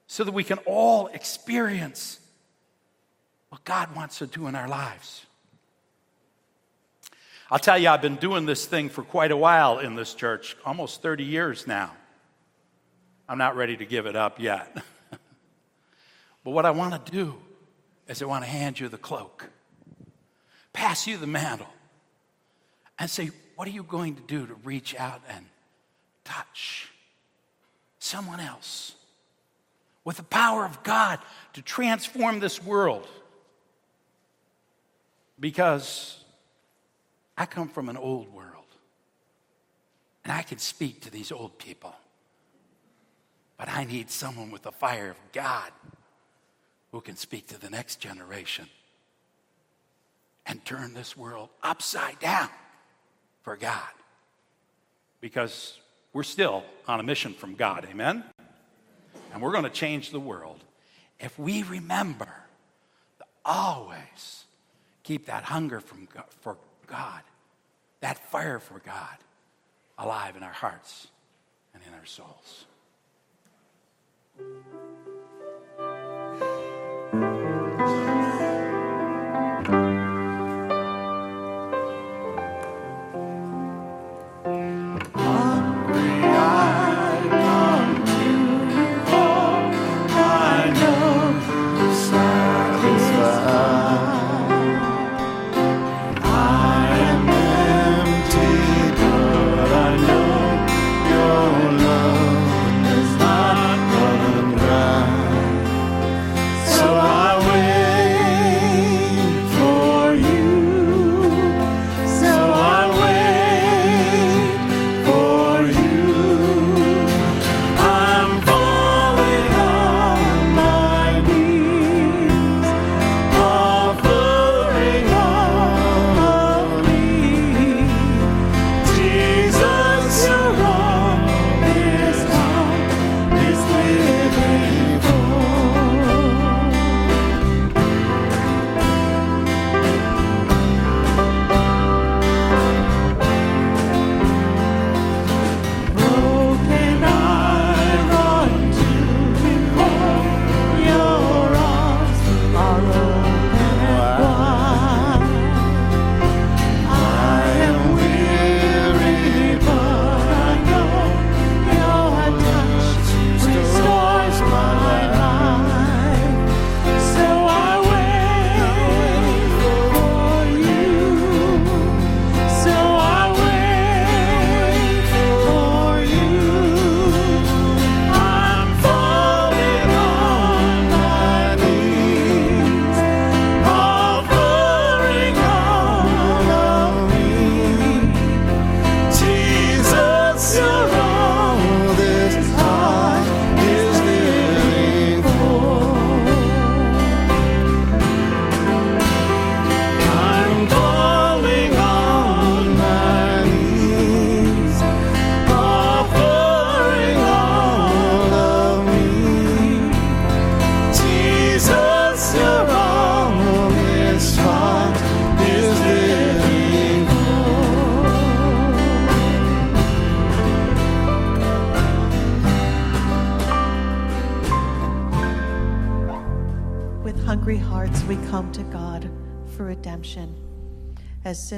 so 0.07 0.23
that 0.23 0.31
we 0.31 0.43
can 0.43 0.57
all 0.65 1.07
experience 1.07 2.19
what 3.49 3.63
God 3.63 3.95
wants 3.95 4.17
to 4.17 4.25
do 4.25 4.47
in 4.47 4.55
our 4.55 4.67
lives. 4.67 5.27
I'll 7.51 7.59
tell 7.59 7.77
you, 7.77 7.89
I've 7.89 8.01
been 8.01 8.15
doing 8.15 8.47
this 8.47 8.65
thing 8.65 8.89
for 8.89 9.03
quite 9.03 9.29
a 9.29 9.37
while 9.37 9.77
in 9.77 9.93
this 9.93 10.15
church, 10.15 10.57
almost 10.65 11.03
30 11.03 11.23
years 11.23 11.67
now. 11.67 11.91
I'm 13.29 13.37
not 13.37 13.55
ready 13.55 13.77
to 13.77 13.85
give 13.85 14.07
it 14.07 14.15
up 14.15 14.39
yet. 14.39 14.75
but 16.43 16.51
what 16.51 16.65
I 16.65 16.71
want 16.71 17.05
to 17.05 17.11
do 17.11 17.35
is 18.07 18.21
I 18.21 18.25
want 18.25 18.43
to 18.43 18.49
hand 18.49 18.79
you 18.79 18.89
the 18.89 18.97
cloak, 18.97 19.49
pass 20.73 21.07
you 21.07 21.17
the 21.17 21.27
mantle, 21.27 21.67
and 22.99 23.09
say, 23.09 23.31
What 23.55 23.67
are 23.67 23.71
you 23.71 23.83
going 23.83 24.15
to 24.15 24.21
do 24.23 24.45
to 24.45 24.53
reach 24.55 24.95
out 24.95 25.21
and 25.29 25.45
touch 26.23 26.89
someone 27.99 28.39
else 28.39 28.95
with 30.03 30.17
the 30.17 30.23
power 30.23 30.65
of 30.65 30.83
God 30.83 31.19
to 31.53 31.61
transform 31.61 32.39
this 32.39 32.61
world? 32.61 33.07
Because 35.39 36.23
I 37.37 37.45
come 37.45 37.69
from 37.69 37.89
an 37.89 37.97
old 37.97 38.33
world 38.33 38.49
and 40.23 40.31
I 40.31 40.41
can 40.41 40.57
speak 40.57 41.01
to 41.01 41.11
these 41.11 41.31
old 41.31 41.57
people. 41.57 41.93
But 43.57 43.69
I 43.69 43.85
need 43.85 44.09
someone 44.09 44.51
with 44.51 44.63
the 44.63 44.71
fire 44.71 45.11
of 45.11 45.17
God 45.31 45.71
who 46.93 47.01
can 47.01 47.17
speak 47.17 47.47
to 47.47 47.59
the 47.59 47.71
next 47.71 47.99
generation 47.99 48.67
and 50.45 50.63
turn 50.63 50.93
this 50.93 51.17
world 51.17 51.49
upside 51.63 52.19
down 52.19 52.49
for 53.41 53.57
God. 53.57 53.89
Because 55.19 55.79
we're 56.13 56.21
still 56.21 56.63
on 56.87 56.99
a 56.99 57.03
mission 57.03 57.33
from 57.33 57.55
God, 57.55 57.87
amen? 57.89 58.23
And 59.33 59.41
we're 59.41 59.51
going 59.51 59.63
to 59.63 59.71
change 59.71 60.11
the 60.11 60.19
world 60.19 60.63
if 61.19 61.37
we 61.39 61.63
remember 61.63 62.31
to 63.17 63.25
always 63.43 64.45
keep 65.01 65.25
that 65.25 65.45
hunger 65.45 65.79
from 65.79 66.07
God, 66.13 66.25
for 66.41 66.57
God, 66.85 67.21
that 68.01 68.19
fire 68.29 68.59
for 68.59 68.79
God 68.85 69.17
alive 69.97 70.35
in 70.35 70.43
our 70.43 70.53
hearts 70.53 71.07
and 71.73 71.81
in 71.87 71.93
our 71.95 72.05
souls. 72.05 72.65
I 77.13 77.17
am 77.17 77.42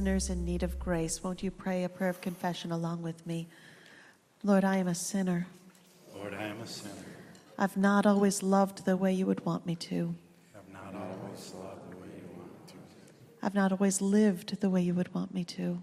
sinners 0.06 0.30
in 0.30 0.45
need 0.45 0.62
of 0.62 0.78
grace, 0.78 1.24
won't 1.24 1.41
you 1.41 1.49
pray 1.49 1.84
a 1.84 1.89
prayer 1.89 2.12
of 2.12 2.22
confession 2.22 2.72
along 2.72 3.01
with 3.01 3.26
me? 3.26 3.47
Lord, 4.43 4.64
I 4.64 4.78
am 4.78 4.88
a 4.88 4.93
sinner. 4.93 5.47
Lord, 6.16 6.32
I 6.32 6.43
am 6.43 6.62
a 6.62 6.68
sinner. 6.68 6.93
I've 7.58 7.76
not 7.76 8.06
always 8.06 8.43
loved 8.43 8.86
the 8.86 8.95
way 8.97 9.12
you 9.12 9.26
would 9.26 9.43
want 9.47 9.66
me 9.66 9.76
to. 9.78 10.14
I've 10.56 10.72
not 10.72 10.93
always 10.93 11.56
loved 11.56 11.91
the 11.91 11.97
way 11.97 12.10
you 12.18 12.38
want 12.38 12.51
me 12.51 12.68
to. 12.68 12.76
I've 13.41 13.56
not 13.56 13.72
always 13.72 13.99
lived 13.99 14.62
the 14.62 14.70
way 14.70 14.84
you 14.84 14.93
would 14.93 15.12
want 15.12 15.34
me 15.34 15.43
to. 15.43 15.82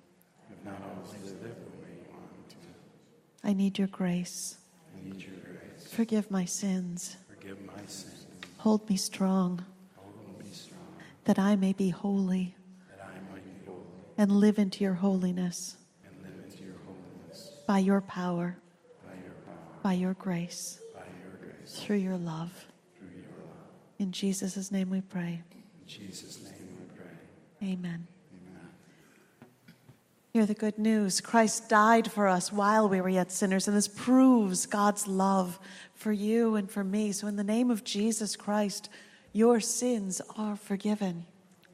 I've 0.53 0.65
not 0.67 0.81
always 0.95 1.33
lived 1.33 1.43
the 1.43 1.83
way 1.83 1.91
you 1.91 2.13
want 2.13 2.31
me 2.33 2.45
to. 2.51 3.49
I 3.49 3.53
need 3.55 3.77
your 3.77 3.89
grace. 3.89 4.57
I 4.97 5.05
need 5.05 5.21
your 5.21 5.35
grace. 5.35 5.89
Forgive 5.91 6.31
my 6.31 6.45
sins. 6.45 7.17
Forgive 7.29 7.59
my 7.67 7.83
sins. 7.89 8.27
Hold 8.59 8.89
me 8.89 8.97
strong 8.97 9.65
Hold 9.97 10.45
me 10.45 10.53
strong, 10.53 10.79
that 11.25 11.41
I 11.41 11.57
may 11.57 11.73
be 11.73 11.89
holy 11.91 12.55
that 12.89 13.09
I 13.09 13.33
might 13.33 13.45
be 13.45 13.67
holy 13.67 13.83
and 14.19 14.31
live 14.33 14.59
into 14.59 14.85
your 14.85 14.95
holiness 14.95 15.77
and 16.05 16.15
live 16.23 16.45
into 16.45 16.65
your 16.65 16.75
holiness 16.87 17.53
by 17.67 17.79
your 17.79 18.01
power, 18.01 18.57
by 19.07 19.15
your 19.15 19.33
power, 19.47 19.57
by 19.83 19.93
your 19.93 20.15
grace, 20.15 20.81
by 20.95 21.01
your 21.23 21.53
grace, 21.53 21.79
through 21.79 21.97
your 21.97 22.17
love. 22.17 22.53
through 22.99 23.09
your 23.09 23.31
love. 23.47 23.69
In 23.99 24.13
Jesus' 24.13 24.71
name 24.71 24.91
we 24.91 25.01
pray. 25.01 25.43
In 25.53 25.87
Jesus' 25.87 26.43
name 26.43 26.69
we 26.79 26.97
pray. 26.97 27.73
Amen. 27.73 28.07
Amen. 28.33 28.69
Hear 30.33 30.47
the 30.47 30.55
good 30.55 30.79
news. 30.79 31.21
Christ 31.21 31.69
died 31.69 32.11
for 32.11 32.27
us 32.27 32.53
while 32.53 32.89
we 32.89 33.01
were 33.01 33.09
yet 33.09 33.31
sinners, 33.33 33.69
and 33.69 33.77
this 33.77 33.89
proves 33.89 34.67
God's 34.67 35.07
love 35.07 35.59
for 35.95 36.13
you 36.13 36.57
and 36.57 36.71
for 36.71 36.83
me. 36.83 37.13
So, 37.13 37.27
in 37.27 37.37
the 37.37 37.45
name 37.45 37.71
of 37.71 37.85
Jesus 37.85 38.37
Christ, 38.37 38.89
your 39.33 39.61
sins 39.61 40.21
are 40.37 40.57
forgiven. 40.57 41.27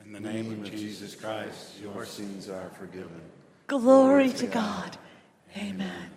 In 0.08 0.14
the 0.14 0.20
name 0.20 0.50
of 0.52 0.70
Jesus 0.70 1.14
Christ, 1.14 1.78
your 1.82 2.06
sins 2.06 2.48
are 2.48 2.70
forgiven. 2.80 3.20
Glory 3.66 4.30
to 4.30 4.46
God. 4.46 4.96
Amen. 5.54 6.10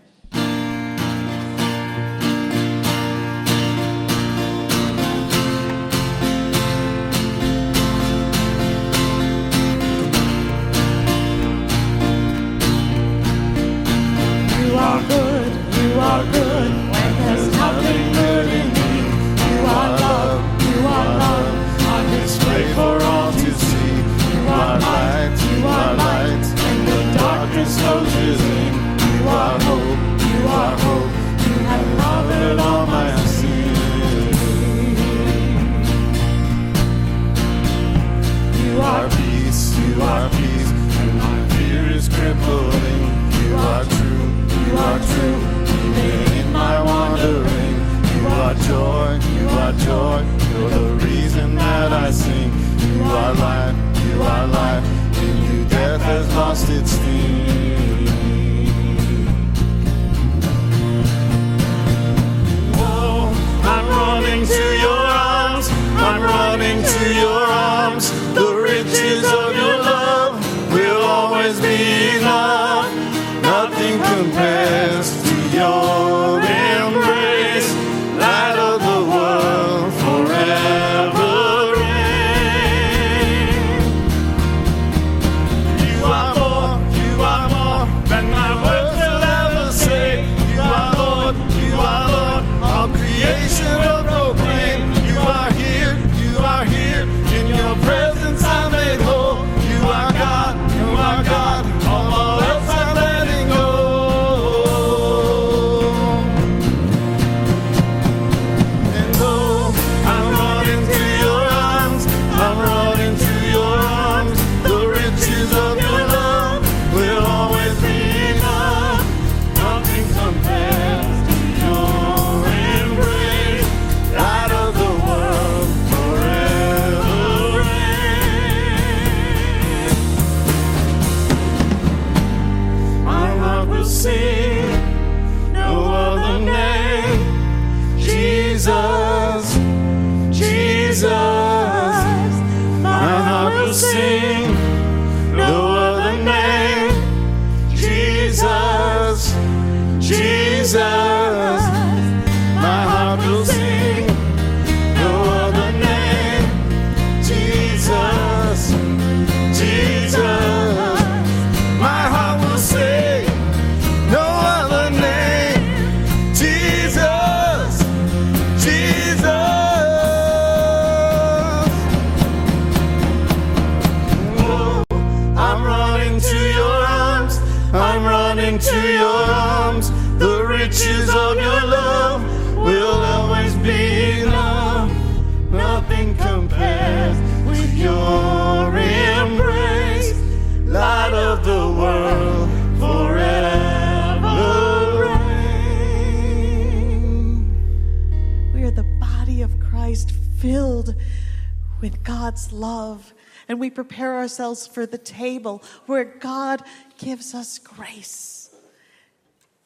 Ourselves 204.32 204.65
for 204.65 204.86
the 204.86 204.97
table 204.97 205.61
where 205.88 206.05
God 206.05 206.63
gives 206.97 207.36
us 207.36 207.59
grace. 207.59 208.49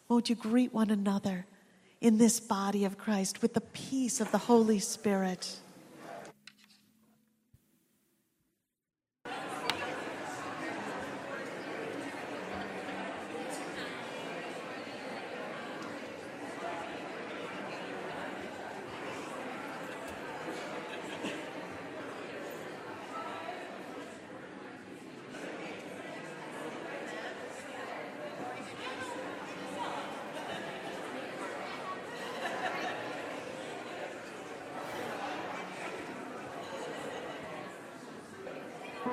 Won't 0.10 0.28
you 0.30 0.36
greet 0.36 0.74
one 0.74 0.90
another 0.90 1.46
in 2.02 2.18
this 2.18 2.40
body 2.40 2.84
of 2.84 2.98
Christ 2.98 3.44
with 3.44 3.54
the 3.54 3.62
peace 3.62 4.20
of 4.20 4.32
the 4.32 4.40
Holy 4.40 4.80
Spirit? 4.80 5.60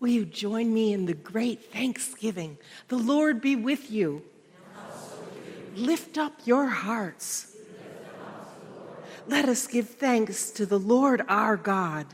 Will 0.00 0.10
you 0.10 0.24
join 0.24 0.72
me 0.72 0.92
in 0.92 1.06
the 1.06 1.14
great 1.14 1.72
thanksgiving? 1.72 2.58
The 2.86 2.98
Lord 2.98 3.40
be 3.40 3.56
with 3.56 3.90
you. 3.90 4.22
Lift 5.74 6.18
up 6.18 6.34
your 6.44 6.66
hearts. 6.66 7.56
Let 9.26 9.48
us 9.48 9.66
give 9.66 9.88
thanks 9.90 10.50
to 10.52 10.66
the 10.66 10.78
Lord 10.78 11.22
our 11.28 11.56
God. 11.56 12.06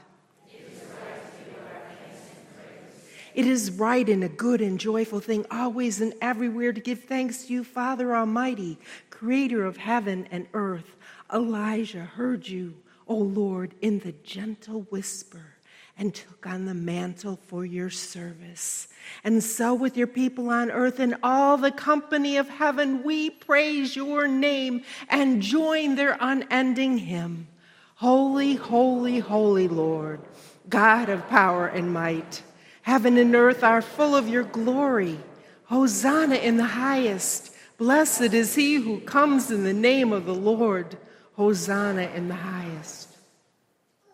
It 3.34 3.46
is 3.46 3.72
right 3.72 4.08
and 4.08 4.22
a 4.22 4.28
good 4.28 4.60
and 4.60 4.78
joyful 4.78 5.20
thing 5.20 5.44
always 5.50 6.00
and 6.00 6.14
everywhere 6.22 6.72
to 6.72 6.80
give 6.80 7.04
thanks 7.04 7.46
to 7.46 7.52
you, 7.52 7.64
Father 7.64 8.14
Almighty, 8.14 8.78
creator 9.10 9.66
of 9.66 9.76
heaven 9.76 10.28
and 10.30 10.46
earth. 10.54 10.96
Elijah 11.32 12.04
heard 12.04 12.46
you, 12.46 12.76
O 13.08 13.16
Lord, 13.16 13.74
in 13.80 13.98
the 13.98 14.12
gentle 14.22 14.82
whisper 14.82 15.53
and 15.96 16.14
took 16.14 16.46
on 16.46 16.64
the 16.64 16.74
mantle 16.74 17.38
for 17.46 17.64
your 17.64 17.90
service. 17.90 18.88
And 19.22 19.42
so, 19.42 19.74
with 19.74 19.96
your 19.96 20.06
people 20.06 20.50
on 20.50 20.70
earth 20.70 20.98
and 20.98 21.16
all 21.22 21.56
the 21.56 21.70
company 21.70 22.36
of 22.36 22.48
heaven, 22.48 23.02
we 23.04 23.30
praise 23.30 23.94
your 23.94 24.26
name 24.26 24.82
and 25.08 25.42
join 25.42 25.94
their 25.94 26.16
unending 26.20 26.98
hymn 26.98 27.48
Holy, 27.96 28.54
holy, 28.54 29.20
holy 29.20 29.68
Lord, 29.68 30.20
God 30.68 31.08
of 31.08 31.28
power 31.28 31.68
and 31.68 31.92
might. 31.92 32.42
Heaven 32.82 33.16
and 33.16 33.34
earth 33.34 33.62
are 33.62 33.80
full 33.80 34.16
of 34.16 34.28
your 34.28 34.42
glory. 34.42 35.18
Hosanna 35.66 36.34
in 36.34 36.56
the 36.56 36.64
highest. 36.64 37.54
Blessed 37.78 38.34
is 38.34 38.54
he 38.54 38.74
who 38.74 39.00
comes 39.00 39.50
in 39.50 39.64
the 39.64 39.72
name 39.72 40.12
of 40.12 40.26
the 40.26 40.34
Lord. 40.34 40.98
Hosanna 41.34 42.10
in 42.14 42.28
the 42.28 42.34
highest. 42.34 43.08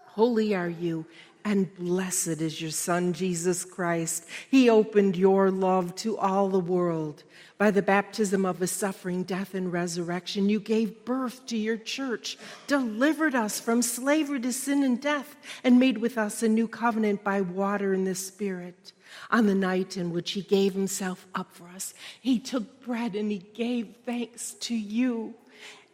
Holy 0.08 0.54
are 0.54 0.68
you 0.68 1.06
and 1.44 1.74
blessed 1.74 2.40
is 2.40 2.60
your 2.60 2.70
Son, 2.70 3.12
Jesus 3.12 3.64
Christ. 3.64 4.26
He 4.50 4.70
opened 4.70 5.16
your 5.16 5.50
love 5.50 5.94
to 5.96 6.16
all 6.18 6.48
the 6.48 6.58
world. 6.60 7.24
By 7.58 7.70
the 7.70 7.82
baptism 7.82 8.46
of 8.46 8.58
his 8.58 8.70
suffering, 8.70 9.22
death, 9.22 9.54
and 9.54 9.72
resurrection, 9.72 10.48
you 10.48 10.60
gave 10.60 11.04
birth 11.04 11.44
to 11.46 11.56
your 11.56 11.76
church, 11.76 12.38
delivered 12.66 13.34
us 13.34 13.60
from 13.60 13.82
slavery 13.82 14.40
to 14.40 14.52
sin 14.52 14.82
and 14.82 15.00
death, 15.00 15.36
and 15.62 15.78
made 15.78 15.98
with 15.98 16.16
us 16.16 16.42
a 16.42 16.48
new 16.48 16.66
covenant 16.66 17.22
by 17.22 17.40
water 17.40 17.92
and 17.92 18.06
the 18.06 18.14
Spirit. 18.14 18.92
On 19.30 19.46
the 19.46 19.54
night 19.54 19.96
in 19.96 20.10
which 20.10 20.32
he 20.32 20.42
gave 20.42 20.72
himself 20.72 21.26
up 21.34 21.52
for 21.52 21.68
us, 21.68 21.94
he 22.20 22.38
took 22.38 22.82
bread 22.84 23.14
and 23.14 23.30
he 23.30 23.38
gave 23.38 23.96
thanks 24.06 24.52
to 24.54 24.74
you. 24.74 25.34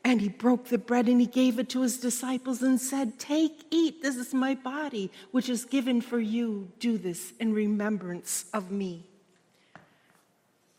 And 0.06 0.20
he 0.20 0.28
broke 0.28 0.66
the 0.66 0.78
bread 0.78 1.08
and 1.08 1.20
he 1.20 1.26
gave 1.26 1.58
it 1.58 1.68
to 1.70 1.82
his 1.82 1.98
disciples 1.98 2.62
and 2.62 2.80
said, 2.80 3.18
Take, 3.18 3.64
eat, 3.72 4.02
this 4.02 4.14
is 4.14 4.32
my 4.32 4.54
body, 4.54 5.10
which 5.32 5.48
is 5.48 5.64
given 5.64 6.00
for 6.00 6.20
you. 6.20 6.70
Do 6.78 6.96
this 6.96 7.32
in 7.40 7.52
remembrance 7.52 8.44
of 8.54 8.70
me. 8.70 9.02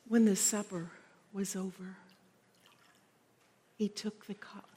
When 0.08 0.24
the 0.24 0.38
supper 0.38 0.92
was 1.34 1.58
over, 1.58 1.98
he 3.78 3.90
took 3.90 4.28
the 4.28 4.34
cup. 4.34 4.70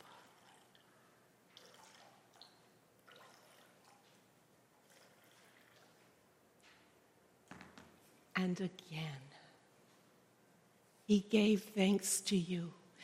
And 8.35 8.59
again, 8.59 9.23
he 11.07 11.21
gave 11.31 11.63
thanks 11.63 12.21
to 12.23 12.37
you 12.37 12.73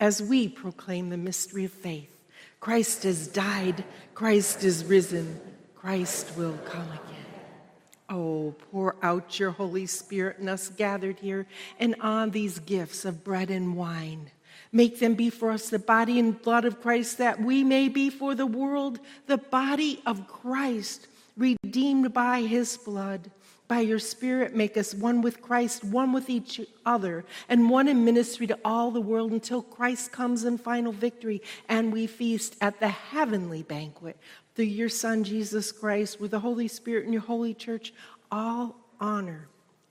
as 0.00 0.22
we 0.22 0.48
proclaim 0.48 1.08
the 1.08 1.16
mystery 1.16 1.64
of 1.64 1.72
faith. 1.72 2.14
Christ 2.60 3.04
has 3.04 3.28
died, 3.28 3.84
Christ 4.14 4.64
is 4.64 4.84
risen, 4.84 5.40
Christ 5.74 6.36
will 6.36 6.58
come 6.66 6.88
again. 6.88 7.18
Oh, 8.08 8.54
pour 8.70 8.96
out 9.02 9.38
your 9.38 9.50
Holy 9.50 9.86
Spirit 9.86 10.38
in 10.38 10.48
us 10.48 10.68
gathered 10.68 11.18
here 11.20 11.46
and 11.78 11.94
on 12.00 12.30
these 12.30 12.58
gifts 12.58 13.04
of 13.04 13.22
bread 13.22 13.50
and 13.50 13.76
wine. 13.76 14.30
Make 14.72 14.98
them 14.98 15.14
be 15.14 15.30
for 15.30 15.50
us 15.50 15.68
the 15.68 15.78
body 15.78 16.18
and 16.18 16.40
blood 16.40 16.64
of 16.64 16.80
Christ, 16.80 17.18
that 17.18 17.40
we 17.40 17.64
may 17.64 17.88
be 17.88 18.10
for 18.10 18.34
the 18.34 18.46
world 18.46 18.98
the 19.26 19.38
body 19.38 20.02
of 20.04 20.26
Christ, 20.26 21.06
redeemed 21.36 22.12
by 22.12 22.42
his 22.42 22.76
blood. 22.76 23.30
By 23.68 23.80
your 23.80 23.98
Spirit, 23.98 24.56
make 24.56 24.78
us 24.78 24.94
one 24.94 25.20
with 25.20 25.42
Christ, 25.42 25.84
one 25.84 26.12
with 26.14 26.30
each 26.30 26.58
other, 26.86 27.26
and 27.50 27.68
one 27.68 27.86
in 27.86 28.02
ministry 28.02 28.46
to 28.46 28.58
all 28.64 28.90
the 28.90 29.00
world 29.00 29.30
until 29.30 29.60
Christ 29.60 30.10
comes 30.10 30.44
in 30.44 30.56
final 30.56 30.90
victory 30.90 31.42
and 31.68 31.92
we 31.92 32.06
feast 32.06 32.56
at 32.62 32.80
the 32.80 32.88
heavenly 32.88 33.62
banquet 33.62 34.16
through 34.54 34.64
your 34.64 34.88
Son, 34.88 35.22
Jesus 35.22 35.70
Christ, 35.70 36.18
with 36.18 36.30
the 36.30 36.40
Holy 36.40 36.66
Spirit 36.66 37.04
and 37.04 37.12
your 37.12 37.22
holy 37.22 37.52
church. 37.52 37.92
All 38.32 38.74
honor 39.00 39.48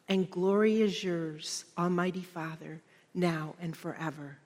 and 0.09 0.30
glory 0.30 0.82
is 0.82 1.03
yours, 1.03 1.65
Almighty 1.78 2.23
Father, 2.23 2.82
now 3.13 3.53
and 3.61 3.78
forever. 3.78 4.39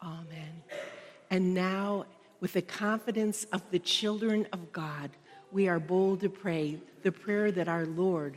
Amen. 0.00 0.62
And 1.30 1.54
now, 1.54 2.06
with 2.40 2.52
the 2.52 2.62
confidence 2.62 3.44
of 3.52 3.62
the 3.70 3.78
children 3.80 4.46
of 4.52 4.72
God, 4.72 5.10
we 5.50 5.68
are 5.68 5.80
bold 5.80 6.20
to 6.20 6.28
pray 6.28 6.78
the 7.02 7.10
prayer 7.10 7.50
that 7.50 7.66
our 7.66 7.86
Lord 7.86 8.36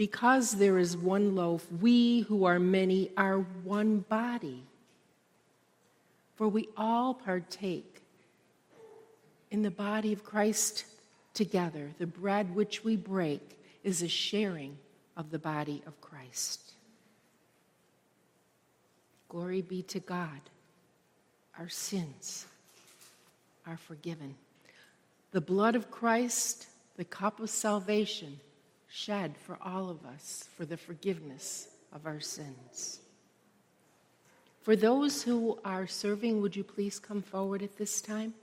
because 0.00 0.52
there 0.52 0.78
is 0.78 0.96
one 0.96 1.36
loaf, 1.36 1.66
we 1.78 2.20
who 2.20 2.46
are 2.46 2.58
many 2.58 3.10
are 3.18 3.40
one 3.64 3.98
body. 3.98 4.62
For 6.36 6.48
we 6.48 6.70
all 6.74 7.12
partake 7.12 8.00
in 9.50 9.60
the 9.60 9.70
body 9.70 10.14
of 10.14 10.24
Christ 10.24 10.86
together. 11.34 11.90
The 11.98 12.06
bread 12.06 12.54
which 12.54 12.82
we 12.82 12.96
break 12.96 13.58
is 13.84 14.00
a 14.00 14.08
sharing 14.08 14.78
of 15.18 15.30
the 15.30 15.38
body 15.38 15.82
of 15.86 16.00
Christ. 16.00 16.62
Glory 19.28 19.60
be 19.60 19.82
to 19.82 20.00
God. 20.00 20.40
Our 21.58 21.68
sins 21.68 22.46
are 23.66 23.76
forgiven. 23.76 24.34
The 25.32 25.42
blood 25.42 25.74
of 25.74 25.90
Christ, 25.90 26.68
the 26.96 27.04
cup 27.04 27.38
of 27.38 27.50
salvation, 27.50 28.40
shed 28.90 29.36
for 29.36 29.56
all 29.62 29.88
of 29.88 30.04
us 30.04 30.48
for 30.56 30.64
the 30.64 30.76
forgiveness 30.76 31.68
of 31.92 32.06
our 32.06 32.20
sins. 32.20 33.00
For 34.62 34.76
those 34.76 35.22
who 35.22 35.58
are 35.64 35.86
serving, 35.86 36.42
would 36.42 36.54
you 36.54 36.64
please 36.64 36.98
come 36.98 37.22
forward 37.22 37.62
at 37.62 37.78
this 37.78 38.00
time? 38.00 38.34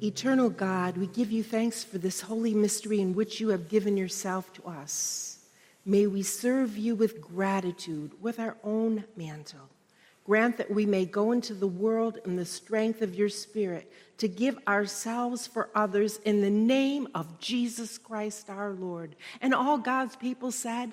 Eternal 0.00 0.48
God, 0.50 0.96
we 0.96 1.08
give 1.08 1.32
you 1.32 1.42
thanks 1.42 1.82
for 1.82 1.98
this 1.98 2.20
holy 2.20 2.54
mystery 2.54 3.00
in 3.00 3.14
which 3.14 3.40
you 3.40 3.48
have 3.48 3.68
given 3.68 3.96
yourself 3.96 4.52
to 4.52 4.64
us. 4.64 5.40
May 5.84 6.06
we 6.06 6.22
serve 6.22 6.76
you 6.76 6.94
with 6.94 7.20
gratitude, 7.20 8.12
with 8.20 8.38
our 8.38 8.56
own 8.62 9.04
mantle. 9.16 9.68
Grant 10.24 10.58
that 10.58 10.70
we 10.70 10.84
may 10.86 11.04
go 11.04 11.32
into 11.32 11.54
the 11.54 11.66
world 11.66 12.18
in 12.26 12.36
the 12.36 12.44
strength 12.44 13.02
of 13.02 13.14
your 13.14 13.30
Spirit 13.30 13.90
to 14.18 14.28
give 14.28 14.58
ourselves 14.68 15.46
for 15.46 15.70
others 15.74 16.18
in 16.18 16.42
the 16.42 16.50
name 16.50 17.08
of 17.14 17.40
Jesus 17.40 17.96
Christ 17.96 18.50
our 18.50 18.72
Lord. 18.72 19.16
And 19.40 19.54
all 19.54 19.78
God's 19.78 20.14
people 20.14 20.52
said, 20.52 20.92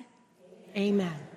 Amen. 0.76 1.08
Amen. 1.08 1.35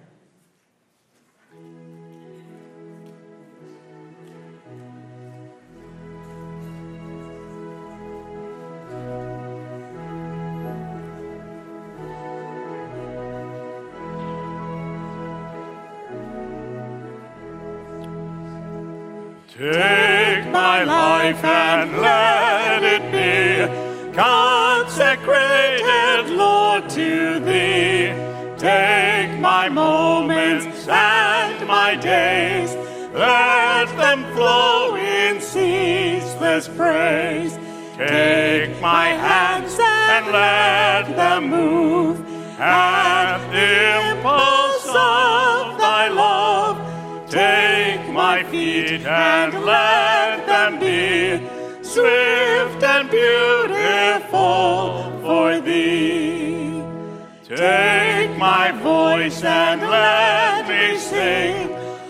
My 31.88 31.96
days, 31.96 32.74
let 33.14 33.86
them 33.96 34.22
flow 34.34 34.94
in 34.96 35.40
ceaseless 35.40 36.68
praise. 36.68 37.54
Take 37.96 38.78
my 38.82 39.06
hands 39.28 39.74
and 39.80 40.26
let 40.26 41.16
them 41.16 41.48
move 41.48 42.20
at 42.60 43.38
the 43.54 44.10
impulse 44.10 44.88
of 44.88 45.78
thy 45.78 46.08
love. 46.08 46.76
Take 47.30 48.06
my 48.12 48.42
feet 48.50 49.06
and 49.06 49.54
let 49.64 50.46
them 50.46 50.78
be 50.78 51.40
swift 51.82 52.82
and 52.82 53.10
beautiful 53.10 55.10
for 55.22 55.58
thee. 55.62 56.28
Take 57.48 58.36
my 58.36 58.72
voice 58.72 59.42
and 59.42 59.80
let 59.80 60.68
me 60.68 60.98
sing, 60.98 61.68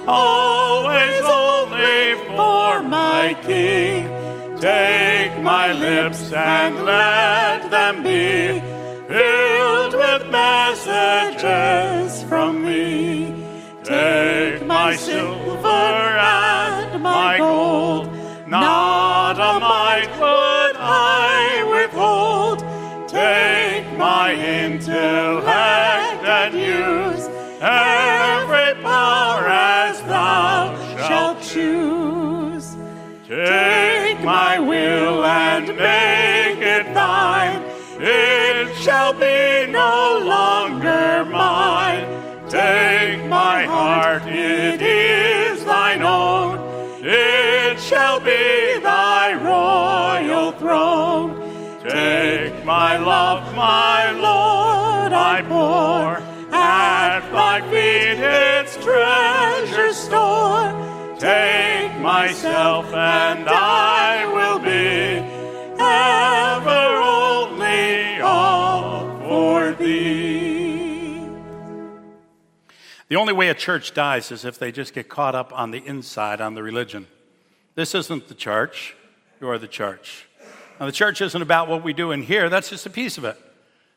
always 0.09 1.23
only 1.23 2.15
for 2.35 2.83
my 2.83 3.37
King. 3.43 4.09
Take 4.59 5.39
my 5.43 5.73
lips 5.73 6.33
and 6.33 6.83
let 6.85 7.71
them 7.71 8.03
be 8.03 8.61
filled 9.07 9.95
with 9.95 10.27
messages 10.31 12.23
from 12.25 12.65
thee. 12.65 13.35
Take 13.85 14.67
my 14.67 14.97
silver 14.97 15.67
and 15.67 17.03
my 17.03 17.39
gold, 17.39 18.09
not 18.49 19.37
a 19.39 19.61
mite 19.61 20.11
would 20.19 20.77
I 20.77 21.63
withhold. 21.71 22.59
Take 23.09 23.87
my 23.97 24.35
intellect 24.35 25.78
Will 34.61 35.25
and 35.25 35.69
make 35.69 36.59
it 36.59 36.93
thine, 36.93 37.63
it 38.01 38.75
shall 38.77 39.13
be 39.13 39.71
no 39.71 40.21
longer 40.25 41.25
mine. 41.25 42.07
Take 42.49 43.25
my 43.27 43.65
heart, 43.65 44.23
it 44.27 44.83
is 44.83 45.65
thine 45.65 46.03
own. 46.03 46.59
It 47.05 47.79
shall 47.79 48.19
be 48.21 48.81
thy 48.81 49.35
royal 49.35 50.53
throne. 50.53 51.41
Take 51.89 52.65
my 52.65 52.97
love, 52.97 53.55
my 53.55 54.11
Lord, 54.13 55.13
I 55.13 55.43
pour 55.43 56.17
at 56.53 57.21
thy 57.31 57.61
feet 57.71 58.21
its 58.21 58.77
treasure 58.85 59.93
store. 59.93 60.88
Take 61.19 61.99
myself, 61.99 62.87
and 62.95 63.49
I 63.49 64.25
will 64.33 64.61
be 64.61 65.19
ever 65.81 66.97
only 66.97 68.21
all 68.21 69.19
for 69.19 69.73
thee. 69.73 71.29
The 73.09 73.17
only 73.17 73.33
way 73.33 73.49
a 73.49 73.55
church 73.55 73.95
dies 73.95 74.31
is 74.31 74.45
if 74.45 74.61
they 74.61 74.71
just 74.71 74.95
get 74.95 75.09
caught 75.09 75.35
up 75.35 75.53
on 75.53 75.73
the 75.73 75.85
inside, 75.85 76.41
on 76.41 76.55
the 76.55 76.63
religion. 76.63 77.09
This 77.75 77.97
isn't 77.97 78.29
the 78.29 78.35
church, 78.35 78.95
you 79.41 79.49
are 79.49 79.59
the 79.59 79.67
church. 79.67 80.29
Now, 80.79 80.87
the 80.87 80.93
church 80.93 81.21
isn't 81.21 81.43
about 81.43 81.69
what 81.69 81.83
we 81.83 81.93
do 81.93 82.13
in 82.13 82.23
here, 82.23 82.49
that's 82.49 82.71
just 82.71 82.87
a 82.87 82.91
piece 82.91 83.19
of 83.19 83.25
it. 83.25 83.37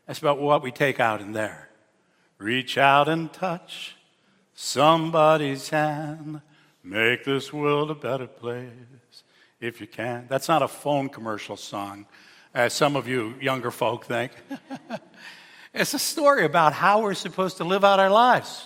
It's 0.08 0.18
about 0.18 0.40
what 0.40 0.64
we 0.64 0.72
take 0.72 1.00
out 1.00 1.22
in 1.22 1.34
there. 1.34 1.70
Reach 2.40 2.80
out 2.80 3.08
and 3.08 3.32
touch 3.32 3.96
somebody's 4.56 5.70
hand, 5.70 6.42
make 6.84 7.24
this 7.24 7.54
world 7.54 7.92
a 7.92 7.96
better 7.96 8.28
place 8.28 8.70
if 9.60 9.80
you 9.80 9.88
can. 9.88 10.26
That's 10.28 10.48
not 10.48 10.62
a 10.62 10.68
phone 10.68 11.10
commercial 11.10 11.56
song, 11.56 12.06
as 12.54 12.74
some 12.74 12.96
of 12.96 13.08
you 13.08 13.36
younger 13.40 13.72
folk 13.72 14.06
think. 14.06 14.32
it's 15.74 15.94
a 15.94 16.00
story 16.00 16.46
about 16.46 16.74
how 16.74 17.02
we're 17.02 17.14
supposed 17.14 17.58
to 17.58 17.64
live 17.64 17.84
out 17.84 18.00
our 18.00 18.10
lives. 18.10 18.66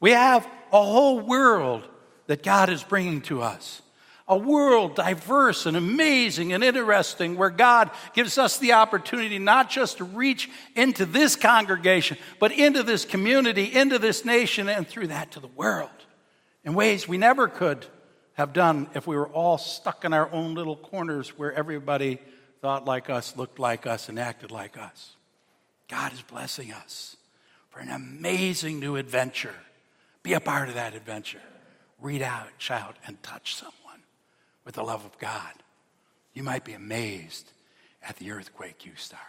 We 0.00 0.10
have 0.10 0.46
a 0.72 0.82
whole 0.82 1.20
world 1.20 1.88
that 2.26 2.42
God 2.42 2.68
is 2.68 2.82
bringing 2.82 3.22
to 3.22 3.42
us. 3.42 3.82
A 4.30 4.36
world 4.36 4.94
diverse 4.94 5.64
and 5.64 5.74
amazing 5.74 6.52
and 6.52 6.62
interesting 6.62 7.38
where 7.38 7.48
God 7.48 7.90
gives 8.12 8.36
us 8.36 8.58
the 8.58 8.74
opportunity 8.74 9.38
not 9.38 9.70
just 9.70 9.96
to 9.98 10.04
reach 10.04 10.50
into 10.76 11.06
this 11.06 11.34
congregation, 11.34 12.18
but 12.38 12.52
into 12.52 12.82
this 12.82 13.06
community, 13.06 13.74
into 13.74 13.98
this 13.98 14.26
nation, 14.26 14.68
and 14.68 14.86
through 14.86 15.06
that 15.06 15.32
to 15.32 15.40
the 15.40 15.46
world 15.46 15.88
in 16.68 16.74
ways 16.74 17.08
we 17.08 17.16
never 17.16 17.48
could 17.48 17.86
have 18.34 18.52
done 18.52 18.90
if 18.94 19.06
we 19.06 19.16
were 19.16 19.28
all 19.28 19.56
stuck 19.56 20.04
in 20.04 20.12
our 20.12 20.30
own 20.30 20.52
little 20.52 20.76
corners 20.76 21.30
where 21.38 21.50
everybody 21.50 22.18
thought 22.60 22.84
like 22.84 23.08
us, 23.08 23.34
looked 23.38 23.58
like 23.58 23.86
us, 23.86 24.10
and 24.10 24.18
acted 24.18 24.50
like 24.50 24.76
us. 24.76 25.16
God 25.88 26.12
is 26.12 26.20
blessing 26.20 26.70
us 26.74 27.16
for 27.70 27.80
an 27.80 27.88
amazing 27.88 28.80
new 28.80 28.96
adventure 28.96 29.54
be 30.22 30.34
a 30.34 30.40
part 30.40 30.68
of 30.68 30.74
that 30.74 30.94
adventure. 30.94 31.40
Read 32.02 32.20
out, 32.20 32.48
shout, 32.58 32.96
and 33.06 33.22
touch 33.22 33.54
someone 33.54 34.02
with 34.66 34.74
the 34.74 34.82
love 34.82 35.06
of 35.06 35.18
God. 35.18 35.54
You 36.34 36.42
might 36.42 36.66
be 36.66 36.74
amazed 36.74 37.50
at 38.06 38.16
the 38.16 38.30
earthquake 38.30 38.84
you 38.84 38.92
start. 38.96 39.22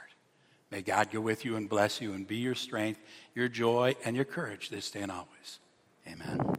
May 0.71 0.81
God 0.81 1.09
go 1.09 1.21
with 1.21 1.45
you 1.45 1.55
and 1.55 1.69
bless 1.69 2.01
you 2.01 2.11
and 2.11 2.27
be 2.27 2.35
your 2.35 2.55
strength, 2.55 2.99
your 3.33 3.47
joy, 3.47 3.95
and 4.03 4.17
your 4.17 4.25
courage 4.25 4.67
this 4.69 4.91
day 4.91 5.03
and 5.03 5.11
always. 5.11 5.59
Amen. 6.05 6.57